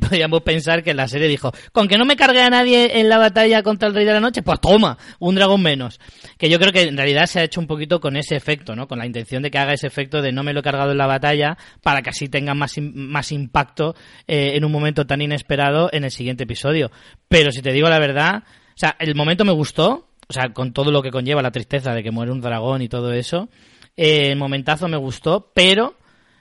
[0.00, 3.18] podríamos pensar que la serie dijo, con que no me cargue a nadie en la
[3.18, 6.00] batalla contra el Rey de la Noche, pues toma, un dragón menos.
[6.38, 8.88] Que yo creo que en realidad se ha hecho un poquito con ese efecto, ¿no?
[8.88, 10.98] Con la intención de que haga ese efecto de no me lo he cargado en
[10.98, 13.94] la batalla para que así tenga más, más impacto
[14.26, 16.90] eh, en un momento tan inesperado en el siguiente episodio.
[17.28, 20.72] Pero si te digo la verdad, o sea, el momento me gustó, o sea, con
[20.72, 23.48] todo lo que conlleva la tristeza de que muere un dragón y todo eso,
[23.96, 25.94] eh, el momentazo me gustó, pero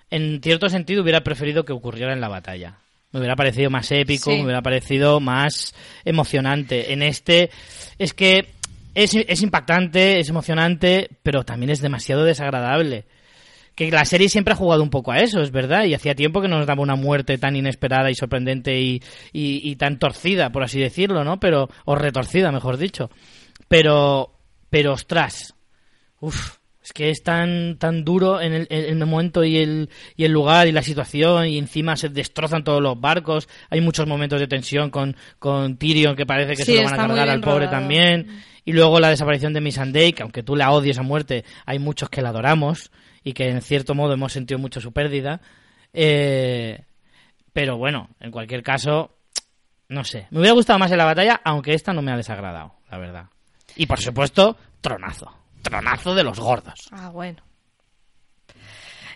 [0.09, 2.79] en cierto sentido hubiera preferido que ocurriera en la batalla.
[3.11, 5.73] Me hubiera parecido más épico, me hubiera parecido más
[6.05, 6.93] emocionante.
[6.93, 7.49] En este
[7.97, 8.47] es que
[8.93, 13.05] es, es impactante, es emocionante, pero también es demasiado desagradable
[13.79, 16.41] que la serie siempre ha jugado un poco a eso, es verdad, y hacía tiempo
[16.41, 20.63] que no nos daba una muerte tan inesperada y sorprendente y, y, tan torcida, por
[20.63, 21.39] así decirlo, ¿no?
[21.39, 23.09] Pero, o retorcida, mejor dicho.
[23.69, 24.33] Pero,
[24.69, 25.55] pero ostras,
[26.19, 26.57] uff,
[26.89, 30.31] es que es tan, tan duro en el, en el momento y el, y el
[30.31, 33.47] lugar y la situación y encima se destrozan todos los barcos.
[33.69, 37.07] Hay muchos momentos de tensión con, con Tyrion que parece que se lo van a
[37.07, 38.41] cargar al pobre también.
[38.65, 42.09] Y luego la desaparición de Missandei, que aunque tú la odies a muerte, hay muchos
[42.09, 42.91] que la adoramos
[43.23, 45.41] y que en cierto modo hemos sentido mucho su pérdida.
[45.93, 46.85] Eh,
[47.53, 49.15] pero bueno, en cualquier caso,
[49.89, 50.27] no sé.
[50.31, 53.25] Me hubiera gustado más en la batalla, aunque esta no me ha desagradado, la verdad.
[53.75, 56.87] Y por supuesto, tronazo tronazo de los gordos.
[56.91, 57.41] Ah, bueno.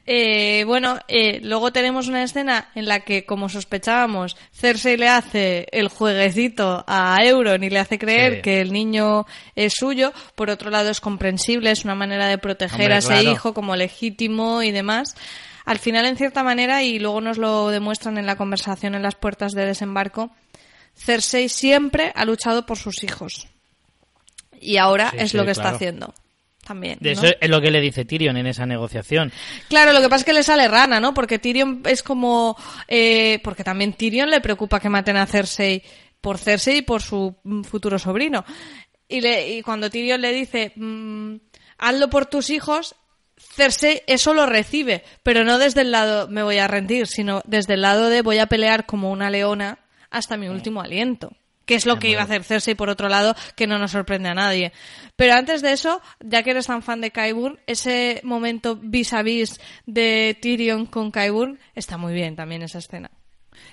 [0.06, 5.68] Eh, bueno, eh, luego tenemos una escena en la que, como sospechábamos, Cersei le hace
[5.72, 9.26] el jueguecito a Euron y le hace creer que el niño
[9.56, 10.12] es suyo.
[10.36, 14.62] Por otro lado, es comprensible, es una manera de proteger a ese hijo como legítimo
[14.62, 15.16] y demás.
[15.66, 19.16] Al final, en cierta manera, y luego nos lo demuestran en la conversación en las
[19.16, 20.32] puertas de desembarco,
[20.96, 23.48] Cersei siempre ha luchado por sus hijos.
[24.60, 26.14] Y ahora es lo que está haciendo
[26.64, 26.98] también.
[27.00, 29.32] De eso es lo que le dice Tyrion en esa negociación.
[29.70, 31.14] Claro, lo que pasa es que le sale rana, ¿no?
[31.14, 32.58] Porque Tyrion es como.
[32.88, 35.84] Eh, porque también Tyrion le preocupa que maten a Cersei
[36.22, 38.46] por Cersei y por su futuro sobrino.
[39.08, 41.36] Y, le, y cuando Tyrion le dice, mm,
[41.78, 42.96] hazlo por tus hijos,
[43.38, 47.74] Cersei eso lo recibe, pero no desde el lado me voy a rendir, sino desde
[47.74, 49.80] el lado de voy a pelear como una leona
[50.10, 51.36] hasta mi último aliento
[51.66, 54.30] que es lo que iba a hacer Cersei por otro lado, que no nos sorprende
[54.30, 54.72] a nadie.
[55.16, 59.24] Pero antes de eso, ya que eres tan fan de Qyburn, ese momento vis a
[59.24, 63.12] vis de Tyrion con Qyburn está muy bien también esa escena.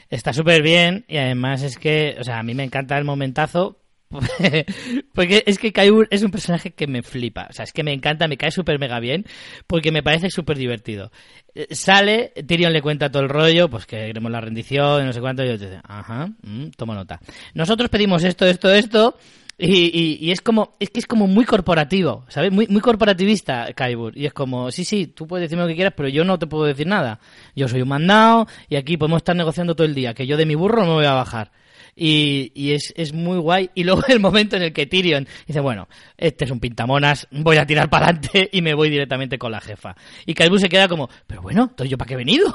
[0.09, 3.79] Está súper bien y además es que, o sea, a mí me encanta el momentazo
[5.15, 7.47] porque es que Kaibur es un personaje que me flipa.
[7.49, 9.25] O sea, es que me encanta, me cae súper mega bien,
[9.67, 11.13] porque me parece súper divertido.
[11.55, 15.21] Eh, sale, Tyrion le cuenta todo el rollo, pues que queremos la rendición, no sé
[15.21, 17.21] cuánto, y yo te digo, ajá, mm, tomo nota.
[17.55, 19.17] Nosotros pedimos esto, esto, esto,
[19.57, 22.51] y, y, es como, es que es como muy corporativo, ¿sabes?
[22.51, 24.17] Muy, muy corporativista Kaibur.
[24.17, 26.47] Y es como, sí, sí, tú puedes decirme lo que quieras, pero yo no te
[26.47, 27.21] puedo decir nada.
[27.55, 30.47] Yo soy un mandado y aquí podemos estar negociando todo el día, que yo de
[30.47, 31.53] mi burro no me voy a bajar
[31.95, 33.71] y, es, es, muy guay.
[33.75, 37.57] Y luego el momento en el que Tyrion dice, bueno, este es un pintamonas, voy
[37.57, 39.95] a tirar para adelante y me voy directamente con la jefa.
[40.27, 42.55] Y Calbu se queda como, pero bueno, ¿entonces yo para qué he venido?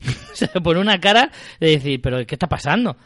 [0.32, 1.30] se pone una cara
[1.60, 2.96] de decir, pero ¿qué está pasando?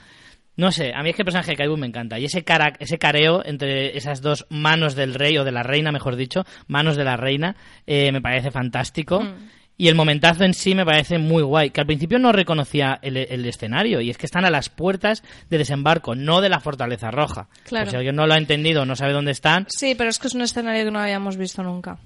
[0.56, 2.18] No sé, a mí es que el personaje de Kaibu me encanta.
[2.18, 5.92] Y ese, cara, ese careo entre esas dos manos del rey, o de la reina,
[5.92, 9.20] mejor dicho, manos de la reina, eh, me parece fantástico.
[9.20, 9.34] Mm.
[9.78, 13.16] Y el momentazo en sí me parece muy guay, que al principio no reconocía el,
[13.46, 17.48] escenario, y es que están a las puertas de desembarco, no de la Fortaleza Roja.
[17.64, 17.90] Claro.
[17.90, 19.66] si alguien no lo ha entendido, no sabe dónde están.
[19.68, 21.98] Sí, pero es que es un escenario que no habíamos visto nunca.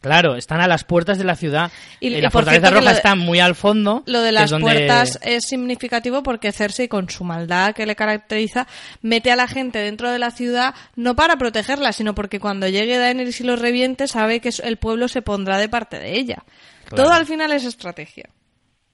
[0.00, 1.72] Claro, están a las puertas de la ciudad.
[1.98, 4.04] Y, la Fortaleza Roja está muy al fondo.
[4.06, 8.68] Lo de las puertas es significativo porque Cersei, con su maldad que le caracteriza,
[9.02, 12.96] mete a la gente dentro de la ciudad no para protegerla, sino porque cuando llegue
[12.96, 16.44] Daenerys y los reviente, sabe que el pueblo se pondrá de parte de ella.
[16.94, 18.30] Todo al final es estrategia.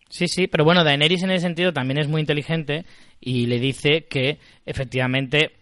[0.08, 2.84] Sí, sí, pero bueno, Daenerys en ese sentido también es muy inteligente
[3.20, 5.52] y le dice que efectivamente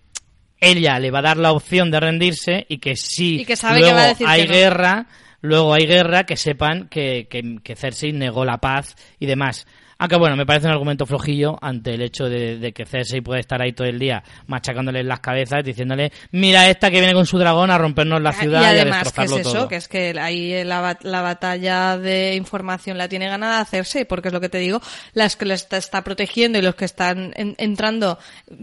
[0.61, 5.07] ella le va a dar la opción de rendirse y que si luego hay guerra,
[5.41, 9.67] luego hay guerra, que sepan que, que, que Cersei negó la paz y demás.
[10.03, 13.63] Aunque bueno, me parece un argumento flojillo ante el hecho de, que Cersei puede estar
[13.63, 17.71] ahí todo el día machacándole las cabezas, diciéndole, mira esta que viene con su dragón
[17.71, 19.69] a rompernos la ciudad y, además, ¿qué es eso?
[19.69, 24.41] Que es que ahí la, batalla de información la tiene ganada Cersei, porque es lo
[24.41, 24.83] que te digo,
[25.15, 28.19] las que le está, protegiendo y los que están entrando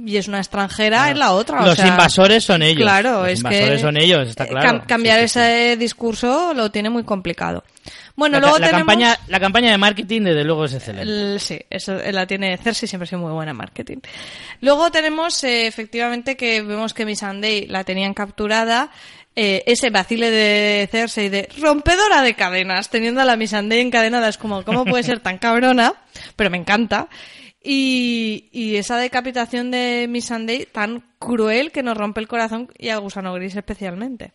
[0.05, 1.65] y es una extranjera es la otra.
[1.65, 2.81] los invasores son ellos.
[2.81, 4.83] Claro, los invasores son ellos, está claro.
[4.85, 7.63] cambiar ese discurso lo tiene muy complicado.
[8.19, 8.87] Bueno, luego la, tenemos...
[8.87, 11.39] campaña, la campaña de marketing, desde luego, es excelente.
[11.39, 13.97] sí, eso la tiene Cersei, siempre ha sido muy buena en marketing.
[14.61, 18.91] Luego tenemos, eh, efectivamente, que vemos que Miss Sunday la tenían capturada.
[19.35, 24.37] eh, ese vacile de Cersei de rompedora de cadenas, teniendo a la Missandei encadenada, es
[24.37, 25.93] como, ¿cómo puede ser tan cabrona?
[26.35, 27.07] Pero me encanta.
[27.63, 32.97] Y, y esa decapitación de Missandei tan cruel que nos rompe el corazón y a
[32.97, 34.33] Gusano Gris especialmente.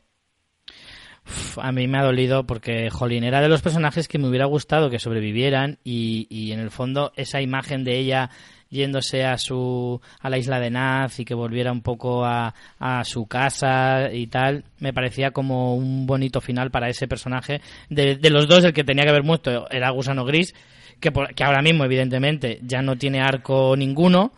[1.56, 4.90] A mí me ha dolido porque, jolín, era de los personajes que me hubiera gustado
[4.90, 8.30] que sobrevivieran y, y en el fondo esa imagen de ella
[8.70, 13.04] yéndose a su a la isla de Naz y que volviera un poco a, a
[13.04, 18.30] su casa y tal me parecía como un bonito final para ese personaje de, de
[18.30, 20.54] los dos el que tenía que haber muerto era Gusano Gris
[20.98, 24.32] que, por- que ahora mismo evidentemente ya no tiene arco ninguno.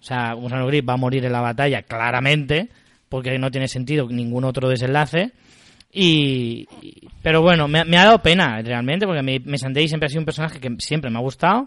[0.00, 2.68] O sea Gusano Gris va a morir en la batalla claramente
[3.08, 5.32] porque no tiene sentido ningún otro desenlace
[5.92, 6.66] y,
[7.22, 10.26] pero bueno, me, me ha dado pena realmente, porque mi, Missandei siempre ha sido un
[10.26, 11.66] personaje que siempre me ha gustado.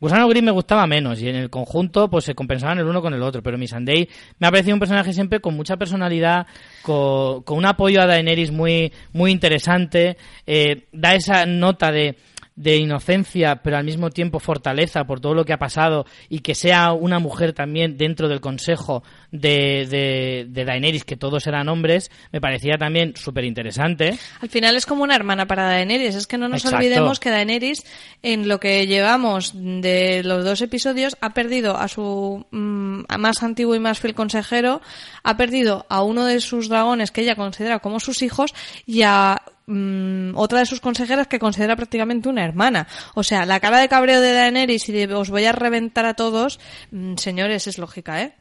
[0.00, 3.14] Gusano Gris me gustaba menos y en el conjunto pues se compensaban el uno con
[3.14, 4.08] el otro, pero Missandei
[4.40, 6.48] me ha parecido un personaje siempre con mucha personalidad,
[6.82, 12.16] con, con un apoyo a Daenerys muy, muy interesante, eh, da esa nota de,
[12.56, 16.54] de inocencia, pero al mismo tiempo fortaleza por todo lo que ha pasado y que
[16.54, 22.10] sea una mujer también dentro del consejo de, de, de Daenerys, que todos eran hombres,
[22.30, 24.18] me parecía también súper interesante.
[24.40, 26.14] Al final es como una hermana para Daenerys.
[26.14, 26.76] Es que no nos Exacto.
[26.76, 27.84] olvidemos que Daenerys,
[28.22, 33.74] en lo que llevamos de los dos episodios, ha perdido a su mm, más antiguo
[33.74, 34.82] y más fiel consejero,
[35.22, 38.54] ha perdido a uno de sus dragones que ella considera como sus hijos
[38.86, 42.86] y a mm, otra de sus consejeras que considera prácticamente una hermana.
[43.14, 46.14] O sea, la cara de cabreo de Daenerys y de os voy a reventar a
[46.14, 46.60] todos,
[46.90, 48.34] mm, señores, es lógica, ¿eh?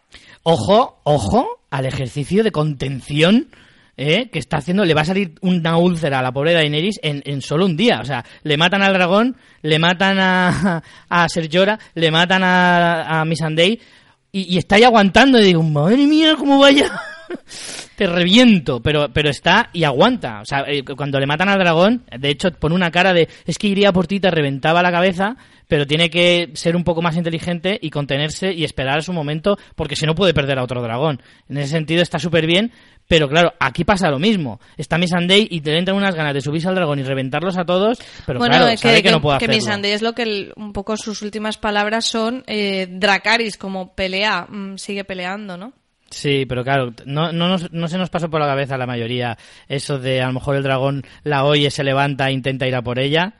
[0.43, 3.47] Ojo, ojo al ejercicio de contención
[3.97, 4.29] ¿eh?
[4.31, 4.85] que está haciendo.
[4.85, 7.99] Le va a salir una úlcera a la pobre Daenerys en, en solo un día.
[8.01, 11.27] O sea, le matan al dragón, le matan a, a
[11.95, 13.79] le matan a, a Missandei
[14.31, 15.39] y, y está ahí aguantando.
[15.39, 16.91] Y digo, madre mía, cómo vaya.
[17.95, 20.41] Te reviento, pero, pero está y aguanta.
[20.41, 23.57] O sea, eh, cuando le matan al dragón, de hecho, pone una cara de es
[23.57, 25.35] que iría por ti, te reventaba la cabeza,
[25.67, 29.57] pero tiene que ser un poco más inteligente y contenerse y esperar a su momento,
[29.75, 31.21] porque si no puede perder a otro dragón.
[31.47, 32.71] En ese sentido está súper bien,
[33.07, 34.59] pero claro, aquí pasa lo mismo.
[34.77, 37.99] Está Missandei y te entran unas ganas de subirse al dragón y reventarlos a todos,
[38.25, 39.55] pero bueno, claro, es sabe que, no puede que hacerlo.
[39.55, 44.47] Missandei es lo que el- un poco sus últimas palabras son eh, Dracaris, como pelea,
[44.49, 45.73] mm, sigue peleando, ¿no?
[46.11, 48.85] Sí, pero claro, no, no, nos- no se nos pasó por la cabeza a la
[48.85, 52.75] mayoría eso de a lo mejor el dragón la oye, se levanta e intenta ir
[52.75, 53.35] a por ella,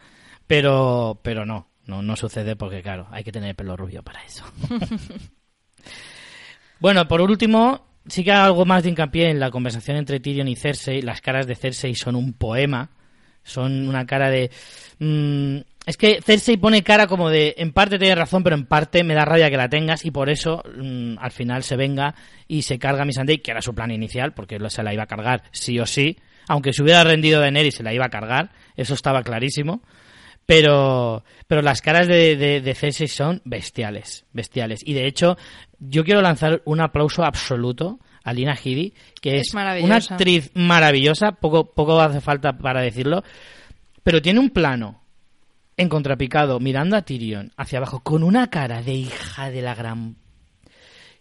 [0.47, 4.45] pero, pero no, no, no sucede porque claro, hay que tener pelo rubio para eso.
[6.79, 10.55] bueno, por último, sí que algo más de hincapié en la conversación entre Tyrion y
[10.55, 11.01] Cersei.
[11.01, 12.89] Las caras de Cersei son un poema,
[13.43, 14.49] son una cara de...
[14.99, 19.03] mm, es que Cersei pone cara como de, en parte tiene razón, pero en parte
[19.03, 22.13] me da rabia que la tengas y por eso mm, al final se venga
[22.47, 25.07] y se carga a Missandei, que era su plan inicial, porque se la iba a
[25.07, 26.17] cargar sí o sí.
[26.47, 29.81] Aunque se hubiera rendido Daenerys, se la iba a cargar, eso estaba clarísimo.
[30.45, 34.81] Pero, pero las caras de, de, de Cersei son bestiales, bestiales.
[34.85, 35.37] Y de hecho,
[35.79, 41.31] yo quiero lanzar un aplauso absoluto a Lina Headey, que Es es, una actriz maravillosa,
[41.33, 43.23] poco, poco hace falta para decirlo,
[44.03, 45.00] pero tiene un plano
[45.77, 50.15] en contrapicado, mirando a Tyrion hacia abajo, con una cara de hija de la gran...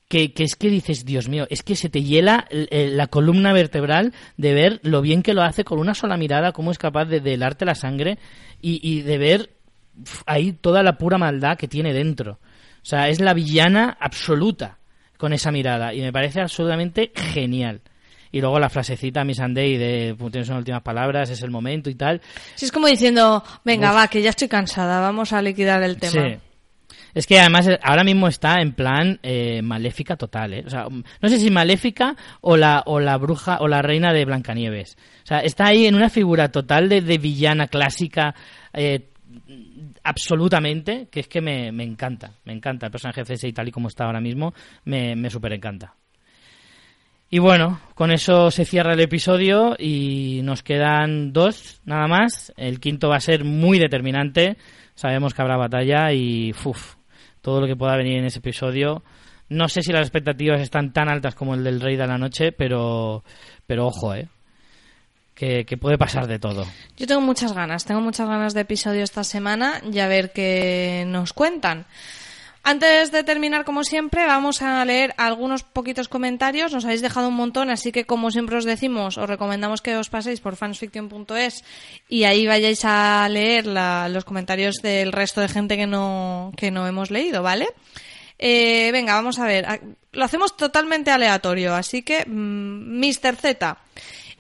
[0.09, 3.06] Que, que es que dices, Dios mío, es que se te hiela el- el- la
[3.06, 6.78] columna vertebral de ver lo bien que lo hace con una sola mirada, cómo es
[6.78, 8.18] capaz de, de helarte la sangre
[8.60, 9.51] y, y de ver
[10.27, 12.40] ahí toda la pura maldad que tiene dentro.
[12.82, 14.78] O sea, es la villana absoluta
[15.16, 17.81] con esa mirada y me parece absolutamente genial.
[18.32, 21.90] Y luego la frasecita Miss Sunday de "Pues tienes unas últimas palabras, es el momento
[21.90, 22.20] y tal.
[22.55, 23.97] Sí, es como diciendo, venga, Uf.
[23.97, 26.12] va, que ya estoy cansada, vamos a liquidar el tema.
[26.12, 26.36] Sí.
[27.12, 30.62] Es que además eh, ahora mismo está en plan eh, maléfica total, ¿eh?
[30.65, 34.24] O sea, no sé si maléfica o la, o la bruja o la reina de
[34.24, 34.97] Blancanieves.
[35.24, 38.35] O sea, está ahí en una figura total de, de villana clásica
[38.73, 39.09] eh,
[40.05, 42.32] absolutamente, que es que me, me encanta.
[42.44, 44.55] Me encanta el personaje de Cersei tal y como está ahora mismo,
[44.85, 45.94] me, me súper encanta.
[47.32, 52.52] Y bueno, con eso se cierra el episodio y nos quedan dos nada más.
[52.57, 54.57] El quinto va a ser muy determinante.
[54.97, 56.97] Sabemos que habrá batalla y uf,
[57.40, 59.05] todo lo que pueda venir en ese episodio.
[59.48, 62.51] No sé si las expectativas están tan altas como el del Rey de la Noche,
[62.51, 63.23] pero,
[63.65, 64.28] pero ojo, eh.
[65.35, 66.66] Que, que puede pasar de todo.
[66.98, 71.05] Yo tengo muchas ganas, tengo muchas ganas de episodio esta semana y a ver qué
[71.07, 71.86] nos cuentan.
[72.62, 76.73] Antes de terminar, como siempre, vamos a leer algunos poquitos comentarios.
[76.73, 80.11] Nos habéis dejado un montón, así que como siempre os decimos, os recomendamos que os
[80.11, 81.65] paséis por fansfiction.es
[82.09, 86.87] y ahí vayáis a leer los comentarios del resto de gente que no, que no
[86.87, 87.66] hemos leído, ¿vale?
[88.39, 89.65] Eh, venga, vamos a ver.
[89.66, 89.81] A-
[90.12, 93.37] Lo hacemos totalmente aleatorio, así que, mm, Mr.
[93.37, 93.78] Z.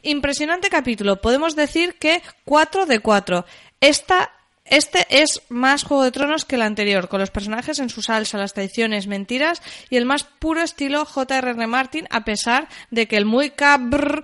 [0.02, 1.20] Impresionante capítulo.
[1.20, 3.44] Podemos decir que 4 de 4.
[3.80, 4.30] Esta
[4.70, 8.38] este es más Juego de Tronos que el anterior, con los personajes en su salsa,
[8.38, 9.60] las traiciones, mentiras
[9.90, 11.66] y el más puro estilo J.R.R.
[11.66, 14.22] Martin, a pesar de que el muy cabr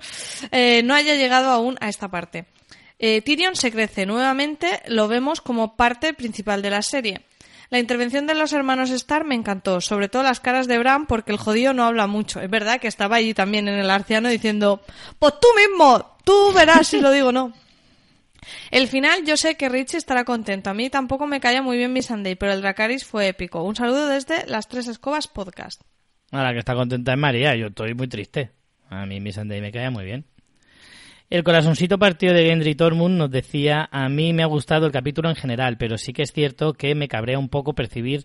[0.51, 2.45] eh, no haya llegado aún a esta parte.
[2.99, 7.21] Eh, Tyrion se crece nuevamente, lo vemos como parte principal de la serie.
[7.69, 11.33] La intervención de los hermanos Starr me encantó, sobre todo las caras de Bran, porque
[11.33, 12.39] el jodido no habla mucho.
[12.39, 14.81] Es verdad que estaba allí también en el arciano diciendo,
[15.19, 17.53] pues tú mismo, tú verás si lo digo o no.
[18.71, 20.69] El final, yo sé que Richie estará contento.
[20.69, 23.63] A mí tampoco me caía muy bien mi Sunday, pero el Dracaris fue épico.
[23.63, 25.81] Un saludo desde Las Tres Escobas Podcast.
[26.31, 28.51] Ahora que está contenta es María, yo estoy muy triste.
[28.89, 30.25] A mí mi Sunday me caía muy bien.
[31.29, 35.27] El corazoncito partido de Gendry Tormund nos decía, a mí me ha gustado el capítulo
[35.27, 38.23] en general, pero sí que es cierto que me cabrea un poco percibir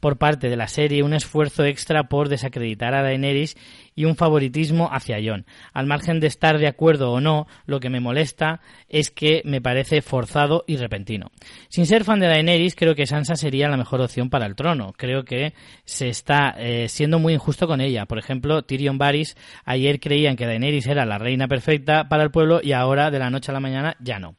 [0.00, 3.56] por parte de la serie un esfuerzo extra por desacreditar a Daenerys
[3.94, 5.46] y un favoritismo hacia Jon.
[5.72, 9.60] Al margen de estar de acuerdo o no, lo que me molesta es que me
[9.60, 11.30] parece forzado y repentino.
[11.68, 14.92] Sin ser fan de Daenerys, creo que Sansa sería la mejor opción para el trono.
[14.96, 15.54] Creo que
[15.84, 18.06] se está eh, siendo muy injusto con ella.
[18.06, 22.60] Por ejemplo, Tyrion Varys ayer creían que Daenerys era la reina perfecta para el pueblo
[22.62, 24.36] y ahora de la noche a la mañana ya no.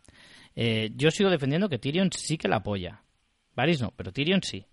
[0.56, 3.02] Eh, yo sigo defendiendo que Tyrion sí que la apoya.
[3.56, 4.65] Varys no, pero Tyrion sí.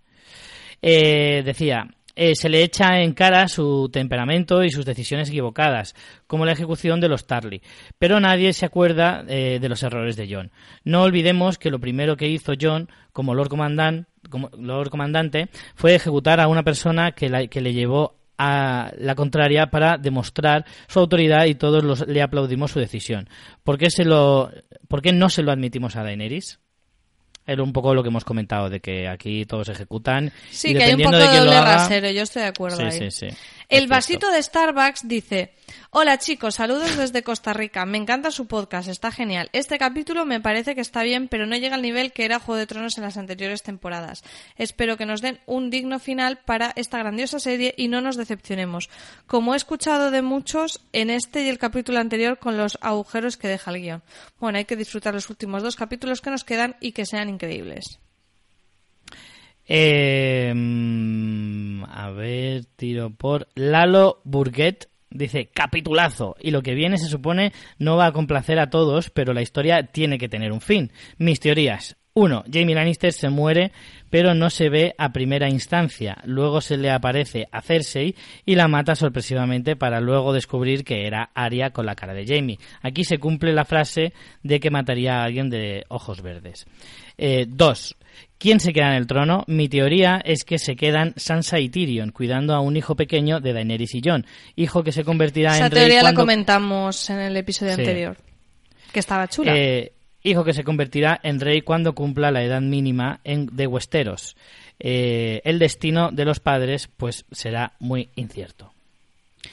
[0.81, 1.89] Eh, decía,
[2.21, 5.95] eh, se le echa en cara su temperamento y sus decisiones equivocadas,
[6.27, 7.63] como la ejecución de los Tarly.
[7.97, 10.51] Pero nadie se acuerda eh, de los errores de John.
[10.83, 16.65] No olvidemos que lo primero que hizo John como Lord, Comandante fue ejecutar a una
[16.65, 22.23] persona que, que le llevó a la contraria para demostrar su autoridad y todos le
[22.23, 23.29] aplaudimos su decisión.
[23.63, 23.87] ¿Por qué,
[24.89, 26.59] ¿Por qué no se lo admitimos a Daenerys?
[27.49, 30.31] Era un poco lo que hemos comentado, de que aquí todos ejecutan.
[30.51, 32.93] Sí, que hay un poco de, doble rasero, yo estoy de acuerdo ahí.
[32.93, 33.29] Sí, sí.
[33.69, 35.53] El vasito de Starbucks dice,
[35.91, 39.51] hola chicos, saludos desde Costa Rica, me encanta su podcast, está genial.
[39.53, 42.59] Este capítulo me parece que está bien, pero no llega al nivel que era Juego
[42.59, 44.25] de Tronos en las anteriores temporadas.
[44.57, 48.89] Espero que nos den un digno final para esta grandiosa serie y no nos decepcionemos,
[49.27, 53.49] como he escuchado de muchos en este y el capítulo anterior con los agujeros que
[53.49, 54.03] deja el guion.
[54.41, 58.01] Bueno, hay que disfrutar los últimos dos capítulos que nos quedan y que sean increíbles.
[59.69, 60.53] Eh,
[61.89, 64.89] a ver, tiro por Lalo Burguet.
[65.11, 66.37] Dice, capitulazo.
[66.41, 69.85] Y lo que viene se supone no va a complacer a todos, pero la historia
[69.85, 70.93] tiene que tener un fin.
[71.17, 71.97] Mis teorías.
[72.21, 73.71] Uno, Jamie Lannister se muere,
[74.11, 76.19] pero no se ve a primera instancia.
[76.25, 81.31] Luego se le aparece a Cersei y la mata sorpresivamente para luego descubrir que era
[81.33, 82.59] Arya con la cara de Jamie.
[82.83, 84.13] Aquí se cumple la frase
[84.43, 86.67] de que mataría a alguien de ojos verdes.
[87.17, 87.97] Eh, dos,
[88.39, 89.45] ¿Quién se queda en el trono?
[89.49, 93.53] Mi teoría es que se quedan Sansa y Tyrion, cuidando a un hijo pequeño de
[93.53, 94.25] Daenerys y Jon.
[94.55, 95.67] Hijo que se convertirá en rey.
[95.67, 98.17] Esa teoría la comentamos en el episodio anterior.
[98.93, 99.57] Que estaba chula.
[99.57, 99.93] Eh,
[100.23, 104.37] hijo que se convertirá en rey cuando cumpla la edad mínima en, de Westeros.
[104.79, 108.73] Eh, el destino de los padres, pues, será muy incierto.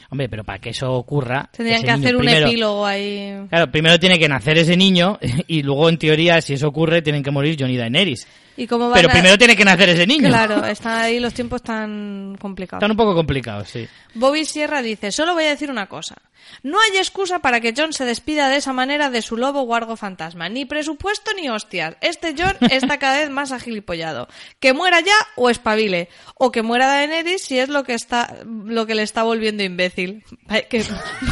[0.10, 1.49] Hombre, pero para que eso ocurra.
[1.52, 3.36] Tendrían que hacer un epílogo ahí.
[3.49, 5.18] Claro, primero tiene que nacer ese niño
[5.48, 8.28] y luego, en teoría, si eso ocurre, tienen que morir Johnny Daenerys.
[8.56, 10.30] Pero primero tiene que nacer ese niño.
[10.30, 12.82] Claro, están ahí los tiempos tan complicados.
[12.82, 13.88] Están un poco complicados, sí.
[14.14, 16.15] Bobby Sierra dice, solo voy a decir una cosa.
[16.64, 19.98] No hay excusa para que John se despida de esa manera de su lobo guardo
[19.98, 20.48] fantasma.
[20.48, 21.98] Ni presupuesto ni hostias.
[22.02, 24.27] Este John está cada vez más agilipollado.
[24.60, 26.07] Que muera ya o espabile.
[26.36, 30.23] O que muera Daenerys si es lo que está, lo que le está volviendo imbécil.
[30.69, 30.84] Que,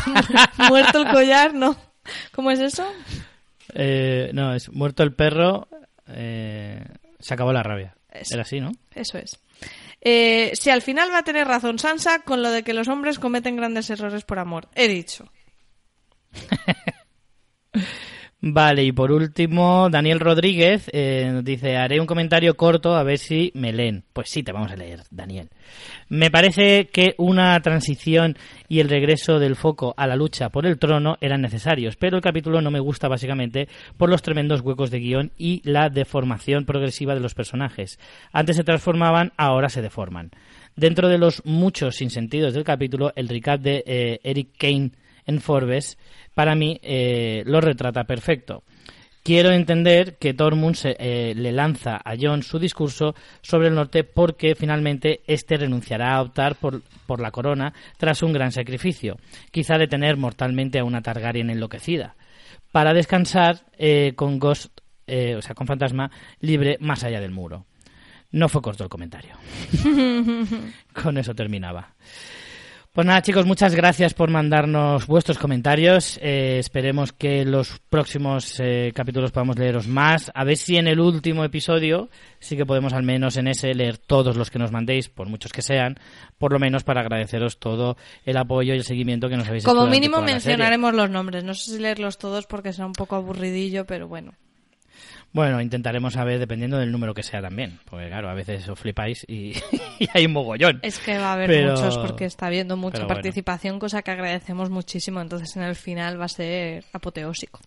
[0.70, 1.78] muerto el collar, no.
[2.34, 2.86] ¿Cómo es eso?
[3.74, 5.68] Eh, no, es muerto el perro.
[6.08, 6.84] Eh,
[7.24, 7.96] se acabó la rabia.
[8.12, 8.74] Era así, ¿no?
[8.94, 9.40] Eso es.
[10.02, 13.18] Eh, si al final va a tener razón Sansa con lo de que los hombres
[13.18, 14.68] cometen grandes errores por amor.
[14.76, 15.32] He dicho.
[18.46, 23.18] Vale, y por último, Daniel Rodríguez eh, nos dice, haré un comentario corto a ver
[23.18, 24.04] si me leen.
[24.12, 25.48] Pues sí, te vamos a leer, Daniel.
[26.10, 28.36] Me parece que una transición
[28.68, 32.22] y el regreso del foco a la lucha por el trono eran necesarios, pero el
[32.22, 37.14] capítulo no me gusta básicamente por los tremendos huecos de guion y la deformación progresiva
[37.14, 37.98] de los personajes.
[38.34, 40.32] Antes se transformaban, ahora se deforman.
[40.76, 44.92] Dentro de los muchos sinsentidos del capítulo, el recap de eh, Eric Kane
[45.26, 45.98] en Forbes
[46.34, 48.64] para mí eh, lo retrata perfecto.
[49.24, 54.54] Quiero entender que Tormund eh, le lanza a Jon su discurso sobre el norte porque
[54.54, 59.18] finalmente éste renunciará a optar por, por, la corona tras un gran sacrificio,
[59.52, 62.16] quizá detener mortalmente a una Targaryen enloquecida,
[62.74, 67.66] para descansar eh, con Ghost, o sea, con Fantasma libre más allá del muro.
[68.32, 69.36] No fue corto el comentario.
[70.94, 71.94] con eso terminaba.
[72.94, 76.20] Pues nada, chicos, muchas gracias por mandarnos vuestros comentarios.
[76.22, 80.32] Eh, esperemos que los próximos eh, capítulos podamos leeros más.
[80.36, 83.98] A ver si en el último episodio sí que podemos al menos en ese leer
[83.98, 85.98] todos los que nos mandéis, por muchos que sean,
[86.38, 89.88] por lo menos para agradeceros todo el apoyo y el seguimiento que nos habéis Como
[89.88, 91.44] mínimo mencionaremos los nombres.
[91.44, 94.34] No sé si leerlos todos porque será un poco aburridillo, pero bueno.
[95.34, 99.26] Bueno, intentaremos saber dependiendo del número que sea también, porque claro, a veces os flipáis
[99.28, 99.54] y,
[100.14, 100.80] hay un mogollón.
[100.84, 105.20] Es que va a haber muchos porque está habiendo mucha participación, cosa que agradecemos muchísimo,
[105.22, 107.60] entonces en el final va a ser apoteósico.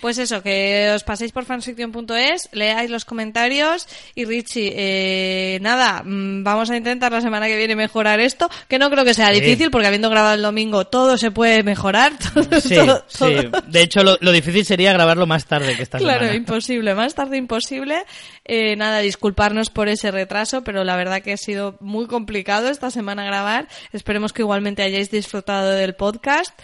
[0.00, 6.44] Pues eso, que os paséis por fanfiction.es, leáis los comentarios y Richie, eh, nada, mm,
[6.44, 9.70] vamos a intentar la semana que viene mejorar esto, que no creo que sea difícil
[9.70, 12.12] porque habiendo grabado el domingo todo se puede mejorar.
[12.62, 13.36] sí, sí.
[13.66, 16.18] De hecho, lo, difícil sería grabarlo más tarde que esta semana.
[16.18, 18.04] Claro, imposible, más tarde imposible.
[18.48, 22.92] Eh, nada, disculparnos por ese retraso, pero la verdad que ha sido muy complicado esta
[22.92, 23.66] semana grabar.
[23.92, 26.56] Esperemos que igualmente hayáis disfrutado del podcast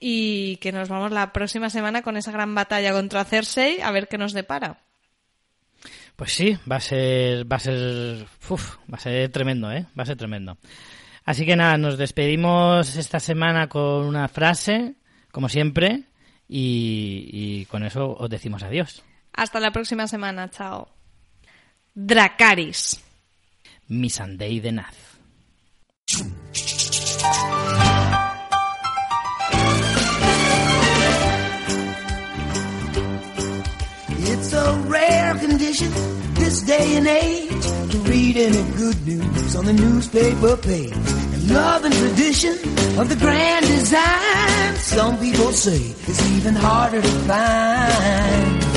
[0.00, 4.08] y que nos vamos la próxima semana con esa gran batalla contra Cersei a ver
[4.08, 4.80] qué nos depara.
[6.16, 9.86] Pues sí, va a ser, va a ser, uf, va a ser tremendo, ¿eh?
[9.96, 10.58] Va a ser tremendo.
[11.24, 14.96] Así que nada, nos despedimos esta semana con una frase,
[15.30, 16.02] como siempre,
[16.48, 19.04] y, y con eso os decimos adiós.
[19.32, 20.97] Hasta la próxima semana, chao.
[22.00, 22.96] Dracaris.
[23.88, 24.94] Missandei de Naz.
[34.30, 35.90] It's a rare condition
[36.34, 40.92] this day and age to read any good news on the newspaper page.
[40.92, 42.52] And love and tradition
[42.96, 48.67] of the grand design, some people say is even harder to find.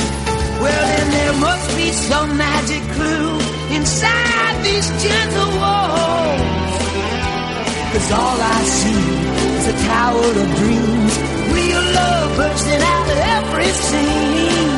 [0.61, 3.31] Well, then there must be some magic clue
[3.77, 6.73] inside these gentle walls.
[7.91, 9.03] Cause all I see
[9.57, 11.13] is a tower of dreams,
[11.57, 14.70] real love bursting out of every scene.